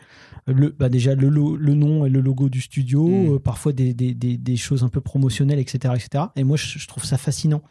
[0.49, 3.35] le, bah déjà le, lo- le nom et le logo du studio, Mm.
[3.35, 5.95] euh, parfois des, des, des, des choses un peu promotionnelles, etc.
[5.97, 6.25] etc.
[6.35, 7.63] Et moi, je, je trouve ça fascinant.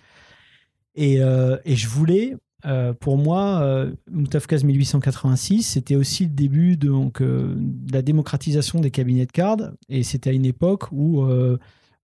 [0.96, 2.36] Et, euh, et je voulais,
[2.66, 8.02] euh, pour moi, euh, Moutafkaz 1886, c'était aussi le début de, donc, euh, de la
[8.02, 9.62] démocratisation des cabinets de cartes.
[9.90, 11.58] Et c'était à une époque où euh,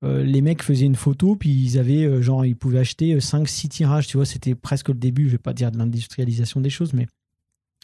[0.04, 4.08] les mecs faisaient une photo, puis ils avaient, genre, ils pouvaient acheter 5-6 tirages.
[4.08, 7.08] Tu vois, c'était presque le début, je vais pas dire de l'industrialisation des choses, mais,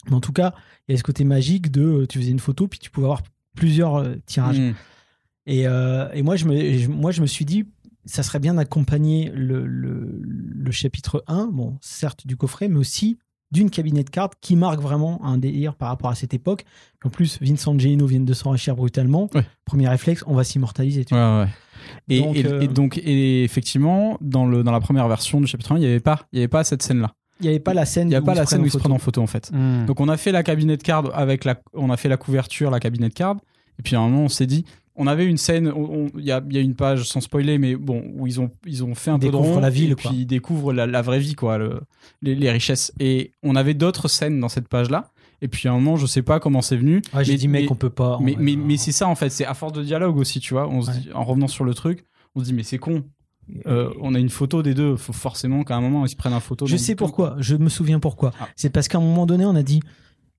[0.08, 0.54] mais en tout cas,
[0.88, 3.24] il y a ce côté magique de, tu faisais une photo, puis tu pouvais avoir
[3.56, 4.60] plusieurs tirages.
[4.60, 4.74] Mm.
[5.48, 7.66] Et, et moi, je me, moi, je me suis dit,
[8.06, 13.18] ça serait bien d'accompagner le, le, le chapitre 1, bon, certes du coffret, mais aussi
[13.52, 16.66] d'une cabinet de cartes qui marque vraiment un délire par rapport à cette époque.
[17.04, 19.28] En plus, Vincent Gino vient de s'enrichir brutalement.
[19.34, 19.43] Ouais.
[19.66, 21.04] Premier réflexe, on va s'immortaliser.
[21.12, 21.47] Ouais, ouais.
[22.10, 25.47] Et, Donc, et- euh, et donc, et effectivement, dans, le, dans la première version du
[25.47, 27.12] chapitre 1, il n'y avait pas, il y avait pas cette scène-là.
[27.39, 28.66] Il n'y avait pas la scène Il n'y a où pas la se scène où
[28.66, 29.50] ils se prennent prennent en photo, en fait.
[29.52, 29.86] Hmm.
[29.86, 32.70] Donc, on a fait la cabinet de cartes avec la, on a fait la couverture,
[32.70, 33.39] la cabinet de cartes.
[33.80, 34.66] Et puis, à un moment, on s'est dit,
[35.00, 35.74] on avait une scène,
[36.18, 38.93] il y y a une page, sans spoiler, mais bon, où ils ont, ils ont
[38.93, 40.12] fait un Ils peu de découvrent rond, la ville, et quoi.
[40.12, 41.82] puis ils découvrent la, la vraie vie, quoi, le-
[42.22, 42.91] les, les richesses.
[43.00, 45.10] Et on avait d'autres scènes dans cette page-là.
[45.41, 47.02] Et puis, à un moment, je sais pas comment c'est venu.
[47.22, 48.20] J'ai dit, mec, mais- on peut pas.
[48.22, 50.68] mais, mais, mais c'est ça en fait, c'est à force de dialogue aussi, tu vois.
[50.68, 50.97] On se Ouais.
[51.00, 52.04] dit, en revenant sur le truc,
[52.36, 53.04] on se dit mais c'est con.
[53.66, 56.34] Euh, on a une photo des deux, faut forcément qu'à un moment ils se prennent
[56.36, 56.68] en photo.
[56.68, 58.32] Je sais pourquoi, je me souviens pourquoi.
[58.39, 58.47] Ah.
[58.56, 59.80] C'est parce qu'à un moment donné, on a dit,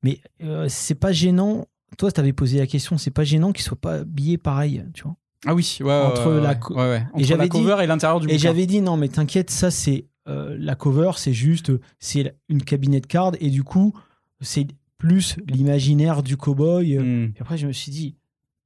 [0.05, 1.67] mais euh, c'est pas gênant.
[1.99, 5.03] Toi, tu avais posé la question, c'est pas gênant qu'ils soient pas habillés pareil, tu
[5.03, 5.17] vois.
[5.47, 7.03] Ah oui, ouais, Entre la ouais, co- ouais, ouais.
[7.15, 9.71] Entre j'avais la dit- cover et l'intérieur du Et j'avais dit non, mais t'inquiète, ça
[9.71, 13.93] c'est euh, la cover, c'est juste, c'est une cabinet de cartes et du coup,
[14.41, 14.67] c'est
[14.99, 16.99] plus l'imaginaire du cowboy.
[16.99, 17.33] Hmm.
[17.37, 18.17] Et après, je me suis dit,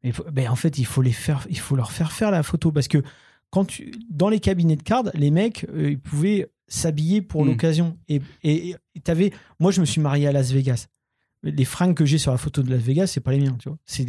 [0.03, 2.73] mais ben, en fait, il faut les faire, il faut leur faire faire la photo
[2.73, 2.99] parce que
[3.51, 7.49] quand tu, dans les cabinets de cartes, les mecs, euh, ils pouvaient s'habiller pour Mm.
[7.49, 7.97] l'occasion.
[8.09, 10.89] Et, et, et t'avais, moi, je me suis marié à Las Vegas.
[11.45, 13.69] Les fringues que j'ai sur la photo de Las Vegas, c'est pas les miens, tu
[13.69, 13.79] vois.
[13.87, 14.05] C'est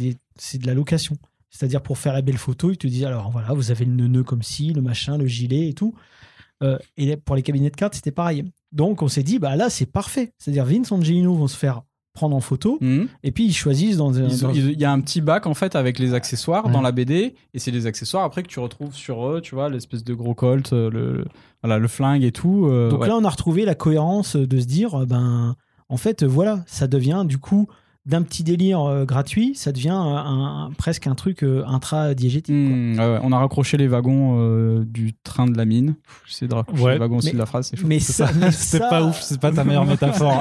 [0.58, 1.16] de la location.
[1.50, 4.24] C'est-à-dire pour faire la belle photo, ils te disent alors voilà, vous avez le nœud
[4.24, 5.94] comme ci, le machin, le gilet et tout.
[6.62, 8.44] Euh, et pour les cabinets de cartes, c'était pareil.
[8.72, 10.32] Donc on s'est dit bah là c'est parfait.
[10.38, 11.82] C'est-à-dire Vince Angelino vont se faire
[12.14, 13.04] prendre en photo Hmm.
[13.22, 15.98] et puis ils choisissent dans, un- Il y a un petit bac en fait avec
[15.98, 19.42] les accessoires dans la BD et c'est les accessoires après que tu retrouves sur eux,
[19.42, 21.24] tu vois, l'espèce de gros colt, euh, le,
[21.62, 22.66] voilà, le flingue et tout.
[22.66, 23.08] euh, Donc ouais.
[23.08, 25.56] là, on a retrouvé la cohérence de se dire, ben,
[25.88, 27.66] en fait, euh, voilà, ça devient du coup
[28.06, 29.96] d'un petit délire euh, gratuit, ça devient un,
[30.68, 32.54] un- presque un truc euh, intra-diégétique.
[32.54, 33.18] Hmm, ouais.
[33.24, 35.96] On a raccroché les wagons euh, du train de la mine.
[36.24, 36.92] J'essaie de raccrocher Ouais.
[36.92, 37.86] les wagons aussi Mais- de la phrase, c'est chaud.
[37.88, 40.40] Mais C'est ça, pas, ça- pas ouf, c'est pas ta meilleure métaphore.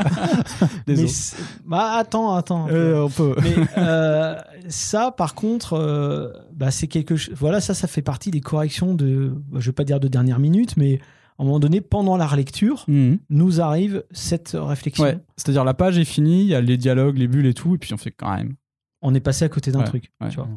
[0.61, 1.07] mais Désolé.
[1.07, 2.67] c'est- bah, attends, attends.
[2.69, 3.35] Euh, on peut.
[3.41, 4.35] mais euh,
[4.69, 7.33] ça, par contre, euh, bah, c'est quelque chose.
[7.35, 9.33] Voilà, ça, ça fait partie des corrections de.
[9.51, 10.99] bah, je vais pas dire de dernière minute, mais
[11.37, 13.15] à un moment donné, pendant la relecture, Hmm.
[13.29, 15.03] nous arrive cette réflexion.
[15.03, 17.75] Ouais, c'est-à-dire la page est finie, il y a les dialogues, les bulles et tout,
[17.75, 18.55] et puis on fait quand même.
[19.01, 20.11] On est passé à côté d'un Ouais, truc.
[20.21, 20.29] ouais.
[20.29, 20.47] tu vois.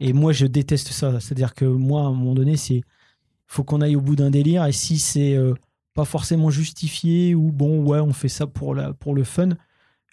[0.00, 1.20] Et moi, je déteste ça.
[1.20, 2.82] C'est-à-dire que moi, à un moment donné, c'est
[3.46, 4.64] faut qu'on aille au bout d'un délire.
[4.66, 5.54] Et si c'est euh,
[5.94, 9.50] pas forcément justifié ou bon, ouais, on fait ça pour la pour le fun,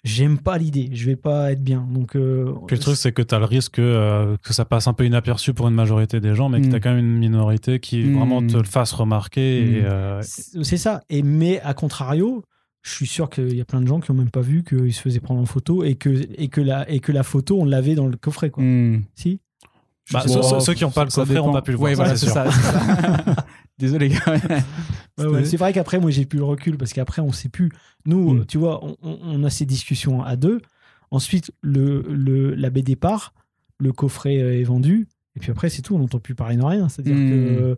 [0.04, 0.88] j'aime pas l'idée.
[0.92, 1.86] Je vais pas être bien.
[1.92, 4.86] Donc, euh, Puis le truc, c'est que tu as le risque euh, que ça passe
[4.86, 6.70] un peu inaperçu pour une majorité des gens, mais que Mm.
[6.70, 8.16] tu as quand même une minorité qui Mm.
[8.16, 9.82] vraiment te le fasse remarquer.
[9.82, 9.84] Mm.
[9.84, 11.02] euh, c'est ça.
[11.10, 12.42] Et mais à contrario.
[12.82, 14.94] Je suis sûr qu'il y a plein de gens qui ont même pas vu qu'ils
[14.94, 16.08] se faisaient prendre en photo et que,
[16.40, 18.48] et que, la, et que la photo, on l'avait dans le coffret.
[18.48, 18.64] Quoi.
[19.14, 19.38] Si?
[20.10, 21.90] Bah, ceux, qui n'ont pas le coffret n'ont pas pu le voir.
[21.90, 22.46] Ouais, voilà, c'est ça.
[23.80, 24.10] Désolé.
[25.18, 25.44] Ouais.
[25.44, 27.70] C'est vrai qu'après, moi, j'ai plus le recul parce qu'après, on sait plus.
[28.06, 28.46] Nous, Mm.
[28.46, 30.60] tu vois, on, a ces discussions à deux.
[31.10, 33.34] Ensuite, le, le, la BD part,
[33.78, 35.08] le coffret euh, est vendu.
[35.36, 35.94] Et puis après, c'est tout.
[35.94, 36.88] On n'entend plus parler de rien.
[36.88, 37.28] C'est-à-dire Mm.
[37.28, 37.76] que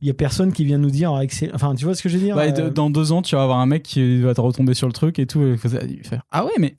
[0.00, 1.12] il y a personne qui vient nous dire.
[1.14, 3.22] avec ses- Enfin, tu vois ce que je veux dire de- euh, dans deux ans,
[3.22, 5.42] tu vas avoir un mec qui va te retomber sur le truc et tout.
[5.42, 6.76] et faire, ah ouais, mais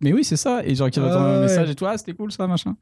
[0.00, 0.60] Mais oui, c'est ça.
[0.64, 1.40] Et genre, qui attend Ah un ouais.
[1.42, 2.74] message et toi, ah, c'était cool ça, machin.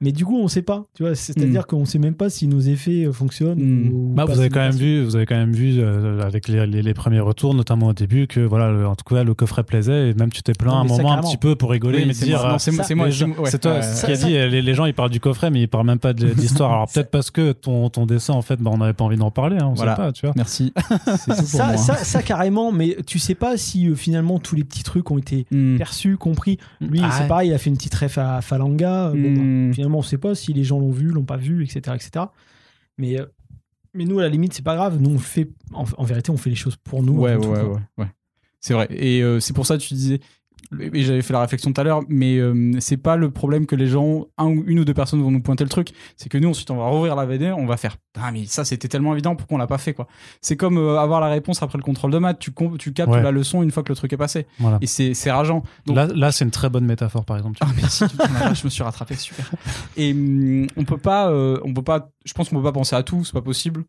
[0.00, 0.84] Mais du coup, on sait pas.
[0.94, 3.58] Tu vois, c'est-à-dire qu'on sait même pas si nos effets euh, fonctionnent.
[3.58, 3.88] Mm.
[3.92, 6.66] ou Bah, vous avez quand même vu, vous avez quand même vu euh, avec les,
[6.66, 9.62] les- les premiers retours, notamment au début, que voilà, le- en tout cas, le coffret
[9.62, 12.04] plaisait et même tu t'es plaint Non, un moment un petit peu pour rigoler, Oui,
[12.06, 12.40] mais c'est dire.
[12.42, 12.94] moi, euh, c'est moi, c'est
[13.24, 13.58] ouais.
[13.58, 14.30] toi ce qui a dit.
[14.32, 16.72] Les, les gens ils parlent du coffret, mais ils parlent même pas de d'histoire.
[16.72, 19.30] Alors peut-être parce que ton, ton dessin, en fait, bah, on n'avait pas envie d'en
[19.30, 19.56] parler.
[19.58, 19.94] Hein, on Voilà.
[19.96, 20.32] sait pas, tu vois.
[20.36, 20.72] Merci.
[21.44, 25.46] Ça, ça, carrément, mais tu sais pas si finalement tous les petits trucs ont été
[25.50, 25.76] Mm.
[26.16, 26.58] Compris.
[26.80, 27.28] Lui, Ah c'est ouais.
[27.28, 29.10] pareil, il a fait une petite ref à Falanga.
[29.14, 31.80] Bon, bah, finalement, on sait pas si les gens l'ont vu, l'ont pas vu, etc.
[31.94, 32.26] etc.
[32.98, 33.26] Mais, euh,
[33.94, 34.98] mais nous, à la limite, c'est pas grave.
[35.00, 37.18] Nous, on fait, en, en vérité, on fait les choses pour nous.
[37.20, 37.62] Ouais, ouais,
[37.98, 38.06] ouais.
[38.60, 38.86] C'est vrai.
[38.90, 40.20] Et euh, c'est pour ça que tu disais.
[40.80, 43.76] Et j'avais fait la réflexion tout à l'heure, mais euh, c'est pas le problème que
[43.76, 45.90] les gens, un ou une ou deux personnes vont nous pointer le truc.
[46.16, 48.64] C'est que nous, ensuite, on va rouvrir la VD, on va faire Ah, mais ça,
[48.64, 50.06] c'était tellement évident, pourquoi on l'a pas fait, quoi?
[50.40, 52.38] C'est comme euh, avoir la réponse après le contrôle de maths.
[52.38, 53.22] Tu, captes Ouais.
[53.22, 54.46] la leçon une fois que le truc est passé.
[54.58, 54.78] Voilà.
[54.80, 55.62] Et c'est rageant.
[55.86, 57.58] Donc, Là, là c'est une très bonne métaphore, par exemple.
[57.58, 58.04] tu ah merci,
[58.54, 59.50] je me suis rattrapé, super.
[59.96, 62.96] Et hum, on peut pas, euh, on peut pas, je pense qu'on peut pas penser
[62.96, 63.84] à tout, c'est pas possible.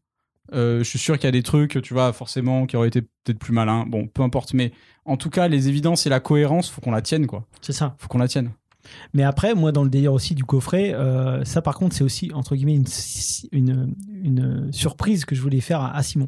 [0.54, 3.02] Euh, je suis sûr qu'il y a des trucs, tu vois, forcément, qui auraient été
[3.02, 3.86] peut-être plus malins.
[3.88, 4.72] Bon, peu importe, mais
[5.06, 7.46] en tout cas, les évidences et la cohérence, faut qu'on la tienne, quoi.
[7.62, 7.96] C'est ça.
[7.98, 8.52] Faut qu'on la tienne.
[9.14, 12.32] Mais après, moi, dans le délire aussi du coffret, euh, ça, par contre, c'est aussi,
[12.34, 12.86] entre guillemets, une,
[13.54, 16.28] une, une surprise que je voulais faire à, à Simon.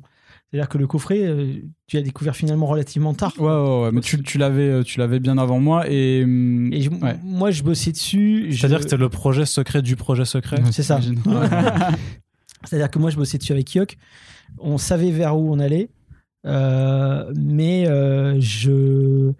[0.49, 1.53] C'est-à-dire que le coffret, euh,
[1.87, 3.33] tu l'as découvert finalement relativement tard.
[3.39, 3.91] Ouais, ouais, ouais.
[3.91, 6.23] Mais tu, tu l'avais, tu l'avais bien avant moi et.
[6.23, 7.17] hum, Et je- ouais.
[7.23, 8.45] moi, je bossais dessus.
[8.51, 10.61] je- C'est-à-dire que c'était le projet secret du projet secret.
[10.71, 10.99] C'est ça.
[12.65, 13.97] C'est-à-dire que moi, je bossais dessus avec Yok.
[14.59, 15.89] On savait vers où on allait,
[16.45, 19.31] euh, mais euh, je,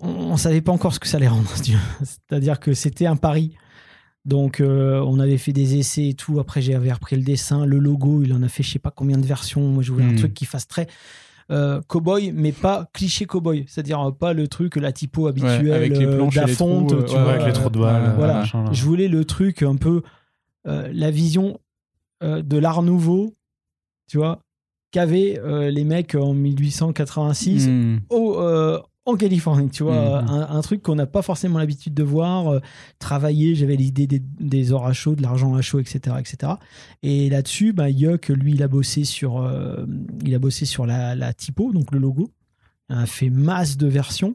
[0.00, 1.50] on, on savait pas encore ce que ça allait rendre.
[2.02, 3.54] C'est-à-dire que c'était un pari.
[4.24, 6.38] Donc, euh, on avait fait des essais et tout.
[6.38, 8.22] Après, j'avais repris le dessin, le logo.
[8.22, 9.62] Il en a fait je sais pas combien de versions.
[9.62, 10.16] Moi, je voulais un Hmm.
[10.16, 10.86] truc qui fasse très
[11.50, 13.64] euh, cowboy, mais pas cliché cowboy.
[13.68, 17.02] C'est-à-dire euh, pas le truc, la typo habituelle avec les planches et les d'Afonte, trous,
[17.04, 18.12] tu ouais, vois, avec les trous de balles.
[18.18, 18.34] voilà.
[18.40, 18.72] machin, là.
[18.72, 20.02] je voulais le truc un peu
[20.66, 21.58] la vision
[22.22, 23.34] euh, de l'art nouveau,
[24.10, 24.40] tu vois,
[24.90, 28.00] qu'avaient euh, les mecs en 1886 Hum.
[28.10, 30.28] au, euh, en Californie, tu vois, Mhm.
[30.28, 32.60] un, un truc qu'on n'a pas forcément l'habitude de voir.
[32.98, 36.52] travailler, j'avais l'idée des, des ors à chaud, de l'argent à chaud, etc., etc.
[37.02, 39.50] Et là-dessus, bah, Yuck, lui, il a bossé sur,
[40.24, 42.28] il a bossé sur la, la typo, donc le logo.
[42.90, 44.34] Il a fait masse de versions.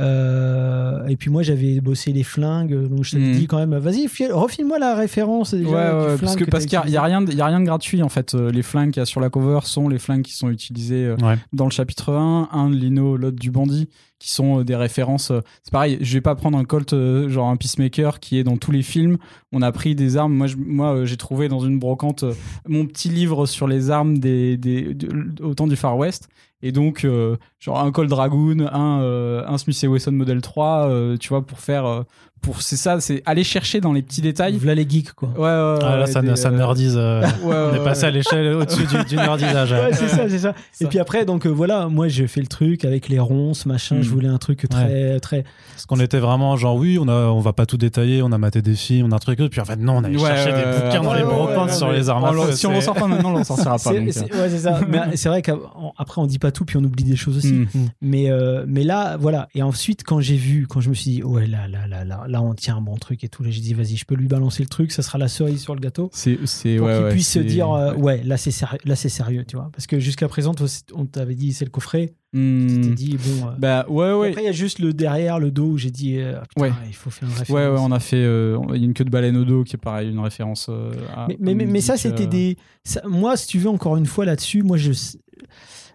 [0.00, 3.32] Euh, et puis moi j'avais bossé les flingues donc je t'avais Mhm.
[3.38, 6.44] dit quand même vas-y file- refile-moi la référence déjà Ouais, du ouais, flingue parce que
[6.44, 8.08] que parce qu'il y a- a rien, de- il y a rien de gratuit en
[8.08, 8.34] fait.
[8.34, 11.04] Euh, Les flingues qu'il y a sur la cover sont les flingues qui sont utilisées
[11.06, 11.36] euh, Ouais.
[11.52, 13.88] dans le chapitre 1, un de Lino, l'autre du bandit,
[14.18, 15.30] qui sont des références.
[15.62, 16.94] C'est pareil, je vais pas prendre un Colt
[17.28, 19.18] genre un Peacemaker qui est dans tous les films.
[19.52, 20.34] On a pris des armes.
[20.34, 22.24] Moi, je- moi, j'ai trouvé dans une brocante
[22.66, 26.28] mon petit livre sur les armes des, des de- au temps du Far West.
[26.64, 31.18] Et donc, euh, genre un Colt Dragoon, un, euh, un Smith Wesson Model 3, euh,
[31.18, 32.04] tu vois, pour faire,
[32.44, 34.56] pour c'est ça, c'est aller chercher dans les petits détails.
[34.56, 36.94] Voilà les geeks quoi Ouais, ouais, ouais, Ah, là, ouais, ça, des, ça euh, nerdise.
[36.96, 38.08] euh, ouais, on est passé ouais.
[38.08, 39.72] à l'échelle au-dessus du, du nerdisage.
[39.72, 40.54] Ouais, c'est ça, c'est ça.
[40.72, 40.84] Ça.
[40.84, 43.96] Et puis après, donc euh, voilà, moi j'ai fait le truc avec les ronces, machin.
[43.96, 44.02] Mm.
[44.02, 45.44] Je voulais un truc très, très.
[45.72, 48.38] Parce qu'on était vraiment genre, oui, on, a, on va pas tout détailler, on a
[48.38, 50.52] maté des films, on a un truc, puis en fait, non, on allait Ouais, chercher
[50.52, 52.52] des ouais, bouquins dans ouais, les brocantes ouais, sur les armes feu.
[52.52, 53.78] si on l'en sort pas maintenant, on l'en sortira pas.
[54.10, 54.80] C'est- ouais, c'est ça.
[54.88, 57.54] Mais c'est vrai qu'après on dit pas tout, puis on oublie des choses aussi.
[57.54, 57.78] euh.
[57.78, 57.86] Mm.
[58.02, 59.48] Mais, euh, mais là, voilà.
[59.54, 62.24] Et ensuite, quand j'ai vu, quand je me suis dit, ouais, là, là, là, là,
[62.34, 64.26] là, on tient un bon truc et tout, là, j'ai dit, vas-y, je peux lui
[64.26, 66.10] balancer le truc, ça sera la cerise sur le gâteau.
[66.12, 68.22] C'est, c'est, Pour ouais, qu'il ouais, puisse se dire, euh, ouais.
[68.24, 69.70] là, c'est sérieux, là, c'est sérieux, tu vois.
[69.72, 70.52] Parce que jusqu'à présent,
[70.94, 72.12] on t'avait dit, c'est le coffret.
[72.32, 72.66] Mm.
[72.66, 73.46] Tu t'es dit, bon.
[73.48, 74.28] euh, Bah ouais, et ouais.
[74.30, 76.72] Après, il y a juste le derrière, le dos où j'ai dit, euh, putain, Ouais.
[76.88, 77.50] il faut faire une référence.
[77.62, 78.16] Ouais, ouais, on a fait.
[78.24, 80.68] euh, Il y a une queue de baleine au dos qui est pareil, une référence
[80.68, 81.26] à.
[81.28, 82.56] mais, mais, mais, mais ça, c'était des.
[82.82, 84.90] ça- moi, si tu veux, encore une fois là-dessus, moi, je.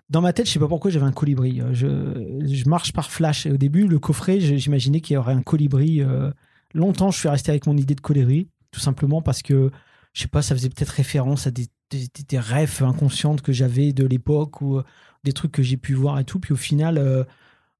[0.09, 1.61] Dans ma tête, je sais pas pourquoi j'avais un colibri.
[1.61, 3.45] Euh, Je, je marche par flash.
[3.45, 6.01] Et au début, le coffret, j'imaginais qu'il y aurait un colibri.
[6.01, 6.31] euh,
[6.73, 9.71] Longtemps, je suis resté avec mon idée de colibri, tout simplement parce que,
[10.13, 14.05] je sais pas, ça faisait peut-être référence à des, des, rêves inconscientes que j'avais de
[14.05, 14.83] l'époque ou euh,
[15.23, 16.39] des trucs que j'ai pu voir et tout.
[16.39, 17.23] Puis au final, euh,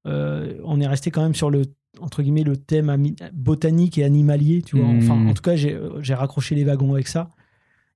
[0.06, 1.62] euh, on est resté quand même sur le
[2.00, 2.96] entre guillemets le thème
[3.32, 4.86] botanique et animalier, tu vois.
[4.86, 7.30] Enfin, en tout cas, j'ai raccroché les wagons avec ça.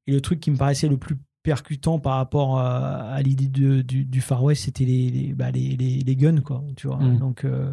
[0.09, 3.84] Et le truc qui me paraissait le plus percutant par rapport à, à l'idée du,
[3.84, 6.64] du Far West, c'était les, les, bah, les, les, les guns, quoi.
[6.76, 6.96] Tu vois.
[6.96, 7.18] Mm.
[7.18, 7.72] Donc, euh,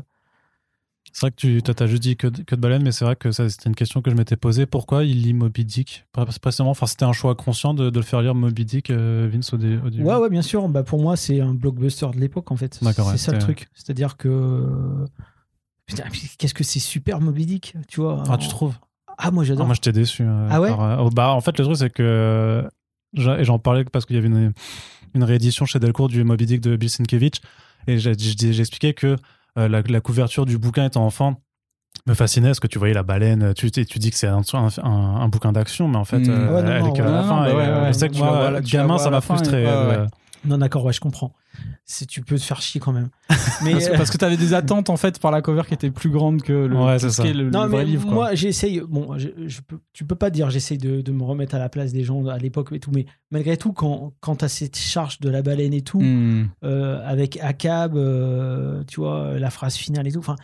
[1.14, 3.32] C'est vrai que tu t'as juste dit que, que de baleine, mais c'est vrai que
[3.32, 4.66] ça, c'était une question que je m'étais posée.
[4.66, 6.06] Pourquoi il lit Moby Dick?
[6.12, 9.30] Pré- Précisément, enfin, c'était un choix conscient de, de le faire lire Moby Dick, euh,
[9.32, 10.04] Vince, au, dé- au début.
[10.04, 10.68] ouais, ouais, bien sûr.
[10.70, 12.76] Bah, pour moi, c'est un blockbuster de l'époque, en fait.
[12.76, 13.68] C'est ouais, ça le truc.
[13.74, 15.06] C'est-à-dire que.
[15.86, 16.04] Putain,
[16.38, 18.24] qu'est-ce que c'est super Moby Dick, tu vois.
[18.30, 18.76] Ah, tu trouves?
[19.18, 19.66] Ah, moi, Ah, j'adore.
[19.66, 20.24] Moi, j'étais déçu.
[20.24, 20.70] euh, Ah ouais?
[20.70, 22.64] par, euh, bah, En fait, le truc, c'est que.
[23.18, 24.54] Euh, et j'en parlais parce qu'il y avait une,
[25.16, 27.42] une réédition chez Delcourt du Moby Dick de Bill Sienkiewicz.
[27.88, 27.98] Et
[28.62, 29.16] expliqué que
[29.58, 31.42] euh, la, la couverture du bouquin étant enfant
[32.08, 33.54] me fascinait parce que tu voyais la baleine.
[33.56, 36.30] Tu, tu dis que c'est un, un, un- un bouquin d'action, mais en fait, Mm.
[36.30, 37.44] euh, Ouais, non, elle est qu'à ouais, la fin.
[37.44, 39.66] bah et, ouais, euh, je sais que moi, gamin, ça m'a frustré.
[40.44, 41.34] Non, d'accord, ouais, je comprends.
[41.86, 43.10] C'est, tu peux te faire chier quand même.
[43.64, 45.74] Mais, Parce, que- euh, parce que t'avais des attentes en fait par la cover qui
[45.76, 47.24] étaient plus grandes que le, Ouais, ça.
[47.26, 48.06] le, non, le mais vrai livre.
[48.06, 48.14] quoi.
[48.14, 48.82] moi, j'essaye.
[48.82, 51.70] Bon, je, je peux, tu peux pas dire j'essaye de, de me remettre à la
[51.70, 54.78] place des gens à l'époque et tout, mais malgré tout, quand, quand tu as cette
[54.78, 56.48] charge de la baleine et tout, Hmm.
[56.64, 60.38] euh, avec Akab, euh, tu vois, la phrase finale et tout, enfin,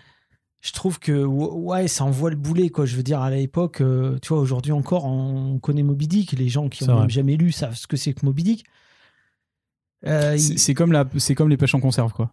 [0.61, 2.85] je trouve que ouais, ça envoie le boulet, quoi.
[2.85, 6.33] Je veux dire, à l'époque, euh, tu vois, aujourd'hui encore, on connaît Moby Dick.
[6.33, 7.01] Les gens qui C'est ont vrai.
[7.03, 8.65] même jamais lu savent ce que c'est que Moby Dick.
[10.05, 12.31] Euh, C'est il- comme, la- c'est comme les pêches en conserve quoi.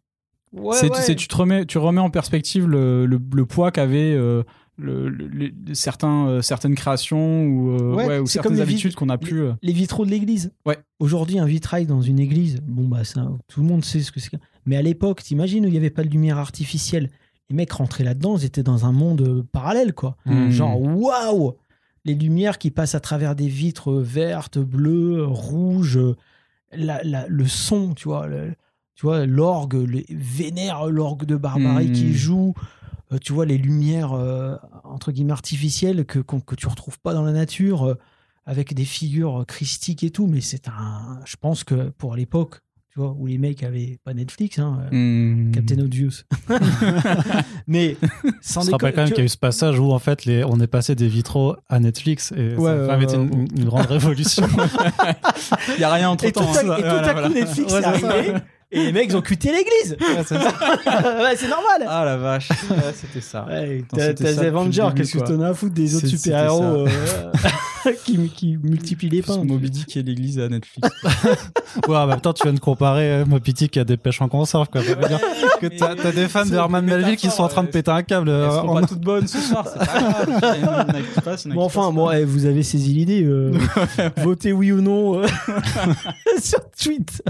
[0.53, 1.15] ouais, c'est, ouais.
[1.15, 4.43] tu, te remets, tu remets en perspective le, le, le poids qu'avaient euh,
[4.77, 8.57] le, le- les- certains, euh, certaines créations ou, euh, Ouais, ouais, ou c'est comme certaines
[8.57, 9.41] les habitudes qu'on a pu.
[9.41, 10.53] euh, les vitraux de l'église.
[10.67, 10.79] Ouais.
[10.99, 14.21] Aujourd'hui, un vitrail dans une église, bon bah ça, tout le monde sait ce que
[14.21, 14.31] c'est.
[14.67, 17.11] Mais à l'époque, t'imagines où il n'y avait pas de lumière artificielle?
[17.51, 20.17] Les mecs rentraient là-dedans, ils étaient dans un monde parallèle, quoi.
[20.27, 20.51] Hmm.
[20.51, 21.55] Genre waouh,
[22.05, 25.99] les lumières qui passent à travers des vitres vertes, bleues, rouges,
[26.77, 28.55] la- la- le son, tu vois, le-
[28.95, 31.93] tu vois l'orgue, les vénère l'orgue de Barbarie Hmm.
[31.93, 32.55] qui joue.
[33.13, 37.23] euh, tu vois les lumières euh, entre guillemets artificielles que que tu retrouves pas dans
[37.23, 37.85] la nature.
[37.85, 37.95] euh,
[38.47, 41.19] avec des figures christiques et tout, mais c'est un.
[41.25, 42.61] Je pense que pour l'époque,
[42.95, 45.51] tu vois, où les mecs avaient pas Netflix, hein, euh, hmm.
[45.51, 46.23] Captain Obvious.
[47.67, 47.97] mais
[48.41, 50.61] sans déconner, quand même qu'il y a eu ce passage où en fait les, on
[50.61, 53.87] est passé des vitraux à Netflix et Ouais, ça ouais, été ouais, une, une grande
[53.87, 54.47] révolution.
[55.77, 56.53] Il y a rien entre Et tout, temps.
[56.55, 58.35] à, et tout à coup, Netflix est arrivé
[58.75, 59.97] et les mecs ils ont cuté l'église.
[60.01, 60.25] ouais,
[61.37, 61.87] c'est normal.
[61.89, 63.47] Ah la vache, Ouais, c'était ça.
[63.47, 66.89] Ouais, t'as le Avengers, qu'est-ce que t'en as à foutre des autres super-héros euh,
[68.05, 70.89] qui, qui multiplient les pains Moby Dick et l'église à Netflix.
[71.89, 74.29] ouais, en même temps, tu viens de comparer euh, Moby Dick a des pêches en
[74.29, 74.69] conserve.
[74.71, 74.83] Quoi.
[74.83, 75.21] Ça veut dire
[75.61, 78.29] que t'as des fans de Herman Melville qui sont en train de péter un câble.
[78.29, 80.87] Elles euh, seront en- pas toutes bonnes ce soir, c'est pas grave.
[81.55, 83.23] Bon, enfin, bon, eh, vous avez saisi l'idée.
[83.25, 83.53] euh,
[84.19, 85.23] votez oui ou non
[86.41, 87.23] sur tweet.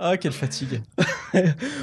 [0.00, 0.82] Ah, quelle fatigue.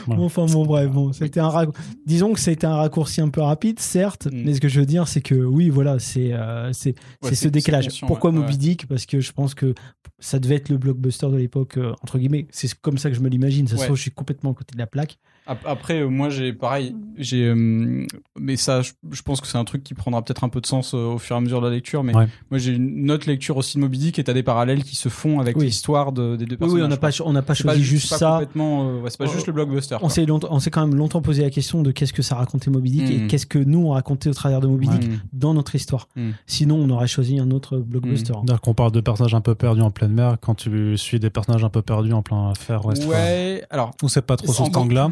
[0.08, 1.74] Bon, enfin, bon, bref, bon, c'était un rac-
[2.06, 4.44] disons que c'était un raccourci un peu rapide, certes, Mm.
[4.46, 6.90] mais ce que je veux dire, c'est que oui, voilà, c'est euh, c'est
[7.22, 8.02] Ouais, c'est ce décalage.
[8.02, 8.58] Pourquoi ouais, Moby.
[8.58, 8.88] Dick?
[8.88, 9.74] Parce que je pense que
[10.20, 12.48] ça devait être le blockbuster de l'époque, euh, entre guillemets.
[12.52, 13.68] C'est comme ça que je me l'imagine.
[13.68, 15.18] Ça se trouve, je suis complètement à côté de la plaque.
[15.48, 16.96] Ap- Après, euh, moi, j'ai pareil.
[17.18, 18.06] J'ai, euh,
[18.40, 20.94] mais ça, je, pense que c'est un truc qui prendra peut-être un peu de sens
[20.94, 22.04] euh, au fur et à mesure de la lecture.
[22.04, 22.28] Mais Ouais.
[22.50, 25.10] moi, j'ai une autre lecture aussi de Moby Dick et t'as des parallèles qui se
[25.10, 25.66] font avec Oui.
[25.66, 26.82] l'histoire de- des deux personnages.
[26.82, 28.42] oui, on n'a pas, on n'a pas choisi c'est juste pas ça.
[28.56, 29.98] euh, ouais, c'est pas juste le blockbuster.
[30.02, 32.36] On s'est, longtemps- on s'est quand même longtemps posé la question de qu'est-ce que ça
[32.36, 33.28] racontait Moby Dick et Mm.
[33.28, 34.88] qu'est-ce que nous on racontait au travers de Moby.
[34.88, 35.20] Dick Mm.
[35.34, 36.08] dans notre histoire.
[36.16, 36.30] Mm.
[36.46, 38.34] Sinon, on aurait choisi un autre blockbuster.
[38.34, 41.30] C'est-à-dire qu'on parle de personnages un peu perdus en pleine mer quand tu suis des
[41.30, 43.06] personnages un peu perdus en plein fer ouest.
[43.06, 43.92] Ouais, alors.
[44.04, 45.10] Ou c'est pas trop sur cet angle-là.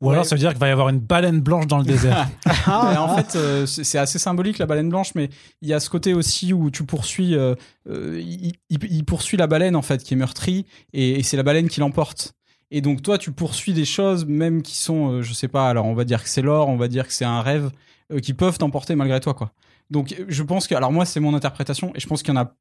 [0.00, 2.28] Ou alors ça veut dire qu'il va y avoir une baleine blanche dans le désert.
[2.70, 5.30] Ah, en fait, euh, c'est assez symbolique la baleine blanche, mais
[5.62, 7.54] il y a ce côté aussi où tu poursuis, euh,
[7.88, 8.20] euh,
[8.68, 11.80] il, poursuit la baleine en fait qui est meurtrie et, et c'est la baleine qui
[11.80, 12.34] l'emporte.
[12.70, 15.86] Et donc toi, tu poursuis des choses même qui sont, euh, je sais pas, alors
[15.86, 17.70] on va dire que c'est l'or, on va dire que c'est un rêve,
[18.12, 19.52] euh, qui peuvent t'emporter malgré toi quoi.
[19.90, 22.40] Donc je pense que, alors moi c'est mon interprétation et je pense qu'il y en
[22.40, 22.54] a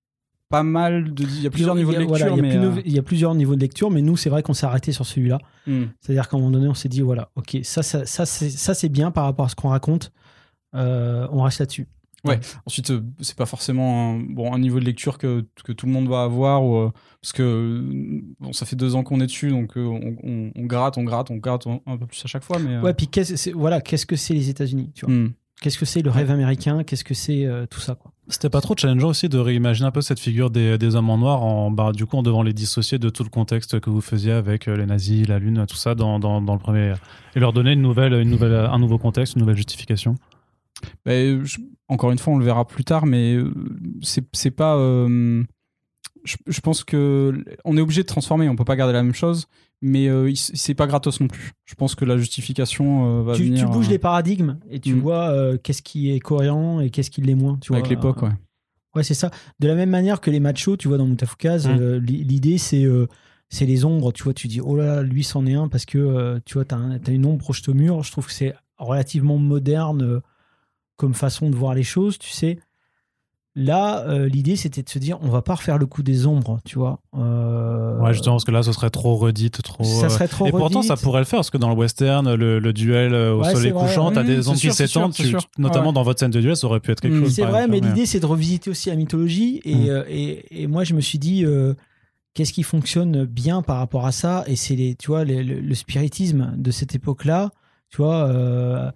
[0.49, 2.49] pas mal de, il y a plusieurs niveaux de lecture, voilà, il, y a mais
[2.57, 4.65] plus euh, il y a plusieurs niveaux de lecture, mais nous, c'est vrai qu'on s'est
[4.65, 5.39] arrêté sur celui-là.
[5.65, 5.85] hmm.
[5.99, 9.11] C'est-à-dire qu'à un moment donné, on s'est dit voilà, ok, ça, ça, ça, c'est, bien
[9.11, 10.11] par rapport à ce qu'on raconte.
[10.75, 11.87] Euh, on reste là-dessus.
[12.65, 15.93] Ensuite, euh, c'est pas forcément un, bon, un niveau de lecture que, que tout le
[15.93, 16.91] monde va avoir, ou,
[17.21, 17.81] parce que
[18.39, 21.31] bon, ça fait deux ans qu'on est dessus, donc on, on- on gratte, on gratte,
[21.31, 22.59] on gratte un, peu plus à chaque fois.
[22.59, 25.13] Mais, Ouais, puis qu'est-ce, voilà, qu'est-ce que c'est les États-Unis tu vois?
[25.15, 25.31] Hmm.
[25.61, 26.83] Qu'est-ce que c'est le rêve américain?
[26.83, 28.11] Qu'est-ce que c'est euh, tout ça quoi?
[28.29, 31.43] C'était pas trop challengeant aussi de réimaginer un peu cette figure des, hommes en noir
[31.43, 34.33] en, bah, du coup, en devant les dissocier de tout le contexte que vous faisiez
[34.33, 36.93] avec euh, les nazis, la lune, tout ça dans, dans, le premier.
[37.35, 40.15] Et leur donner une nouvelle, une nouvelle, un nouveau contexte, une nouvelle justification.
[41.05, 41.13] Bah,
[41.87, 43.53] encore une fois, on le verra plus tard, mais euh,
[44.01, 44.75] c'est pas.
[44.75, 45.43] euh,
[46.23, 49.13] je, je pense que on est obligé de transformer, on peut pas garder la même
[49.13, 49.47] chose,
[49.81, 51.51] mais euh, c'est pas gratos non plus.
[51.65, 54.79] Je pense que la justification euh, va tu, tu venir bouges euh, les paradigmes et
[54.79, 54.99] tu Mm.
[54.99, 57.57] vois euh, qu'est-ce qui est cohérent et qu'est-ce qui l'est moins.
[57.61, 58.23] Tu avec l'époque.
[58.23, 58.31] Euh, Ouais.
[58.95, 59.29] Ouais, c'est ça.
[59.59, 61.77] De la même manière que les machos, tu vois, dans Mutafukaz, Mm.
[61.79, 63.05] euh, li- l'idée, c'est euh,
[63.49, 64.11] c'est les ombres.
[64.11, 66.55] Tu vois, tu dis, oh là là, lui, c'en est un parce que, euh, tu
[66.55, 68.01] vois, t'as un- une ombre projetée au mur.
[68.03, 70.19] Je trouve que c'est relativement moderne euh,
[70.95, 72.57] comme façon de voir les choses, tu sais.
[73.59, 76.59] Là, euh, l'idée, c'était de se dire, on va pas refaire le coup des ombres,
[76.63, 76.99] tu vois.
[77.17, 79.83] Euh, Ouais, justement, parce que là, ce serait trop redite, trop.
[79.83, 82.35] ça euh, serait trop Et pourtant, ça pourrait le faire, parce que dans le western,
[82.35, 85.13] le, le duel euh, au Ouais, soleil couchant, t'as Mmh, des ombres qui s'étendent,
[85.57, 85.93] notamment Ouais.
[85.93, 87.23] dans votre scène de duel, ça aurait pu être quelque Mmh.
[87.23, 87.33] chose.
[87.33, 89.59] C'est vrai, mais l'idée, c'est de revisiter aussi la mythologie.
[89.65, 89.89] Et, Mm.
[89.89, 91.43] euh, et, et moi, je me suis dit,
[92.35, 95.73] qu'est-ce qui fonctionne bien par rapport à ça Et c'est les, tu vois, le, le
[95.75, 97.49] spiritisme de cette époque-là,
[97.89, 98.93] tu vois.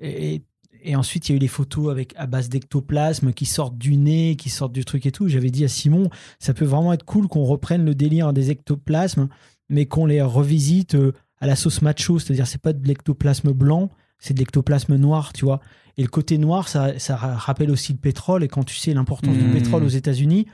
[0.00, 0.40] Et,
[0.82, 3.96] et, ensuite, il y a eu les photos avec à base d'ectoplasme qui sortent du
[3.96, 5.28] nez, qui sortent du truc et tout.
[5.28, 9.28] J'avais dit à Simon, ça peut vraiment être cool qu'on reprenne le délire des ectoplasmes,
[9.68, 13.90] mais qu'on les revisite euh, à la sauce macho, c'est-à-dire c'est pas de l'ectoplasme blanc,
[14.18, 15.60] c'est de l'ectoplasme noir, tu vois.
[15.96, 18.42] Et le côté noir, ça, ça rappelle aussi le pétrole.
[18.44, 19.52] Et quand tu sais l'importance du Mmh.
[19.52, 20.46] pétrole aux États-Unis,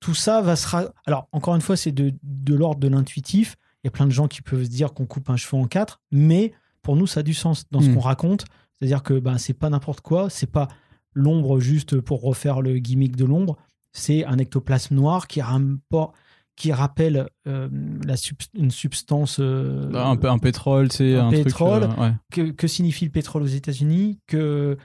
[0.00, 0.66] tout ça va se.
[0.66, 2.12] ra- Alors, encore une fois, c'est de,
[2.54, 3.56] l'ordre de l'intuitif.
[3.82, 5.66] Il y a plein de gens qui peuvent se dire qu'on coupe un cheveu en
[5.66, 7.94] quatre, mais pour nous, ça a du sens dans ce Mm.
[7.94, 8.44] qu'on raconte.
[8.80, 10.68] C'est-à-dire que ben, c'est pas n'importe quoi, c'est pas
[11.14, 13.56] l'ombre juste pour refaire le gimmick de l'ombre,
[13.92, 16.12] c'est un ectoplasme noir qui, rapport-
[16.56, 17.68] qui rappelle euh,
[18.06, 18.14] la
[18.54, 19.38] une substance.
[19.40, 21.82] euh, un, peu- un pétrole, c'est un un, truc, pétrole.
[21.84, 22.12] euh, ouais.
[22.32, 24.18] que, que signifie le pétrole aux États-Unis?
[24.26, 24.76] Que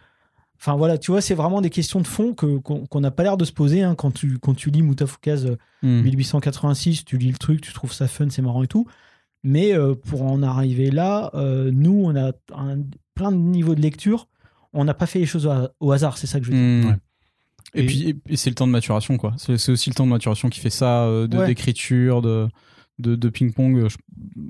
[0.57, 3.43] enfin voilà tu vois c'est vraiment des questions de fond qu'on n'a pas l'air de
[3.43, 6.01] se poser hein, quand tu quand tu lis Moutafoukaz euh, Hmm.
[6.01, 8.87] 1886 tu lis le truc tu trouves ça fun c'est marrant et tout
[9.47, 12.81] mais euh, pour en arriver là euh, nous on a un-
[13.13, 14.27] plein de niveaux de lecture
[14.73, 16.57] on n'a pas fait les choses au, ha- au hasard c'est ça que je veux
[16.81, 16.89] dire.
[16.89, 16.97] Ouais.
[17.73, 19.33] Et, Et- puis, et- c'est le temps de maturation, quoi.
[19.37, 21.47] C'est aussi le temps de maturation qui fait ça, euh, de- Ouais.
[21.47, 22.47] d'écriture, de,
[22.99, 23.87] de, de ping-pong.
[23.89, 23.97] je-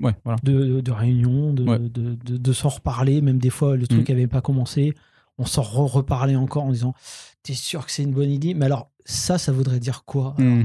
[0.04, 0.38] Ouais, voilà.
[0.44, 1.78] de, de réunion, de, Ouais.
[1.80, 3.20] de, de, de s'en reparler.
[3.22, 4.94] Même des fois, le truc n'avait pas commencé.
[5.38, 6.94] On s'en re- reparlait encore en disant
[7.42, 8.54] T'es sûr que c'est une bonne idée?
[8.54, 10.64] Mais alors, ça, ça voudrait dire quoi Hmm.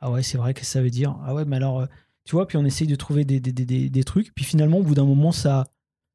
[0.00, 1.16] Ah ouais, c'est vrai que ça veut dire.
[1.24, 1.86] Ah ouais, mais alors, euh,
[2.26, 4.34] tu vois, puis on essaye de trouver des, des, des, des, des trucs.
[4.34, 5.64] Puis finalement, au bout d'un moment, ça,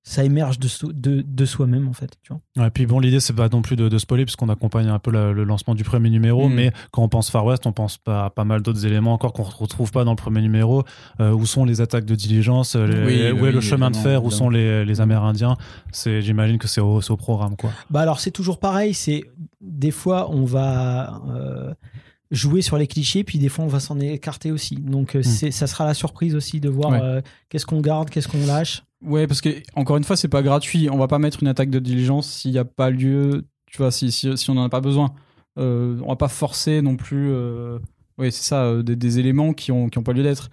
[0.04, 2.18] ça émerge de, so- de, de soi-même, en fait.
[2.24, 2.42] Tu vois.
[2.64, 5.12] Ouais, puis bon, l'idée, c'est pas non plus de, de spoiler, puisqu'on accompagne un peu
[5.12, 6.54] la- le lancement du premier numéro, Mm.
[6.56, 9.32] mais quand on pense Far West, on pense pas à pas mal d'autres éléments encore
[9.32, 10.84] qu'on ne retrouve pas dans le premier numéro.
[11.20, 13.92] Euh, où sont les attaques de diligence euh, les- Oui, Où est oui, le chemin
[13.92, 15.56] de fer Où sont les, les Amérindiens
[15.92, 17.70] C'est, J'imagine que c'est au, au programme, quoi.
[17.92, 18.94] Bah alors, c'est toujours pareil.
[18.96, 19.24] C'est
[19.62, 21.74] Des fois, on va euh,
[22.32, 24.76] jouer sur les clichés, puis des fois, on va s'en écarter aussi.
[24.76, 27.00] Donc, euh, c'est ça sera la surprise aussi de voir Ouais.
[27.02, 28.84] euh, qu'est-ce qu'on garde, qu'est-ce qu'on lâche.
[29.04, 30.90] Ouais, parce que encore une fois, c'est pas gratuit.
[30.90, 33.46] On va pas mettre une attaque de diligence s'il n'y a pas lieu.
[33.66, 35.14] Tu vois, si, si, si on n'en a pas besoin.
[35.60, 37.30] Euh, on va pas forcer non plus.
[37.32, 37.80] Euh...
[38.18, 40.50] Oui, c'est ça, euh, des, des éléments qui ont, qui ont pas lieu d'être.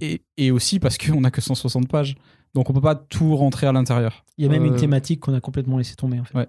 [0.00, 2.16] Et, et aussi parce qu'on a que 160 pages.
[2.54, 4.24] Donc on peut pas tout rentrer à l'intérieur.
[4.36, 6.36] Il y a même une thématique qu'on a complètement laissé tomber, en fait.
[6.36, 6.46] Ouais.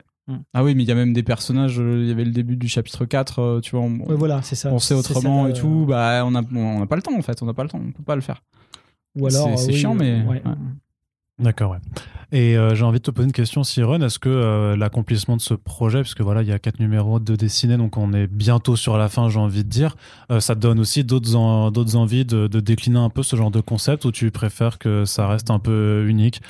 [0.54, 1.80] Ah oui, mais il y a même des personnages.
[1.80, 3.82] euh, Il y avait le début du chapitre 4, euh, tu vois.
[3.86, 4.72] On, Ouais, voilà, c'est ça.
[4.72, 5.86] on sait C'est autrement ça, et euh, tout.
[5.88, 7.42] Bah, on n'a on a pas le temps en fait.
[7.42, 7.82] On n'a pas le temps.
[7.86, 8.42] On peut pas le faire.
[9.20, 10.42] Ou alors, c'est- c'est euh, oui, chiant, euh, mais- ouais.
[10.46, 10.52] ouais.
[11.40, 11.78] D'accord, ouais.
[12.32, 14.02] Et euh, j'ai envie de te poser une question, Siren.
[14.04, 17.36] Est-ce que euh, l'accomplissement de ce projet, puisque voilà, il y a quatre numéros de
[17.36, 19.96] dessinés, donc on est bientôt sur la fin, j'ai envie de dire,
[20.32, 23.36] euh, ça te donne aussi d'autres en- d'autres envies de, de décliner un peu ce
[23.36, 26.42] genre de concept ou tu préfères que ça reste un peu unique?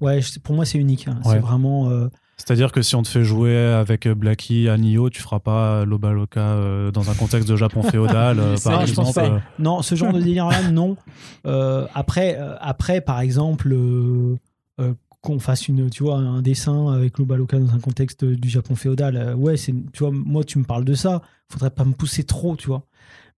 [0.00, 1.06] Ouais, pour moi, c'est unique.
[1.08, 1.20] hein.
[1.24, 1.34] Ouais.
[1.34, 1.88] C'est vraiment.
[2.36, 6.10] C'est-à-dire que si on te fait jouer avec Blackie à Nioh, tu feras pas Loba
[6.12, 9.10] Loca euh, dans un contexte de Japon féodal, euh, par exemple.
[9.18, 10.96] euh, Non, ce genre de délire-là, non.
[11.46, 13.74] Euh, après, euh, après, par exemple,
[15.20, 19.34] qu'on fasse une, tu vois, un dessin avec Lobaloka dans un contexte du Japon féodal,
[19.36, 21.22] ouais, c'est, tu vois, moi, tu me parles de ça.
[21.50, 22.82] Faudrait pas me pousser trop, tu vois.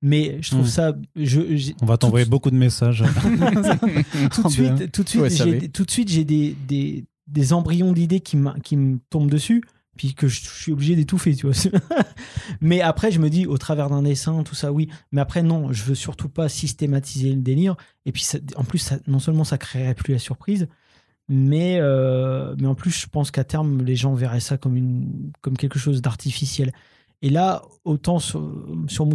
[0.02, 0.68] Mais je trouve Mm.
[0.68, 3.04] ça, je, On va t'envoyer beaucoup de messages.
[4.32, 7.52] tout de suite, tout de suite, Ouais, j'ai, tout de suite, j'ai des, des, des
[7.52, 9.62] embryons d'idées qui, qui me tombent dessus,
[9.96, 11.56] puis que je, suis obligé d'étouffer, tu vois.
[12.60, 14.88] mais après, je me dis, au travers d'un dessin, tout ça, oui.
[15.10, 17.76] Mais après, non, je veux surtout pas systématiser le délire.
[18.04, 20.68] Et puis, ça- en plus, ça- non seulement ça créerait plus la surprise,
[21.28, 25.32] mais, euh, mais en plus, je pense qu'à terme, les gens verraient ça comme, une,
[25.40, 26.72] comme quelque chose d'artificiel.
[27.22, 28.52] Et là, autant sur,
[28.88, 29.08] sur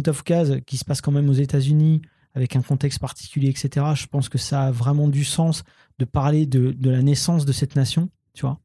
[0.66, 2.02] qui se passe quand même aux États-Unis,
[2.34, 5.64] avec un contexte particulier, etc., je pense que ça a vraiment du sens
[5.98, 8.60] de parler de, de la naissance de cette nation, tu vois.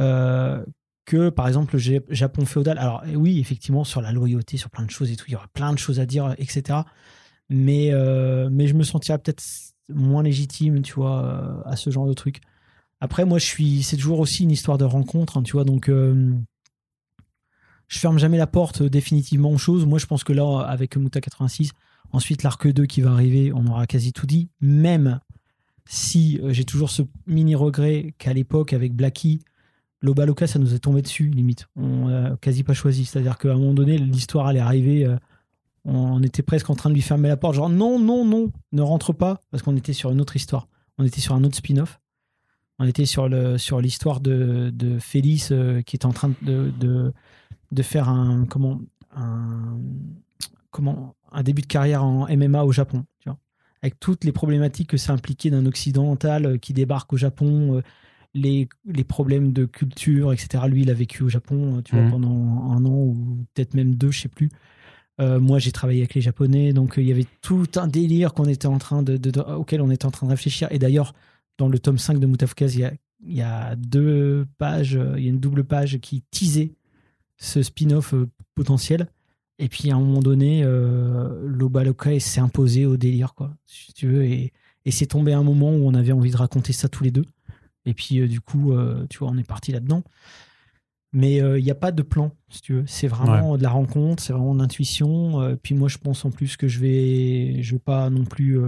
[0.00, 0.64] Euh,
[1.04, 2.78] que, par exemple, le Jap- Japon féodal.
[2.78, 5.36] Alors, eh oui, effectivement, sur la loyauté, sur plein de choses et tout, il y
[5.36, 6.80] aurait plein de choses à dire, etc.
[7.48, 9.42] Mais, euh, mais je me sentirais peut-être
[9.88, 12.40] moins légitime, tu vois, euh, à ce genre de truc.
[13.00, 13.82] Après, moi, je suis.
[13.82, 15.88] C'est toujours aussi une histoire de rencontre, hein, tu vois, donc.
[17.88, 19.86] je ferme jamais la porte définitivement aux choses.
[19.86, 21.72] Moi, je pense que là, avec Muta 86,
[22.12, 24.48] ensuite l'arc 2 qui va arriver, on aura quasi tout dit.
[24.60, 25.20] Même
[25.84, 29.40] si euh, j'ai toujours ce mini regret qu'à l'époque, avec Blackie,
[30.00, 31.66] Lobaloka, ça nous est tombé dessus, limite.
[31.76, 33.04] On n'a quasi pas choisi.
[33.04, 35.04] C'est-à-dire qu'à un moment donné, l'histoire allait arriver.
[35.04, 35.16] euh,
[35.84, 37.54] on était presque en train de lui fermer la porte.
[37.54, 39.42] Genre, non, non, non, ne rentre pas.
[39.50, 40.68] Parce qu'on était sur une autre histoire.
[40.98, 42.00] On était sur un autre spin-off.
[42.78, 46.70] On était sur le sur l'histoire de, de Félix euh, qui est en train de,
[46.78, 47.12] de,
[47.72, 48.80] de faire un comment
[49.16, 49.78] un
[50.70, 53.38] comment un début de carrière en MMA au Japon, tu vois,
[53.82, 57.82] avec toutes les problématiques que ça impliquait d'un occidental euh, qui débarque au Japon, euh,
[58.34, 60.64] les, les problèmes de culture, etc.
[60.68, 63.94] Lui, il a vécu au Japon, euh, tu vois, pendant un an ou peut-être même
[63.94, 64.50] deux, je sais plus.
[65.20, 68.34] Euh, moi, j'ai travaillé avec les Japonais, donc euh, il y avait tout un délire
[68.34, 70.68] qu'on était en train de, de- de- auquel on était en train de réfléchir.
[70.70, 71.12] Et d'ailleurs,
[71.56, 72.92] dans le tome 5 de Mutafukaz, il y a,
[73.26, 76.70] y a deux pages, il y a une double page qui teasait
[77.36, 78.14] ce spin-off
[78.54, 79.08] potentiel.
[79.58, 83.92] Et puis à un moment donné, euh, l'Oba Lokai s'est imposé au délire, quoi, si
[83.92, 84.24] tu veux.
[84.24, 84.52] Et,
[84.84, 87.24] et c'est tombé un moment où on avait envie de raconter ça tous les deux.
[87.84, 90.02] Et puis euh, du coup, euh, tu vois, on est parti là-dedans.
[91.12, 92.84] Mais euh, il n'y a pas de plan, si tu veux.
[92.86, 95.56] C'est vraiment de la rencontre, c'est vraiment de l'intuition.
[95.62, 98.60] Puis moi, je pense en plus que je vais, je vais pas non plus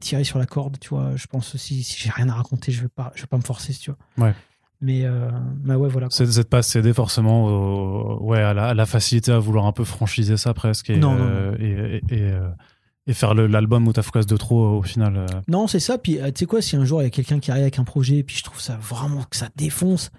[0.00, 1.16] tirer sur la corde, tu vois.
[1.16, 3.42] Je pense aussi, si j'ai rien à raconter, je vais pas, je vais pas me
[3.42, 4.26] forcer, si tu vois.
[4.26, 4.34] Ouais.
[4.84, 5.30] Mais, euh,
[5.62, 6.08] mais ouais, voilà.
[6.10, 9.72] C'est de pas céder forcément au- ouais, à, la, à la facilité à vouloir un
[9.72, 12.48] peu franchiser ça presque et, Non, non, euh, et, et, et, euh,
[13.06, 15.24] et faire l'album Mutafukaz de trop au final.
[15.48, 15.98] Non, c'est ça.
[15.98, 17.84] Puis, tu sais quoi, si un jour il y a quelqu'un qui arrive avec un
[17.84, 20.10] projet, et puis je trouve ça vraiment que ça défonce,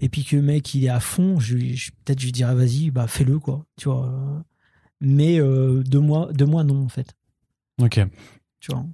[0.00, 1.56] et puis que le mec il est à fond, je-
[2.04, 3.64] peut-être je lui dirais vas-y, bah fais-le, quoi.
[3.78, 4.12] Tu vois.
[5.00, 7.14] Mais euh, de moi, de moi, non, en fait.
[7.80, 8.00] Ok.
[8.60, 8.84] Tu vois.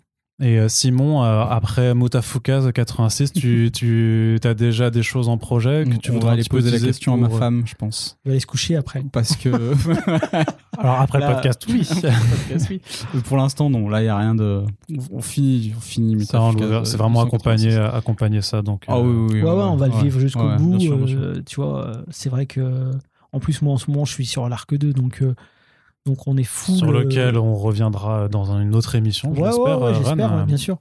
[0.43, 5.85] Et euh, Simon, euh, après Mutafukaz 86, tu, tu as déjà des choses en projet
[5.85, 8.19] que tu on voudrais aller poser la question à ma euh, femme, je pense.
[8.25, 9.03] Il va aller se coucher après.
[9.13, 9.49] Parce que.
[10.79, 11.87] Alors après Là- le podcast, oui.
[12.01, 12.81] Podcast, oui.
[13.25, 13.89] Pour l'instant, non.
[13.91, 14.63] Là, il n'y a rien de.
[15.13, 16.25] On finit, on finit.
[16.25, 16.53] C'est vraiment
[17.25, 17.27] 286.
[17.27, 18.63] accompagner, accompagner ça.
[18.63, 20.71] Donc, Ah euh, oui, oui, Ouais, ouais, on va le vivre jusqu'au ouais, bout.
[20.71, 21.19] bien sûr, bien sûr.
[21.21, 22.91] euh, tu vois, c'est vrai que.
[23.33, 25.35] En plus, moi, en ce moment, je suis sur l'arc 2, donc, euh,
[26.07, 26.75] donc on est fou.
[26.77, 29.81] sur lequel on reviendra dans une autre émission, Ouais, ouais, j'espère.
[29.81, 30.79] ouais, euh, j'espère, ouais, bien sûr.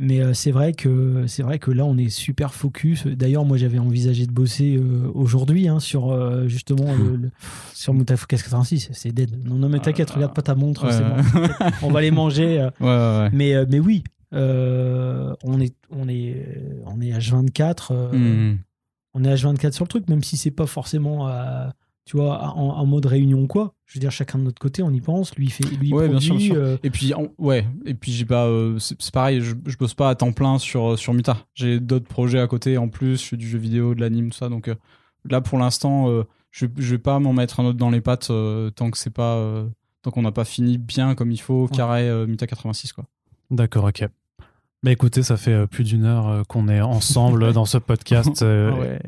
[0.00, 3.06] Mais euh, c'est vrai que c'est vrai que là on est super focus.
[3.06, 7.30] D'ailleurs moi j'avais envisagé de bosser euh, aujourd'hui hein, sur justement le, le-
[7.74, 8.90] sur Mutafukaz 86.
[8.92, 9.44] C'est dead.
[9.44, 11.44] Non non mais t'inquiète, regarde pas ta montre, bon.
[11.82, 12.68] On va les manger.
[12.80, 14.04] Mais mais oui,
[14.34, 16.46] euh, on est on est
[16.86, 17.88] on est H24.
[17.90, 18.58] euh, Hmm.
[19.14, 21.28] On est H24 sur le truc, même si c'est pas forcément
[22.08, 23.74] tu vois en, en mode réunion ou quoi.
[23.84, 25.34] Je veux dire chacun de notre côté on y pense.
[25.36, 26.48] Lui il fait lui il Ouais, bien sûr, produit.
[26.48, 26.64] bien sûr.
[26.64, 28.46] euh, Et puis, ouais, et puis j'ai pas.
[28.46, 31.36] euh, c'est pareil, je, je bosse pas à temps plein sur, sur Muta.
[31.54, 34.38] J'ai d'autres projets à côté en plus, je fais du jeu vidéo, de l'anime, tout
[34.38, 34.48] ça.
[34.48, 34.74] Donc euh,
[35.28, 38.30] là, pour l'instant, euh, je, je vais pas m'en mettre un autre dans les pattes
[38.30, 39.36] euh, tant que c'est pas.
[39.36, 39.66] euh,
[40.02, 43.04] tant qu'on n'a pas fini bien comme il faut, carré euh, Muta 86, quoi.
[43.50, 44.06] D'accord, ok.
[44.84, 48.42] Bah écoutez, ça fait euh, plus d'une heure euh, qu'on est ensemble dans ce podcast.
[48.42, 49.00] euh, Ah ouais.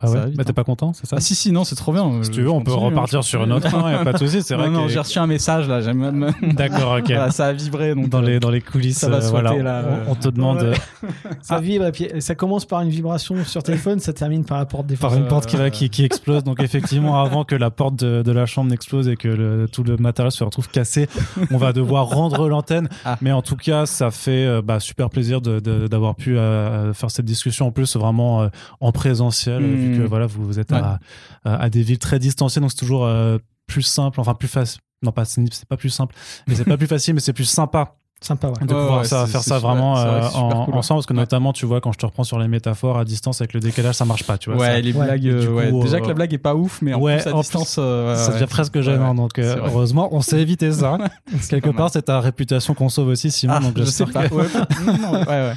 [0.00, 0.54] Ah ouais Bah t'es hein.
[0.54, 2.22] pas content, c'est ça Ah si, si, non, c'est trop bien.
[2.22, 4.42] Si tu veux, on peut repartir sur une autre fin, y a pas de souci.
[4.42, 7.06] C'est vrai non, non, j'ai reçu un message là, j'aime D'accord, ok.
[7.06, 7.94] Voilà, ça a vibré.
[7.94, 10.04] Donc, dans euh, les dans les coulisses, ça va euh, voilà, là, on, euh.
[10.08, 10.72] on te demande Ouais.
[11.04, 11.08] euh,
[11.42, 14.66] Ça vibre et puis ça commence par une vibration sur téléphone, ça termine par la
[14.66, 16.44] porte des par une porte qui va qui, qui explose.
[16.44, 19.82] Donc effectivement, avant que la porte de, de la chambre n'explose et que le- tout
[19.84, 21.08] le matériel se retrouve cassé,
[21.50, 22.88] on va devoir rendre l'antenne.
[23.04, 23.16] Ah.
[23.20, 26.92] Mais en tout cas, ça fait euh, bah, super plaisir de- de- d'avoir pu euh,
[26.94, 28.48] faire cette discussion en plus vraiment euh,
[28.80, 29.83] en présentiel, Mm.
[29.84, 30.98] Vu que voilà, vous, vous êtes à,
[31.44, 34.80] à, à des villes très distanciées, donc c'est toujours euh, plus simple, enfin plus facile.
[35.02, 36.14] Non, pas c'est c'est pas plus simple,
[36.48, 38.54] mais c'est pas plus facile, mais c'est plus sympa Sympa, ouais.
[38.62, 40.78] de pouvoir ouais, ça, faire ça super- vraiment vrai euh, en- cool, ouais.
[40.78, 41.18] ensemble parce que Ouais.
[41.20, 43.96] notamment tu vois quand je te reprends sur les métaphores à distance avec le décalage
[43.96, 45.04] ça marche pas tu vois Ouais, ça, les Ouais.
[45.04, 45.26] blagues.
[45.26, 45.70] Euh, ouais.
[45.82, 47.76] Déjà euh, que la blague est pas ouf, mais en ouais, plus à en distance.
[47.78, 50.96] euh, ça devient presque gênant Ouais, donc euh, heureusement on s'est évité ça
[51.50, 54.26] quelque part c'est ta réputation qu'on sauve aussi Simon Ah, donc je sais pas.
[54.28, 54.34] que-
[55.02, 55.52] non, ouais, ouais.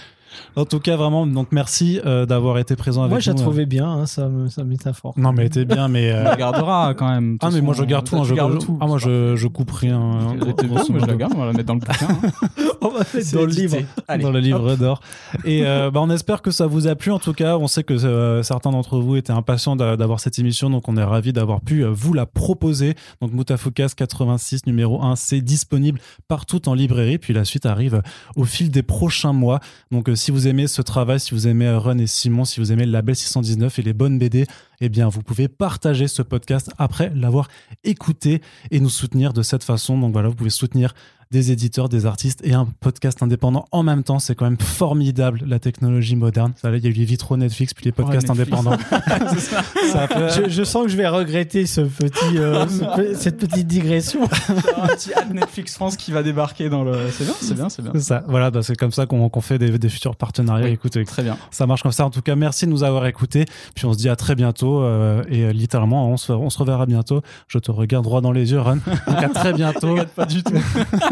[0.55, 3.41] En tout cas vraiment donc merci euh, d'avoir été présent avec Moi, je la nous
[3.41, 5.13] trouvais bien, hein, sa, sa métaphore.
[5.17, 7.37] non mais elle était bien mais euh, On la gardera quand même.
[7.41, 8.77] ah mais moi je garde tout hein, je, gardes je- tout.
[8.81, 11.33] ah moi je, je coupe rien hein, Elle était bien, grosso moi je la garde,
[11.35, 12.07] on va la mettre dans le bouquin.
[12.09, 12.31] hein.
[12.81, 13.77] On va mettre dans le livre.
[14.07, 14.23] Allez.
[14.23, 15.01] dans le livre d'or.
[15.45, 17.11] Et euh, bah, on espère que ça vous a plu.
[17.11, 20.37] En tout cas, on sait que euh, certains d'entre vous étaient impatients d'a- d'avoir cette
[20.37, 22.93] émission, donc on est ravis d'avoir pu euh, vous la proposer.
[23.19, 27.17] Donc Mutafukas 86 numéro 1, c'est disponible partout en librairie.
[27.17, 28.01] Puis la suite arrive
[28.35, 29.59] au fil des prochains mois.
[29.91, 32.71] Donc euh, si vous aimez ce travail, si vous aimez Run et Simon, si vous
[32.71, 34.45] aimez le label 619 et les bonnes BD,
[34.81, 37.47] eh bien vous pouvez partager ce podcast après l'avoir
[37.83, 38.41] écouté
[38.71, 39.97] et nous soutenir de cette façon.
[39.97, 40.93] Donc voilà, vous pouvez soutenir
[41.31, 44.19] des éditeurs, des artistes et un podcast indépendant en même temps.
[44.19, 46.53] C'est quand même formidable la technologie moderne.
[46.63, 48.77] Il y a eu les vitraux Netflix puis les podcasts indépendants.
[48.89, 49.63] C'est ça.
[49.91, 53.37] Ça fait- Je, je sens que je vais regretter ce petit, euh, ce pe- cette
[53.37, 54.23] petite digression.
[54.77, 56.93] un petit ad Netflix France qui va débarquer dans le.
[57.11, 57.91] C'est bien, c'est bien, c'est bien.
[57.95, 58.23] C'est ça.
[58.27, 60.65] Voilà, bah, c'est comme ça qu'on fait des, des futurs partenariats.
[60.67, 60.71] Oui.
[60.73, 61.37] Écoute, Très bien.
[61.51, 62.05] ça marche comme ça.
[62.05, 63.45] En tout cas, merci de nous avoir écoutés.
[63.75, 64.81] Puis on se dit à très bientôt.
[64.81, 67.21] euh, et euh, littéralement, on se, on se reverra bientôt.
[67.47, 68.75] Je te regarde droit dans les yeux, Ron.
[69.07, 69.95] Donc à très bientôt.
[70.15, 70.53] Pas du tout.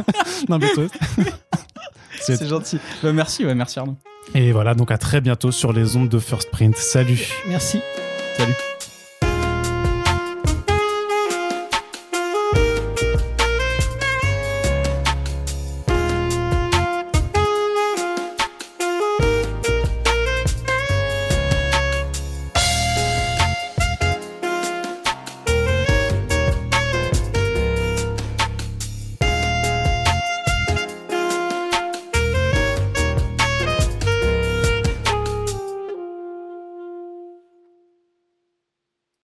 [0.49, 0.87] non, mais toi-
[2.19, 2.79] C'est- gentil.
[3.03, 3.97] Bah, merci, ouais, merci Arnaud.
[4.33, 6.75] Et voilà, donc à très bientôt sur les ondes de First Print.
[6.75, 7.27] Salut.
[7.47, 7.79] Merci.
[8.37, 8.55] Salut.